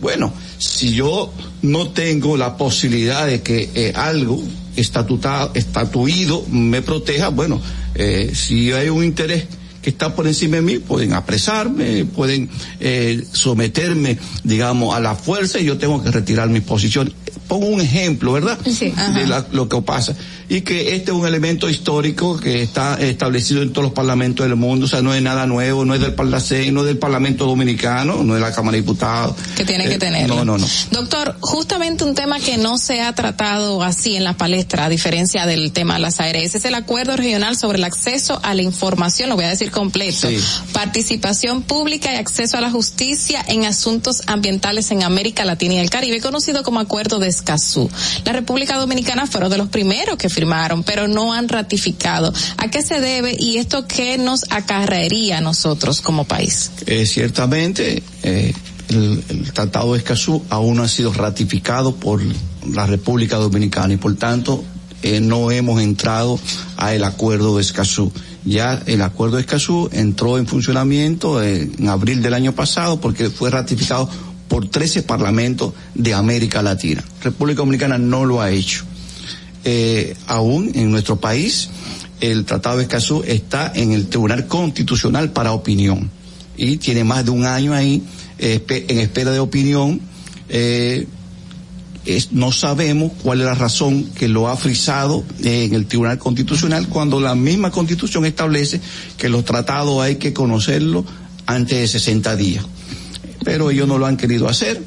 [0.00, 4.42] Bueno, si yo no tengo la posibilidad de que eh, algo
[4.76, 7.60] estatutado, estatuido me proteja, bueno,
[7.94, 9.44] eh, si hay un interés
[9.82, 12.48] que está por encima de mí, pueden apresarme, pueden
[12.80, 17.12] eh, someterme, digamos, a la fuerza y yo tengo que retirar mi posición.
[17.48, 18.58] Pongo un ejemplo, ¿verdad?
[18.64, 18.92] Sí.
[19.14, 20.16] de la- lo que pasa.
[20.52, 24.54] Y que este es un elemento histórico que está establecido en todos los parlamentos del
[24.54, 27.46] mundo, o sea, no es nada nuevo, no es del Parlacén, no es del Parlamento
[27.46, 29.34] Dominicano, no es la Cámara de Diputados.
[29.56, 30.36] Que tiene que Eh, tenerlo.
[30.36, 30.66] No, no, no.
[30.90, 35.46] Doctor, justamente un tema que no se ha tratado así en la palestra, a diferencia
[35.46, 39.30] del tema de las ARS, es el acuerdo regional sobre el acceso a la información,
[39.30, 40.28] lo voy a decir completo.
[40.28, 40.36] Sí.
[40.74, 45.88] Participación pública y acceso a la justicia en asuntos ambientales en América Latina y el
[45.88, 47.88] Caribe, conocido como Acuerdo de Escazú.
[48.26, 50.41] La República Dominicana fueron de los primeros que firmaron,
[50.84, 52.32] pero no han ratificado.
[52.56, 56.70] ¿A qué se debe y esto qué nos acarrearía a nosotros como país?
[56.86, 58.52] Eh, ciertamente, eh,
[58.88, 62.20] el, Tratado de Escazú aún no ha sido ratificado por
[62.68, 64.64] la República Dominicana y por tanto
[65.02, 66.38] eh, no hemos entrado
[66.76, 68.12] a el Acuerdo de Escazú.
[68.44, 73.50] Ya el Acuerdo de Escazú entró en funcionamiento en abril del año pasado porque fue
[73.50, 74.08] ratificado
[74.48, 77.02] por 13 parlamentos de América Latina.
[77.22, 78.84] República Dominicana no lo ha hecho.
[79.64, 81.70] Eh, aún en nuestro país,
[82.20, 86.10] el Tratado de Escazú está en el Tribunal Constitucional para opinión
[86.56, 88.02] y tiene más de un año ahí
[88.38, 90.00] eh, en espera de opinión.
[90.48, 91.06] Eh,
[92.04, 96.88] es- no sabemos cuál es la razón que lo ha frisado en el Tribunal Constitucional
[96.88, 98.80] cuando la misma Constitución establece
[99.16, 101.04] que los tratados hay que conocerlos
[101.46, 102.64] antes de 60 días.
[103.44, 104.82] Pero ellos no lo han querido hacer.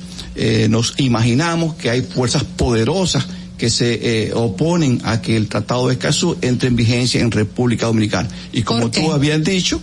[0.69, 3.25] Nos imaginamos que hay fuerzas poderosas
[3.57, 7.85] que se eh, oponen a que el Tratado de Escazú entre en vigencia en República
[7.85, 8.29] Dominicana.
[8.51, 9.79] Y como tú habías dicho,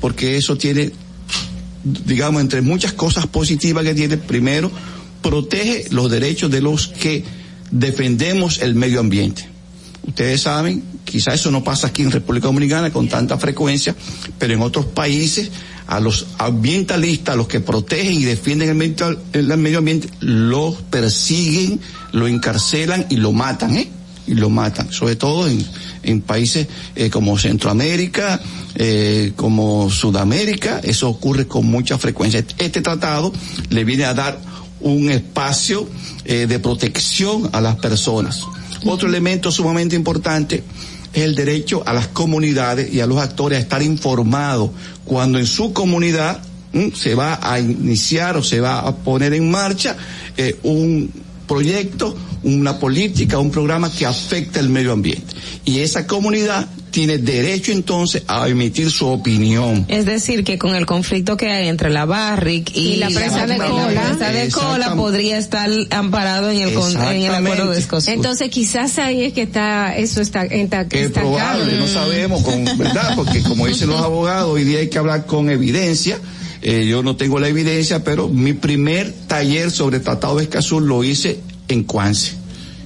[0.00, 0.92] porque eso tiene
[1.84, 4.70] digamos, entre muchas cosas positivas que tiene, primero,
[5.22, 7.24] protege los derechos de los que
[7.70, 9.48] defendemos el medio ambiente.
[10.06, 13.94] Ustedes saben, quizá eso no pasa aquí en República Dominicana con tanta frecuencia,
[14.38, 15.50] pero en otros países
[15.86, 21.80] a los ambientalistas, a los que protegen y defienden el medio, ambiente, los persiguen,
[22.12, 23.88] lo encarcelan y lo matan, ¿eh?
[24.26, 25.62] Y lo matan, sobre todo en,
[26.02, 28.40] en países eh, como Centroamérica,
[28.74, 32.42] eh, como Sudamérica, eso ocurre con mucha frecuencia.
[32.58, 33.32] Este tratado
[33.68, 34.40] le viene a dar
[34.80, 35.88] un espacio
[36.24, 38.42] eh, de protección a las personas.
[38.86, 40.62] Otro elemento sumamente importante
[41.14, 44.70] es el derecho a las comunidades y a los actores a estar informados
[45.04, 46.92] cuando en su comunidad ¿m?
[46.94, 49.96] se va a iniciar o se va a poner en marcha
[50.36, 51.10] eh, un
[51.46, 55.34] proyecto, una política, un programa que afecta el medio ambiente.
[55.64, 59.84] Y esa comunidad tiene derecho entonces a emitir su opinión.
[59.88, 63.48] Es decir, que con el conflicto que hay entre la Barrick y, Y la presa
[63.48, 63.86] de la cola.
[64.16, 68.12] presa de cola podría estar amparado en el, con- en el acuerdo de Escazú.
[68.12, 73.14] Entonces quizás ahí es que está, eso está, que es probable, no sabemos, con, ¿verdad?
[73.16, 76.20] Porque como dicen los abogados, hoy día hay que hablar con evidencia.
[76.62, 81.02] Eh, yo no tengo la evidencia, pero mi primer taller sobre Tratado de Escazú lo
[81.02, 82.34] hice en Cuance.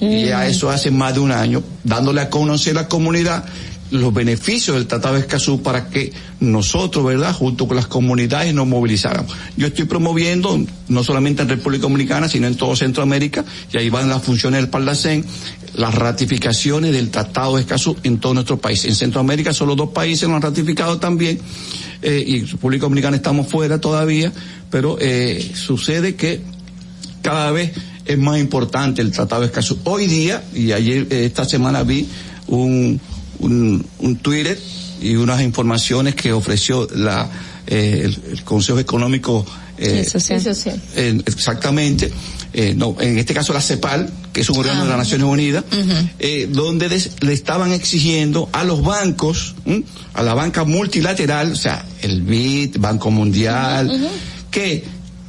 [0.00, 3.44] Y ya eso hace más de un año, dándole a conocer a la comunidad
[3.90, 8.66] los beneficios del Tratado de Escazú para que nosotros, ¿verdad?, junto con las comunidades nos
[8.66, 9.34] movilizáramos.
[9.56, 14.08] Yo estoy promoviendo, no solamente en República Dominicana, sino en todo Centroamérica, y ahí van
[14.08, 15.24] las funciones del Parlacén,
[15.74, 18.84] las ratificaciones del Tratado de Escazú en todo nuestro país.
[18.84, 21.38] En Centroamérica solo dos países lo han ratificado también,
[22.02, 24.32] eh, y República Dominicana estamos fuera todavía,
[24.70, 26.40] pero eh, sucede que
[27.22, 27.72] cada vez
[28.04, 29.78] es más importante el Tratado de Escazú.
[29.84, 32.08] Hoy día, y ayer, eh, esta semana vi
[32.46, 33.00] un,
[33.40, 34.58] un, un Twitter
[35.00, 37.28] y unas informaciones que ofreció la,
[37.66, 39.44] eh, el, el Consejo Económico
[39.78, 40.34] eh, Eso sí.
[40.34, 40.70] Eso sí.
[40.96, 42.10] eh, exactamente,
[42.52, 45.62] eh, no, en este caso la CEPAL, que es un órgano de las Naciones Unidas,
[46.18, 49.84] eh, donde des- le estaban exigiendo a los bancos, ¿m?
[50.14, 54.08] a la banca multilateral, o sea, el BID, Banco Mundial,
[54.50, 54.84] que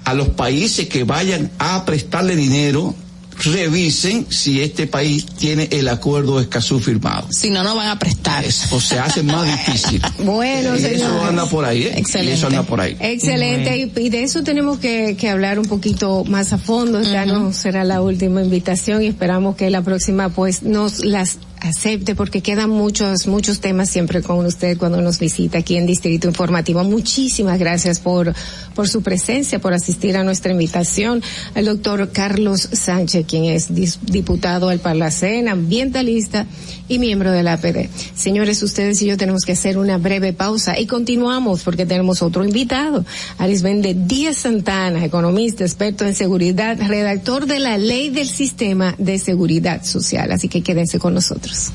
[0.05, 2.95] a los países que vayan a prestarle dinero
[3.43, 7.27] revisen si este país tiene el acuerdo de Escazú firmado.
[7.31, 8.45] Si no, no van a prestar.
[8.71, 10.01] O se hace más difícil.
[10.23, 12.03] Bueno, y eso anda por ahí, ¿eh?
[12.23, 12.97] Y eso anda por ahí.
[12.99, 17.01] Excelente, y, y de eso tenemos que, que hablar un poquito más a fondo.
[17.01, 22.15] Ya no será la última invitación y esperamos que la próxima pues nos las acepte
[22.15, 26.83] porque quedan muchos, muchos temas siempre con usted cuando nos visita aquí en Distrito Informativo.
[26.83, 28.33] Muchísimas gracias por,
[28.75, 31.21] por su presencia, por asistir a nuestra invitación.
[31.55, 33.69] El doctor Carlos Sánchez, quien es
[34.05, 36.45] diputado al Parlacén, ambientalista
[36.89, 37.87] y miembro de la APD.
[38.15, 42.43] Señores, ustedes y yo tenemos que hacer una breve pausa y continuamos porque tenemos otro
[42.43, 43.05] invitado.
[43.37, 49.83] Arisbende Díaz Santana, economista, experto en seguridad, redactor de la ley del sistema de seguridad
[49.83, 50.31] social.
[50.31, 51.71] Así que quédense con nosotros.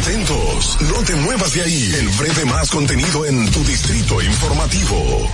[0.00, 1.92] Atentos, no te muevas de ahí.
[1.98, 5.28] El breve más contenido en tu distrito informativo.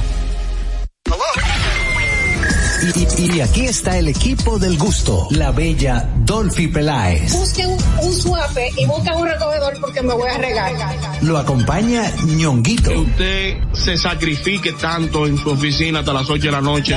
[3.18, 7.32] Y, aquí está el equipo del gusto, la bella Dolphy Peláez.
[7.32, 10.72] Busquen un, suave y busquen un recogedor porque me voy a regar.
[11.22, 12.90] Lo acompaña ñonguito.
[12.90, 16.96] Que usted se sacrifique tanto en su oficina hasta las 8 de la noche.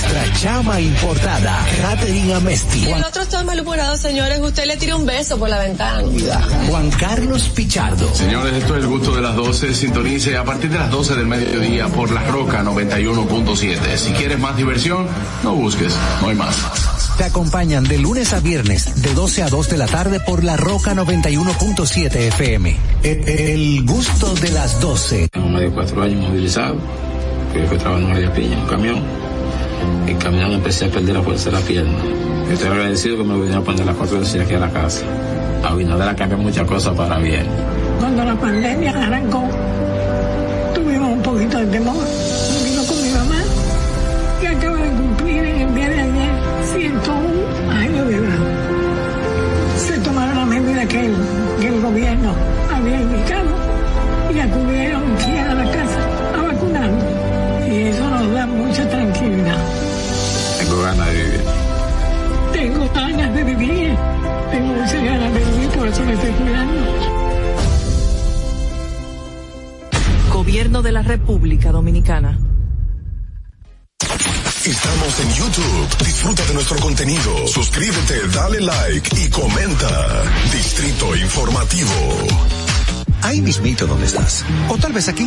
[0.00, 2.88] Nuestra chama importada, Catherine Amesti.
[2.88, 4.40] El otro está malhumorado, señores.
[4.40, 6.08] Usted le tira un beso por la ventana.
[6.68, 8.08] Juan Carlos Pichardo.
[8.14, 9.74] Señores, esto es el gusto de las 12.
[9.74, 13.96] Sintonice a partir de las 12 del mediodía por La Roca 91.7.
[13.98, 15.06] Si quieres más diversión,
[15.44, 16.56] no busques, no hay más.
[17.18, 20.56] Te acompañan de lunes a viernes, de 12 a 2 de la tarde por La
[20.56, 22.74] Roca 91.7 FM.
[23.02, 25.28] El, el gusto de las 12.
[25.28, 26.76] Tengo más de cuatro años movilizado.
[27.54, 29.29] Yo fui trabajando en María Piña, un camión.
[30.06, 31.98] Y caminando empecé a perder la fuerza de la pierna.
[32.50, 35.04] Estoy agradecido que me vinieron a poner la cuatro de aquí a la casa.
[35.62, 37.46] Abinader ha cambiado muchas cosas para bien.
[38.00, 39.48] Cuando la pandemia arrancó,
[40.74, 42.04] tuvimos un poquito de temor.
[42.64, 43.42] Vino con mi mamá,
[44.40, 46.32] que acaba de cumplir en el día de ayer
[46.72, 48.38] 101 años de edad.
[49.76, 51.14] Se tomaron las medidas que el,
[51.60, 52.34] que el gobierno
[52.74, 53.50] había indicado
[54.34, 55.99] y acudieron aquí a la casa
[63.44, 63.96] de vivir.
[64.50, 66.74] Tengo muchas ganas de vivir, por eso me estoy cuidando.
[70.32, 72.38] Gobierno de la República Dominicana.
[74.64, 76.04] Estamos en YouTube.
[76.04, 77.46] Disfruta de nuestro contenido.
[77.46, 80.22] Suscríbete, dale like y comenta.
[80.52, 81.90] Distrito Informativo.
[83.22, 84.44] Ahí mismito donde estás.
[84.68, 85.26] O tal vez aquí,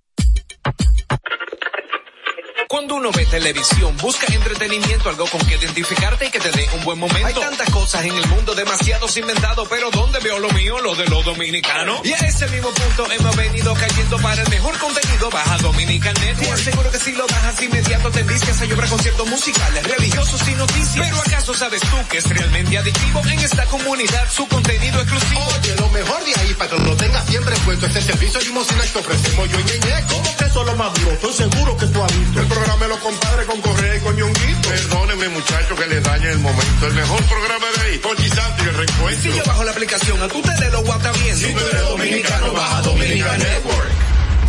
[2.81, 6.83] Cuando uno ve televisión, busca entretenimiento, algo con que identificarte y que te dé un
[6.83, 7.27] buen momento.
[7.27, 10.79] Hay tantas cosas en el mundo, demasiados inventados, pero ¿dónde veo lo mío?
[10.79, 12.01] Lo de los dominicanos.
[12.03, 15.29] Y a ese mismo punto hemos venido cayendo para el mejor contenido.
[15.29, 16.39] Baja Dominican Network.
[16.39, 20.55] Te aseguro que si lo bajas inmediato te envicias a llorar conciertos musicales, religiosos y
[20.55, 21.05] noticias.
[21.07, 25.41] Pero ¿acaso sabes tú que es realmente adictivo en esta comunidad su contenido exclusivo?
[25.59, 28.97] Oye, lo mejor de ahí para que lo tengas siempre puesto este servicio limosina que
[28.97, 30.05] ofrecemos yo y Ñeñe.
[30.09, 31.11] ¿Cómo que eso es lo más duro?
[31.11, 32.39] Estoy seguro que tú has visto.
[32.39, 34.69] El programa de los compadres con Correa y con Ñonguito.
[34.69, 36.87] Perdónenme muchachos que les dañe el momento.
[36.87, 39.31] El mejor programa de ahí, Conchi Santo y el reencuentro.
[39.31, 41.35] Si yo bajo la aplicación, a tú te lo guata bien.
[41.37, 43.89] Si tú eres dominicano, baja Dominican Network.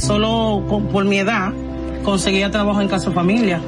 [0.01, 1.53] Solo con- por mi edad
[2.05, 3.61] conseguía trabajo en Casa Familia.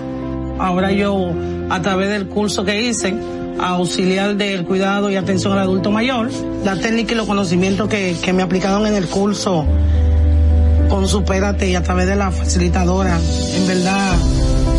[0.58, 1.30] Ahora yo,
[1.70, 3.14] a través del curso que hice,
[3.60, 6.30] auxiliar del cuidado y atención al adulto mayor,
[6.64, 9.64] la técnica y los conocimientos que, que me aplicaron en el curso
[10.88, 13.18] con Supérate y a través de la facilitadora,
[13.54, 14.12] en verdad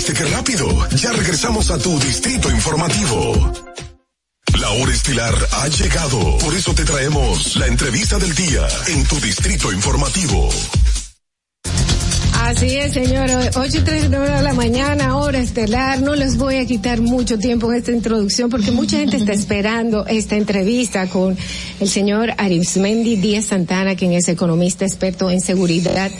[0.00, 0.66] ¿Viste qué rápido?
[0.96, 3.52] Ya regresamos a tu Distrito Informativo.
[4.58, 6.38] La hora estilar ha llegado.
[6.38, 10.48] Por eso te traemos la entrevista del día en tu distrito informativo.
[12.32, 13.28] Así es, señor.
[13.28, 16.00] 8.39 de la mañana, hora estelar.
[16.00, 20.06] No les voy a quitar mucho tiempo en esta introducción porque mucha gente está esperando
[20.06, 21.36] esta entrevista con
[21.78, 26.10] el señor Arismendi Díaz Santana, quien es economista experto en seguridad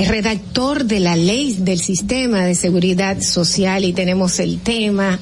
[0.00, 5.18] es redactor de la ley del sistema de seguridad social y tenemos el tema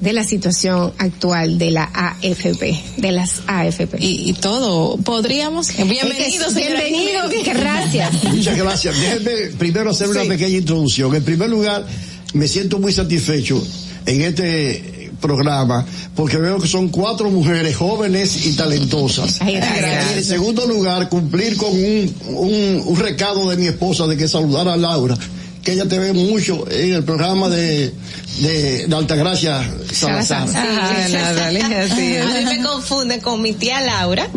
[0.00, 3.98] de la situación actual de la AFP, de las AFP.
[3.98, 5.68] Y, y todo, podríamos.
[5.76, 8.24] Bienvenido, Es que- bienvenido, gracias.
[8.34, 8.98] Muchas gracias.
[8.98, 11.14] Déjenme primero hacer una pequeña introducción.
[11.14, 11.86] En primer lugar,
[12.32, 13.62] me siento muy satisfecho
[14.06, 15.84] en este programa
[16.16, 19.40] porque veo que son cuatro mujeres jóvenes y talentosas.
[19.40, 20.14] Ay, gracias.
[20.14, 24.28] Y en segundo lugar, cumplir con un, un, un recado de mi esposa de que
[24.28, 25.16] saludar a Laura
[25.62, 27.92] que ella te ve mucho en el programa de,
[28.38, 30.46] de, de Altagracia Salazar.
[30.54, 31.48] Ah, nada,
[31.84, 32.24] así es.
[32.24, 34.28] A mí me confunde con mi tía Laura.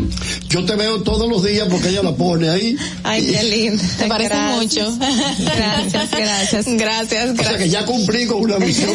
[0.50, 2.76] Yo te veo todos los días porque ella la pone ahí.
[3.04, 3.84] Ay, qué lindo.
[3.98, 4.62] Te parece Gracias.
[4.62, 4.98] mucho.
[5.00, 6.66] Gracias, gracias.
[6.68, 8.90] Gracias, O sea que ya cumplí con una misión.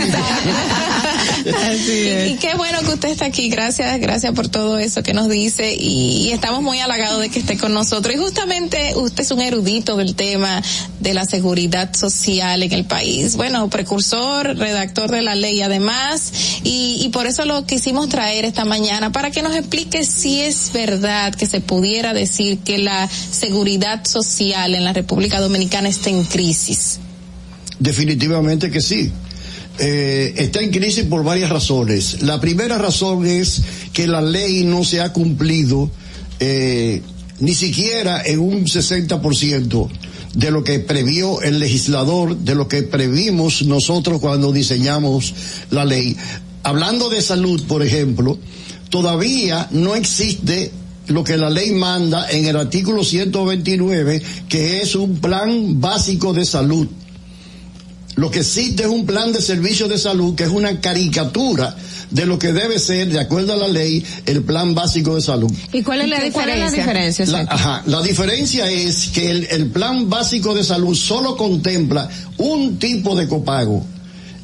[1.88, 3.48] Y, y qué bueno que usted está aquí.
[3.48, 7.38] Gracias, gracias por todo eso que nos dice y, y estamos muy halagados de que
[7.40, 8.14] esté con nosotros.
[8.14, 10.62] Y justamente usted es un erudito del tema
[11.00, 13.36] de la seguridad social en el país.
[13.36, 18.64] Bueno, precursor, redactor de la ley además y, y por eso lo quisimos traer esta
[18.64, 24.04] mañana para que nos explique si es verdad que se pudiera decir que la seguridad
[24.04, 26.98] social en la República Dominicana está en crisis.
[27.78, 29.10] Definitivamente que sí.
[29.78, 32.22] Eh, está en crisis por varias razones.
[32.22, 35.88] La primera razón es que la ley no se ha cumplido
[36.40, 37.00] eh,
[37.38, 39.88] ni siquiera en un 60%
[40.38, 45.34] de lo que previó el legislador, de lo que previmos nosotros cuando diseñamos
[45.70, 46.16] la ley.
[46.62, 48.38] Hablando de salud, por ejemplo,
[48.88, 50.70] todavía no existe
[51.08, 56.44] lo que la ley manda en el artículo 129, que es un plan básico de
[56.44, 56.86] salud.
[58.18, 61.76] Lo que existe es un plan de servicio de salud que es una caricatura
[62.10, 65.48] de lo que debe ser, de acuerdo a la ley, el plan básico de salud.
[65.72, 67.24] ¿Y cuál es la ¿Y cuál es la diferencia?
[67.24, 67.26] diferencia?
[67.26, 67.54] La, exacto?
[67.54, 73.14] ajá, la diferencia es que el, el plan básico de salud solo contempla un tipo
[73.14, 73.86] de copago,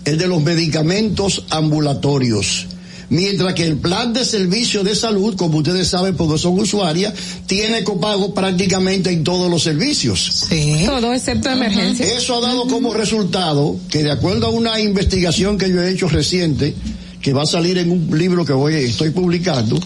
[0.04, 2.66] el de los medicamentos ambulatorios.
[3.10, 7.12] Mientras que el plan de servicio de salud, como ustedes saben porque son usuarias,
[7.46, 10.44] tiene copago prácticamente en todos los servicios.
[10.48, 10.82] Sí.
[10.86, 12.06] Todo excepto emergencia.
[12.16, 16.08] Eso ha dado como resultado que de acuerdo a una investigación que yo he hecho
[16.08, 16.74] reciente,
[17.20, 19.78] que va a salir en un libro que voy, estoy publicando,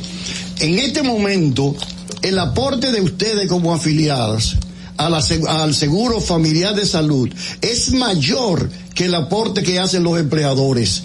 [0.61, 1.75] en este momento
[2.23, 4.57] el aporte de ustedes como afiliadas
[4.97, 7.29] a la seg- al seguro familiar de salud
[7.61, 11.03] es mayor que el aporte que hacen los empleadores.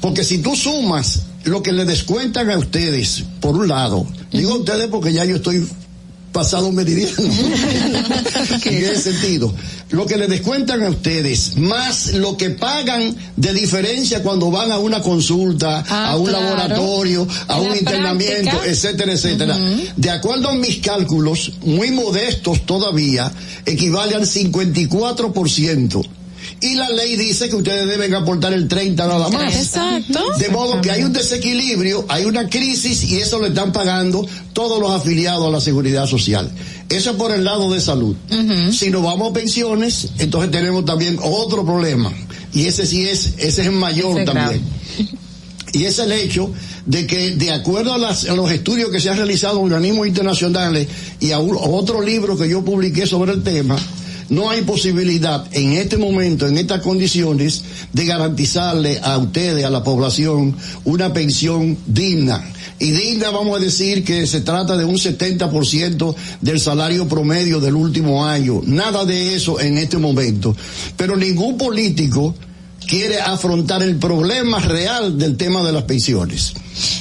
[0.00, 4.58] Porque si tú sumas lo que le descuentan a ustedes, por un lado, digo a
[4.58, 5.66] ustedes porque ya yo estoy
[6.32, 7.14] pasado meridiano.
[8.64, 9.54] en ese sentido.
[9.90, 14.78] Lo que le descuentan a ustedes, más lo que pagan de diferencia cuando van a
[14.78, 16.44] una consulta, Ah, a un claro.
[16.44, 18.66] laboratorio, a un internamiento, práctica.
[18.70, 19.56] etcétera, etcétera.
[19.96, 23.32] De acuerdo a mis cálculos, muy modestos todavía,
[23.64, 26.04] equivale al 54%.
[26.60, 29.54] Y la ley dice que ustedes deben aportar el 30 nada más.
[29.54, 30.20] Exacto.
[30.38, 34.80] De modo que hay un desequilibrio, hay una crisis y eso lo están pagando todos
[34.80, 36.50] los afiliados a la seguridad social.
[36.88, 38.16] Eso es por el lado de salud.
[38.72, 42.10] Si nos vamos a pensiones, entonces tenemos también otro problema.
[42.54, 44.62] Y ese sí es, ese es el mayor Ese también.
[45.72, 46.50] Y es el hecho
[46.86, 50.06] de que, de acuerdo a, las- a los estudios que se han realizado en organismos
[50.06, 50.88] internacionales
[51.20, 53.76] y a, un- a otro libro que yo publiqué sobre el tema,
[54.28, 59.84] no hay posibilidad en este momento, en estas condiciones, de garantizarle a ustedes, a la
[59.84, 62.44] población, una pensión digna.
[62.78, 67.74] Y digna vamos a decir que se trata de un 70% del salario promedio del
[67.74, 68.60] último año.
[68.64, 70.54] Nada de eso en este momento.
[70.96, 72.34] Pero ningún político
[72.86, 76.54] quiere afrontar el problema real del tema de las pensiones.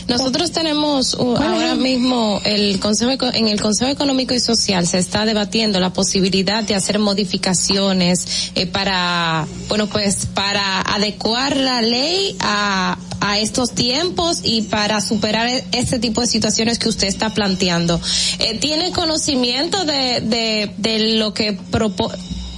[0.08, 5.26] Nosotros tenemos uh, ahora mismo el Consejo en el Consejo Económico y Social se está
[5.26, 12.98] debatiendo la posibilidad de hacer modificaciones eh, para bueno pues para adecuar la ley a
[13.22, 18.00] a estos tiempos y para superar e- este tipo de situaciones que usted está planteando.
[18.40, 22.14] Eh, ¿Tiene conocimiento de, de, de lo que propo-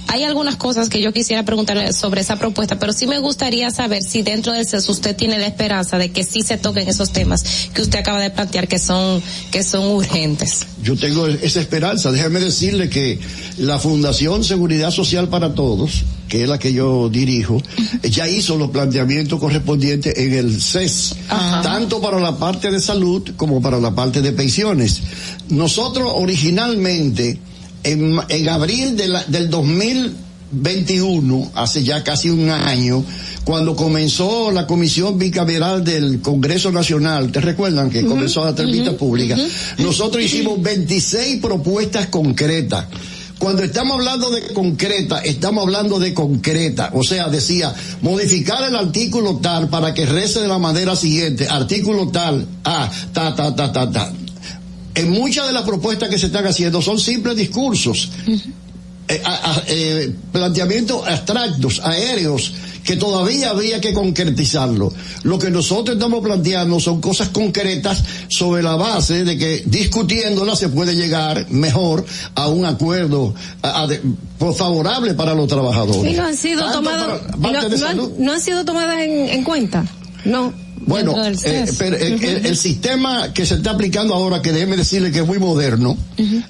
[0.08, 4.02] hay algunas cosas que yo quisiera preguntarle sobre esa propuesta, pero sí me gustaría saber
[4.02, 7.68] si dentro del CES usted tiene la esperanza de que sí se toquen esos temas
[7.74, 9.22] que usted acaba de plantear que son,
[9.52, 10.66] que son urgentes.
[10.82, 12.10] Yo tengo esa esperanza.
[12.10, 13.20] Déjeme decirle que
[13.58, 17.62] la Fundación Seguridad Social para Todos, que es la que yo dirijo,
[18.02, 21.16] ya hizo los planteamientos correspondientes en el CES,
[21.62, 25.02] tanto para la parte de salud como para la parte de pensiones.
[25.50, 27.38] Nosotros originalmente,
[27.84, 33.04] en, en abril de la- del 2021, hace ya casi un año,
[33.44, 39.36] cuando comenzó la comisión bicameral del Congreso Nacional, ¿te recuerdan que comenzó la entrevista pública?
[39.78, 42.86] Nosotros hicimos 26 propuestas concretas.
[43.38, 46.90] Cuando estamos hablando de concreta, estamos hablando de concreta.
[46.94, 51.46] O sea, decía, modificar el artículo tal para que rece de la manera siguiente.
[51.48, 54.12] Artículo tal, ah, ta, ta, ta, ta, ta.
[54.98, 58.10] En muchas de las propuestas que se están haciendo son simples discursos.
[59.10, 62.52] eh, a- a- eh, planteamientos abstractos, aéreos,
[62.84, 64.92] que todavía habría que concretizarlo.
[65.22, 70.68] Lo que nosotros estamos planteando son cosas concretas sobre la base de que discutiéndolas se
[70.68, 72.04] puede llegar mejor
[72.34, 74.02] a un acuerdo a- a de-
[74.38, 76.12] pues, favorable para los trabajadores.
[76.12, 78.10] Y no han sido tomadas, para no, parte de no han- salud.
[78.18, 79.86] no han sido tomadas en, en cuenta.
[80.26, 80.52] No.
[80.86, 85.26] Bueno, eh, pero el, sistema que se está aplicando ahora, que déjeme decirle que es
[85.26, 85.96] muy moderno,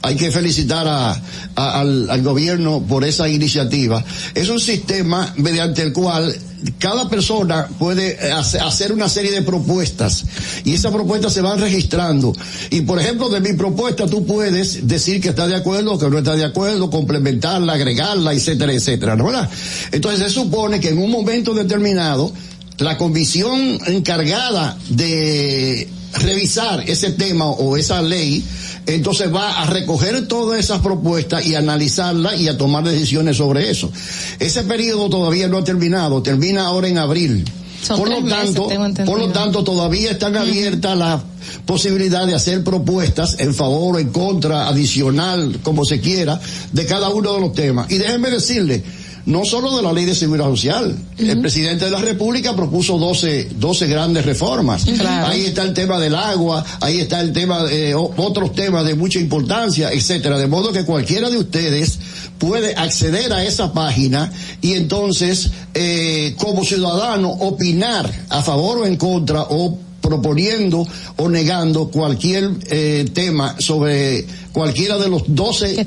[0.02, 1.10] hay que felicitar a,
[1.57, 6.34] a- al, al gobierno por esa iniciativa, es un sistema mediante el cual
[6.78, 10.24] cada persona puede eh, hace- hacer una serie de propuestas
[10.65, 12.32] y esas propuestas se van registrando.
[12.70, 16.08] Y por ejemplo, de mi propuesta tú puedes decir que está de acuerdo o que
[16.10, 19.48] no está de acuerdo, complementarla, agregarla, etcétera, etcétera, ¿no verdad?
[19.92, 22.32] Entonces se supone que en un momento determinado
[22.78, 28.44] la comisión encargada de revisar ese tema o esa ley,
[28.86, 33.92] entonces va a recoger todas esas propuestas y analizarlas y a tomar decisiones sobre eso.
[34.39, 37.44] Ese periodo todavía no ha terminado, termina ahora en abril.
[37.82, 38.68] Son por lo tanto,
[39.07, 41.23] por lo tanto, todavía están abiertas la
[41.65, 46.40] posibilidad de hacer propuestas en favor o en contra, adicional, como se quiera,
[46.73, 47.90] de cada uno de los temas.
[47.90, 48.82] Y déjenme decirle,
[49.28, 50.97] no solo de la ley de seguridad social.
[51.18, 54.84] El presidente de la República propuso 12, 12 grandes reformas.
[54.84, 55.26] Claro.
[55.28, 58.94] Ahí está el tema del agua, ahí está el tema de o- otros temas de
[58.94, 60.39] mucha importancia, etcétera.
[60.39, 61.98] De modo que cualquiera de ustedes
[62.39, 64.32] puede acceder a esa página
[64.62, 71.89] y entonces, eh, como ciudadano, opinar a favor o en contra o proponiendo o negando
[71.89, 74.24] cualquier eh, tema sobre
[74.58, 75.86] cualquiera de los 12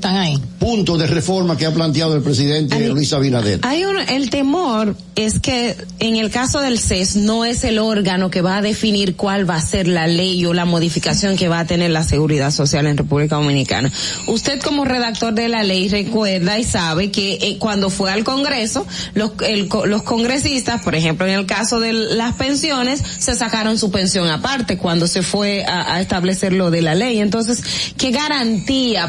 [0.57, 3.59] puntos de reforma que ha planteado el presidente Luis Abinader.
[3.63, 8.31] Hay un, el temor es que en el caso del CES no es el órgano
[8.31, 11.59] que va a definir cuál va a ser la ley o la modificación que va
[11.59, 13.91] a tener la seguridad social en República Dominicana.
[14.27, 18.87] Usted como redactor de la ley recuerda y sabe que eh, cuando fue al Congreso,
[19.15, 23.91] los, el los congresistas, por ejemplo en el caso de las pensiones, se sacaron su
[23.91, 27.19] pensión aparte cuando se fue a, a establecer lo de la ley.
[27.19, 27.61] Entonces,
[27.97, 28.60] ¿qué garantía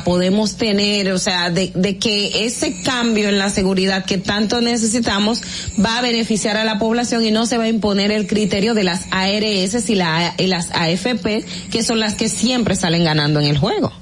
[0.05, 5.41] podemos tener, o sea, de, de que ese cambio en la seguridad que tanto necesitamos
[5.85, 8.85] va a beneficiar a la población y no se va a imponer el criterio de
[8.85, 13.47] las ARS y, la, y las AFP, que son las que siempre salen ganando en
[13.47, 13.93] el juego?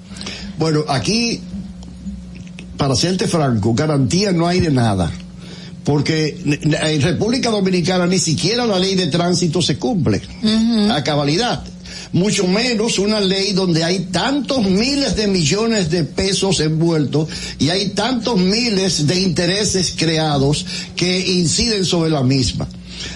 [0.59, 1.41] Bueno, aquí,
[2.77, 5.11] para serte franco, garantía no hay de nada.
[5.85, 10.21] Porque en República Dominicana ni siquiera la ley de tránsito se cumple
[10.91, 11.65] a cabalidad.
[12.13, 17.29] Mucho menos una ley donde hay tantos miles de millones de pesos envueltos
[17.59, 22.69] y hay tantos miles de intereses creados que inciden sobre la misma.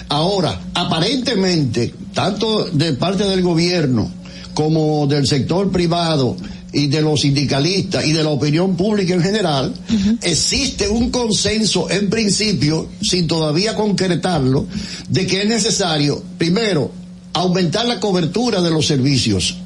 [0.09, 4.11] Ahora, aparentemente, tanto de parte del gobierno
[4.55, 6.37] como del sector privado
[6.73, 9.75] y de los sindicalistas y de la opinión pública en general,
[10.23, 14.67] existe un consenso en principio, sin todavía concretarlo,
[15.09, 16.91] de que es necesario, primero,
[17.35, 19.57] aumentar la cobertura de los servicios.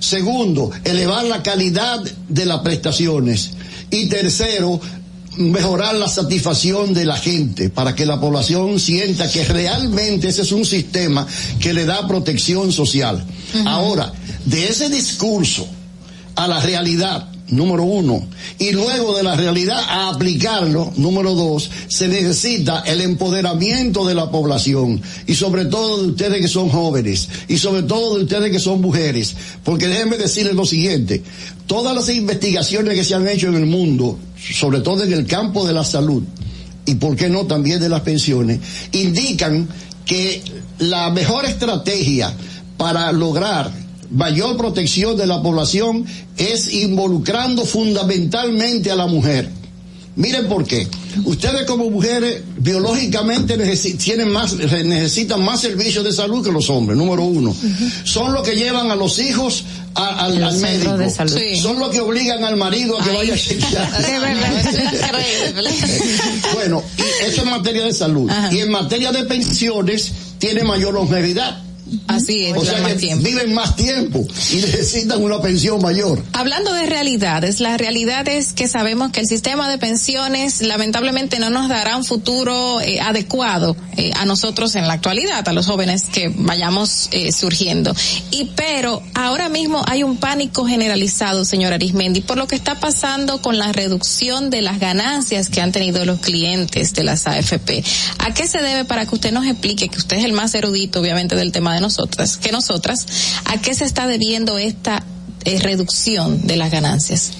[0.00, 3.50] Segundo, elevar la calidad de las prestaciones.
[3.90, 4.80] Y tercero,
[5.36, 10.52] mejorar la satisfacción de la gente para que la población sienta que realmente ese es
[10.52, 11.26] un sistema
[11.60, 13.24] que le da protección social.
[13.66, 14.12] Ahora,
[14.44, 15.66] de ese discurso
[16.34, 18.26] a la realidad, número uno,
[18.58, 24.30] y luego de la realidad a aplicarlo, número dos, se necesita el empoderamiento de la
[24.30, 25.00] población.
[25.26, 27.28] Y sobre todo de ustedes que son jóvenes.
[27.48, 31.22] Y sobre todo de ustedes que son mujeres, porque déjenme decirles lo siguiente,
[31.66, 35.66] todas las investigaciones que se han hecho en el mundo, sobre todo en el campo
[35.66, 36.22] de la salud,
[36.86, 38.58] y por qué no también de las pensiones,
[38.92, 39.68] indican
[40.04, 40.42] que
[40.78, 42.34] la mejor estrategia
[42.76, 43.81] para lograr
[44.12, 46.04] mayor protección de la población
[46.36, 49.48] es involucrando fundamentalmente a la mujer.
[50.14, 50.86] Miren por qué.
[51.24, 53.56] Ustedes como mujeres biológicamente
[53.96, 57.56] tienen más, necesitan más servicios de salud que los hombres, número uno.
[58.04, 60.98] Son los que llevan a los hijos a- al, Los al centros médico.
[60.98, 61.38] de salud.
[61.38, 61.56] Sí.
[61.62, 63.88] Son los que obligan al marido a que vaya a chequear.
[64.00, 65.70] Increíble.
[66.54, 68.30] Bueno, y eso en materia de salud.
[68.50, 71.62] Y en materia de pensiones, tiene mayor longevidad.
[72.06, 73.24] Así es, O duran sea más que tiempo.
[73.24, 76.22] viven más tiempo y necesitan una pensión mayor.
[76.32, 81.50] Hablando de realidades, la realidad es que sabemos que el sistema de pensiones lamentablemente no
[81.50, 86.04] nos dará un futuro eh, adecuado eh, a nosotros en la actualidad, a los jóvenes
[86.12, 87.94] que vayamos eh, surgiendo.
[88.30, 93.42] Y pero ahora mismo hay un pánico generalizado, señor Arismendi, por lo que está pasando
[93.42, 97.84] con la reducción de las ganancias que han tenido los clientes de las AFP.
[98.18, 101.00] ¿A qué se debe para que usted nos explique, que usted es el más erudito
[101.00, 103.06] obviamente del tema de nosotras, que nosotras,
[103.44, 105.04] a qué se está debiendo esta
[105.44, 107.32] eh, reducción de las ganancias?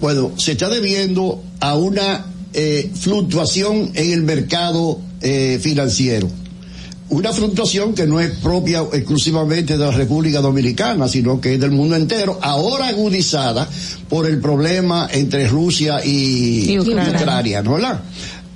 [0.00, 6.28] Bueno, se está debiendo a una eh, fluctuación en el mercado eh, financiero.
[7.10, 11.70] Una fluctuación que no es propia exclusivamente de la República Dominicana, sino que es del
[11.70, 13.66] mundo entero, ahora agudizada
[14.10, 17.18] por el problema entre Rusia y, Y Ucrania.
[17.18, 18.00] Ucrania, ¿no verdad?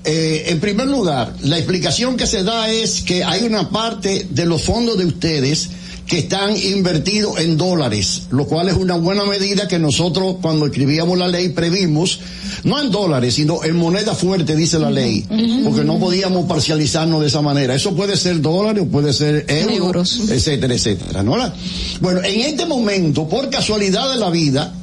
[0.04, 4.46] Eh, en primer lugar, la explicación que se da es que hay una parte de
[4.46, 5.70] los fondos de ustedes
[6.06, 11.16] que están invertidos en dólares, lo cual es una buena medida que nosotros cuando escribíamos
[11.16, 12.18] la ley previmos,
[12.64, 15.24] no en dólares, sino en moneda fuerte, dice la ley,
[15.64, 17.74] porque no podíamos parcializarnos de esa manera.
[17.74, 20.30] Eso puede ser dólares o puede ser euros, Euros.
[20.30, 21.36] etcétera, etcétera, ¿no?
[22.00, 24.74] Bueno, en este momento, por casualidad de la vida,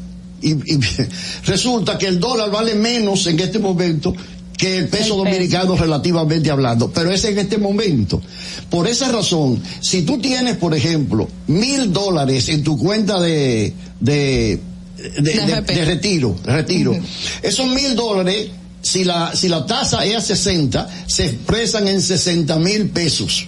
[0.41, 0.79] y, y
[1.45, 4.15] resulta que el dólar vale menos en este momento
[4.59, 8.21] que el peso dominicano relativamente hablando, pero es en este momento.
[8.69, 14.59] Por esa razón, si tú tienes, por ejemplo, mil dólares en tu cuenta de, de,
[14.97, 16.93] de, de- de retiro, retiro,
[17.41, 18.49] esos mil dólares,
[18.81, 23.47] si la, si la tasa es a 60, se expresan en 60 mil pesos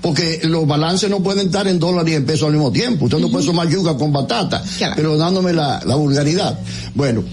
[0.00, 3.06] porque los balances no pueden estar en dólares y en pesos al mismo tiempo.
[3.06, 4.62] Usted no puede sumar yuca con batata,
[4.94, 6.56] pero dándome la, la vulgaridad.
[6.94, 7.24] Bueno,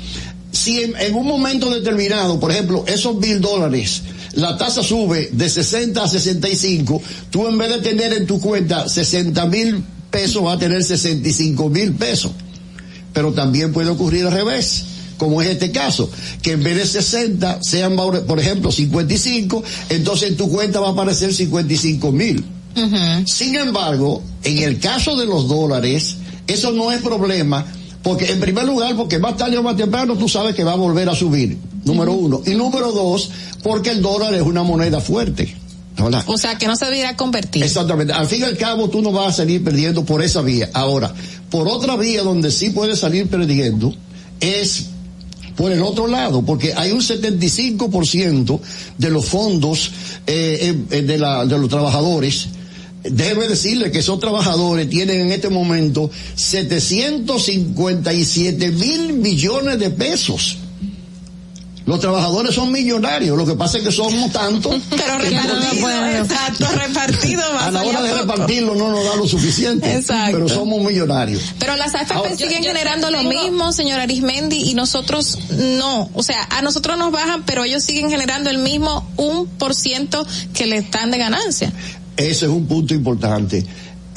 [0.55, 4.01] si en, en un momento determinado, por ejemplo, esos mil dólares,
[4.33, 8.87] la tasa sube de 60 a 65, tú en vez de tener en tu cuenta
[8.87, 12.31] 60 mil pesos, vas a tener 65 mil pesos.
[13.13, 14.85] Pero también puede ocurrir al revés
[15.17, 16.09] como es este caso,
[16.41, 20.91] que en vez de 60 sean, por ejemplo, 55, entonces en tu cuenta va a
[20.91, 22.43] aparecer 55 mil.
[23.25, 26.17] Sin embargo, en el caso de los dólares,
[26.47, 27.65] eso no es problema,
[28.05, 30.75] porque en primer lugar, porque más tarde o más temprano tú sabes que va a
[30.75, 32.39] volver a subir, número uno.
[32.45, 33.31] Y número dos,
[33.63, 35.57] porque el dólar es una moneda fuerte.
[35.97, 36.23] ¿verdad?
[36.27, 37.63] O sea, que no se debiera convertir.
[37.63, 38.13] Exactamente.
[38.13, 40.69] Al fin y al cabo, tú no vas a salir perdiendo por esa vía.
[40.73, 41.15] Ahora,
[41.49, 43.95] por otra vía donde sí puedes salir perdiendo
[44.39, 44.85] es
[45.55, 48.59] por el otro lado, porque hay un 75%
[48.99, 49.91] de los fondos
[50.27, 52.49] eh, eh, de, la, de los trabajadores.
[53.09, 60.57] Déjeme decirle que esos trabajadores tienen en este momento 757 mil millones de pesos.
[61.85, 64.81] Los trabajadores son millonarios, lo que pasa es que somos tantos.
[64.89, 68.21] Pero repartido, no- exacto, repartido más a la hora de poco.
[68.23, 69.93] repartirlo no nos da lo suficiente.
[69.93, 70.31] Exacto.
[70.37, 71.43] Pero somos millonarios.
[71.59, 76.09] Pero las AFP Ahora- siguen Yo- yo generando lo mismo, señor Arismendi, y nosotros no.
[76.15, 80.25] O sea, a nosotros nos bajan, pero ellos siguen generando el mismo un por ciento
[80.55, 81.71] que le están de ganancia.
[82.17, 83.63] Ese es un punto importante.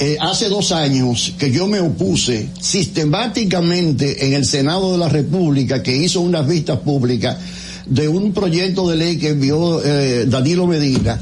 [0.01, 5.83] Eh, hace dos años que yo me opuse sistemáticamente en el Senado de la República,
[5.83, 7.37] que hizo unas vistas públicas
[7.85, 11.19] de un proyecto de ley que envió eh, Danilo Medina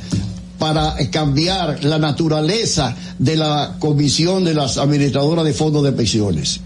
[0.59, 6.59] para eh, cambiar la naturaleza de la comisión de las administradoras de fondos de pensiones.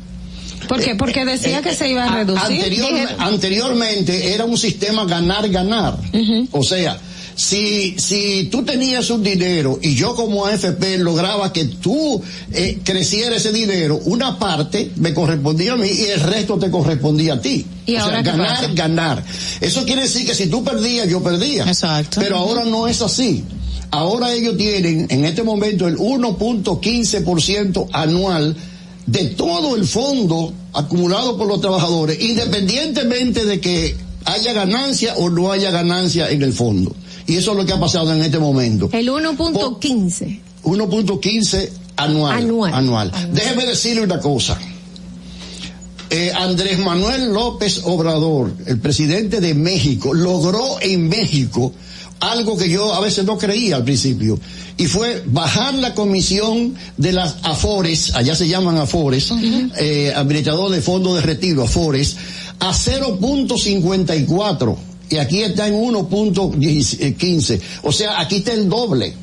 [0.68, 0.96] ¿Por qué?
[0.96, 2.44] Porque decía que se iba a reducir.
[2.44, 5.98] Anterior- Dije- anteriormente era un sistema ganar-ganar.
[6.52, 6.98] O sea,
[7.42, 12.22] si, si tú tenías un dinero y yo como AFP lograba que tú
[12.52, 17.34] eh, creciera ese dinero, una parte me correspondía a mí y el resto te correspondía
[17.34, 17.66] a ti.
[17.88, 18.68] ¿Y o sea, ahora qué ganar, pasa?
[18.76, 19.26] ganar.
[19.60, 21.64] Eso quiere decir que si tú perdías, yo perdía.
[21.64, 22.22] Exacto.
[22.22, 23.44] Pero ahora no es así.
[23.90, 28.56] Ahora ellos tienen en este momento el 1.15% anual
[29.08, 33.96] de todo el fondo acumulado por los trabajadores, independientemente de que
[34.26, 36.96] haya ganancia o no haya ganancia en el fondo.
[37.28, 38.90] Y eso es lo que ha pasado en este momento.
[38.92, 40.40] El 1.15.
[40.64, 42.38] 1.15 anual.
[42.38, 42.74] Anual.
[42.74, 43.12] Anual.
[43.34, 44.58] Déjeme decirle una cosa.
[46.10, 51.74] Eh, Andrés Manuel López Obrador, el presidente de México, logró en México
[52.20, 54.38] algo que yo a veces no creía al principio,
[54.78, 59.34] y fue bajar la comisión de las AFORES, allá se llaman AFORES,
[59.78, 62.18] eh, administrador de fondos de retiro, AFORES,
[62.60, 67.62] a 0.54 y aquí está en 1.15.
[67.84, 69.14] O sea, aquí está el doble.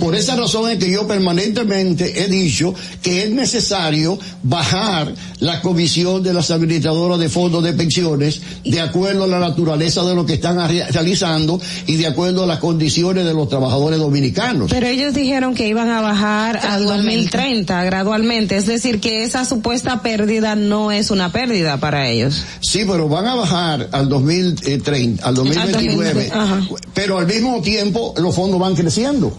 [0.00, 6.22] Por esa razón es que yo permanentemente he dicho que es necesario bajar la comisión
[6.22, 10.34] de las administradoras de fondos de pensiones de acuerdo a la naturaleza de lo que
[10.34, 14.70] están re- realizando y de acuerdo a las condiciones de los trabajadores dominicanos.
[14.70, 17.22] Pero ellos dijeron que iban a bajar al Gradualmente.
[17.36, 22.42] 2030 gradualmente, es decir, que esa supuesta pérdida no es una pérdida para ellos.
[22.60, 26.60] Sí, pero van a bajar al 2030, al 2029, 2020, ajá.
[26.94, 29.36] pero al mismo tiempo los fondos van creciendo.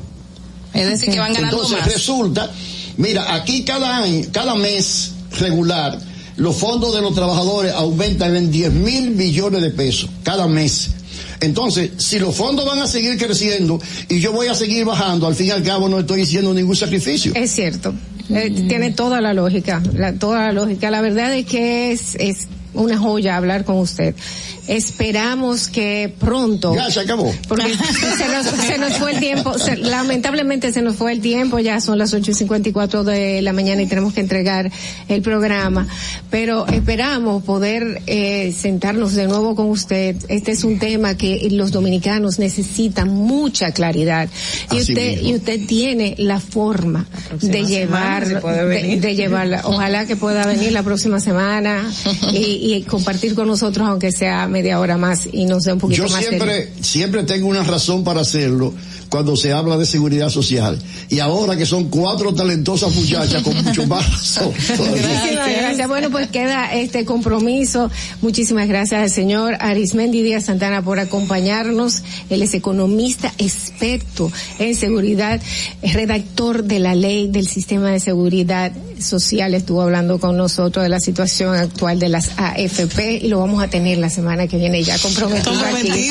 [0.74, 1.94] Es decir, que van ganando Entonces más.
[1.94, 2.52] resulta,
[2.98, 5.98] mira, aquí cada año, cada mes regular,
[6.38, 10.92] los fondos de los trabajadores aumentan en 10 mil millones de pesos cada mes.
[11.40, 13.80] Entonces, si los fondos van a seguir creciendo
[14.10, 16.76] y yo voy a seguir bajando, al fin y al cabo no estoy haciendo ningún
[16.76, 17.32] sacrificio.
[17.36, 17.94] Es cierto.
[18.30, 20.92] Eh, tiene toda la lógica, la, toda la lógica.
[20.92, 24.16] La verdad es que es, es una joya hablar con usted.
[24.68, 26.76] Esperamos que pronto.
[26.76, 27.34] Ya se acabó.
[27.48, 27.74] Porque
[28.18, 31.80] se nos, se nos fue el tiempo, se- lamentablemente se nos fue el tiempo, ya
[31.82, 34.72] son las 8 y 54 de la mañana y tenemos que entregar
[35.08, 35.88] el programa.
[36.30, 40.16] Pero esperamos poder eh, sentarnos de nuevo con usted.
[40.28, 44.30] Este es un tema que los dominicanos necesitan mucha claridad.
[44.72, 45.30] Y Así usted, mismo.
[45.30, 47.06] y usted tiene la forma
[47.42, 49.62] de llevar, de, de llevarla.
[49.64, 51.90] Ojalá que pueda venir la próxima semana
[52.34, 56.06] y, y compartir con nosotros, aunque sea media hora más y nos dé un poquito
[56.08, 58.74] Yo más de- siempre, siempre tengo una razón para hacerlo
[59.10, 60.78] cuando se habla de seguridad social.
[61.10, 64.40] Y ahora que son cuatro talentosas muchachas con mucho más.
[64.42, 65.88] Muchísimas gracias.
[65.88, 67.90] Bueno, pues queda este compromiso.
[68.22, 72.04] Muchísimas gracias al señor Arismendi Díaz Santana por acompañarnos.
[72.30, 75.42] Él es economista experto en seguridad,
[75.82, 79.54] es redactor de la ley del sistema de seguridad social.
[79.54, 83.68] Estuvo hablando con nosotros de la situación actual de las AFP y lo vamos a
[83.68, 86.10] tener la semana que viene ya comprometido aquí.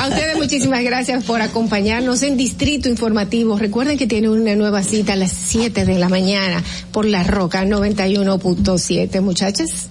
[0.00, 3.58] A ustedes muchísimas gracias por acompañarnos en Distrito Informativo.
[3.58, 6.62] Recuerden que tienen una nueva cita a las 7 de la mañana
[6.92, 9.20] por La Roca 91.7.
[9.20, 9.90] Muchachas.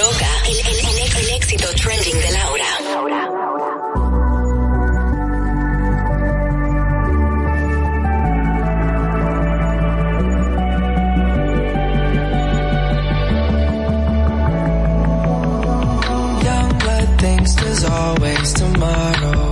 [0.01, 3.71] Roca, el, el- el- el éxito trending de Laura.
[16.45, 19.51] Young blood thinks there's always tomorrow.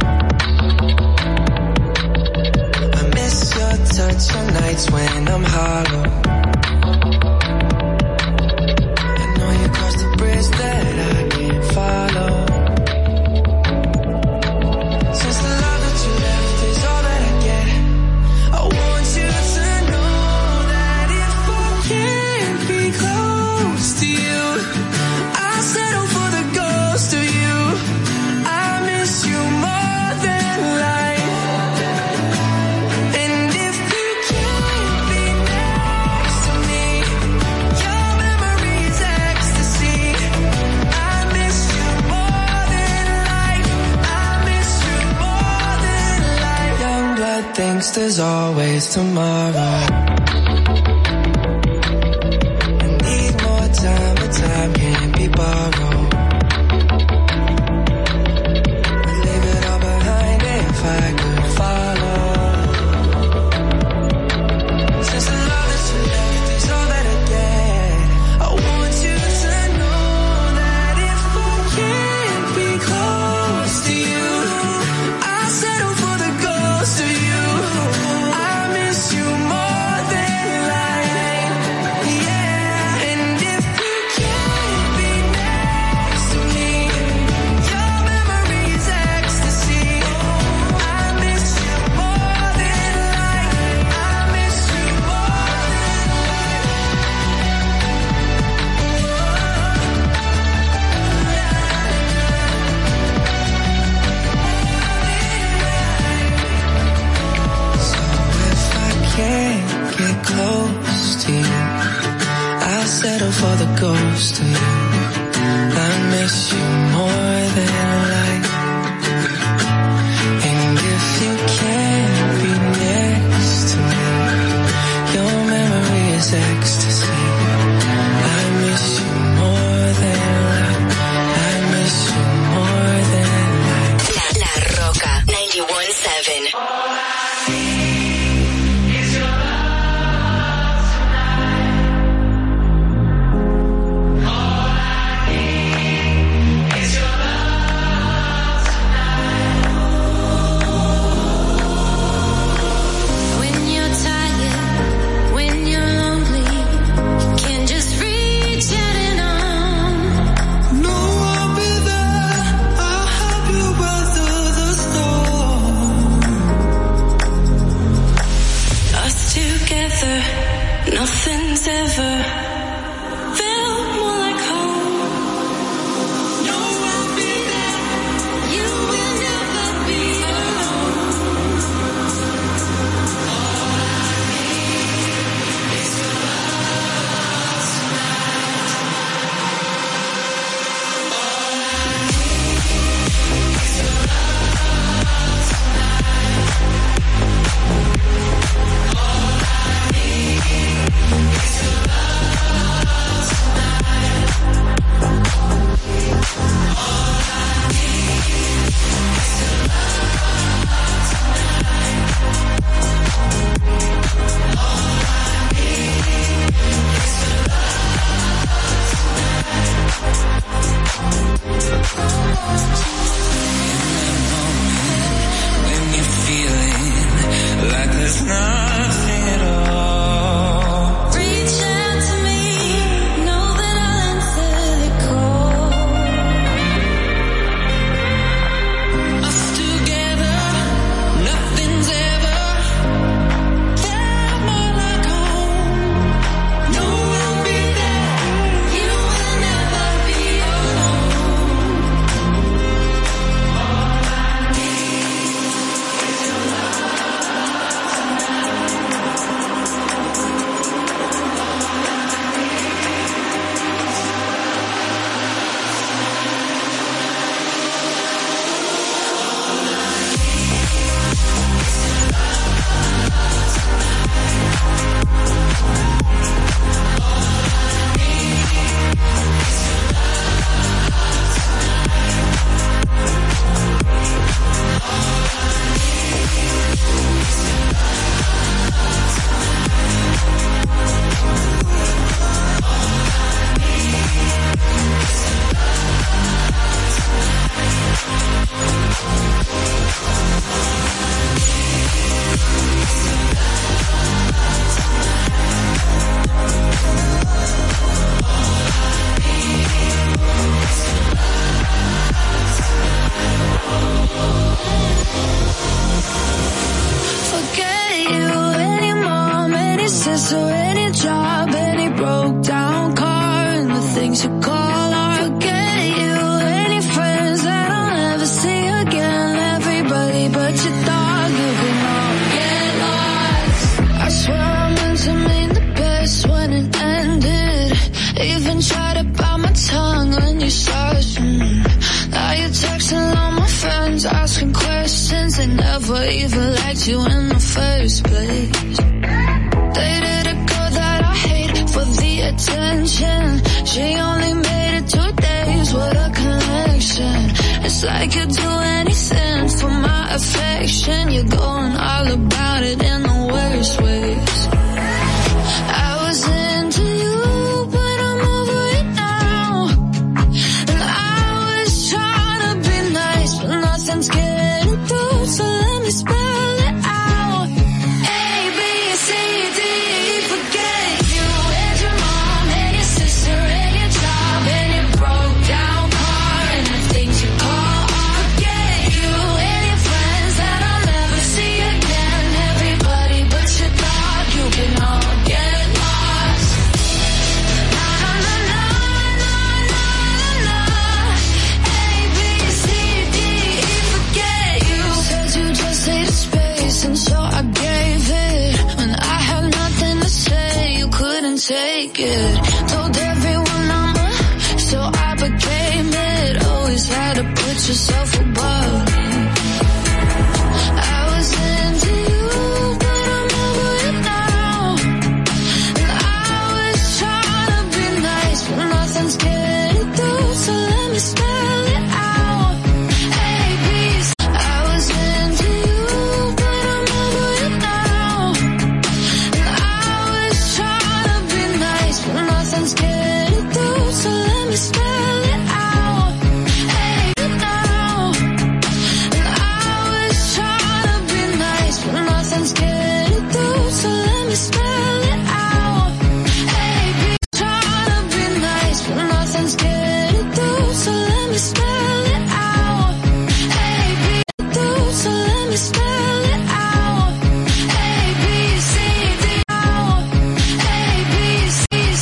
[3.00, 6.39] I miss your touch on nights when I'm hollow.
[47.92, 49.99] There's always tomorrow.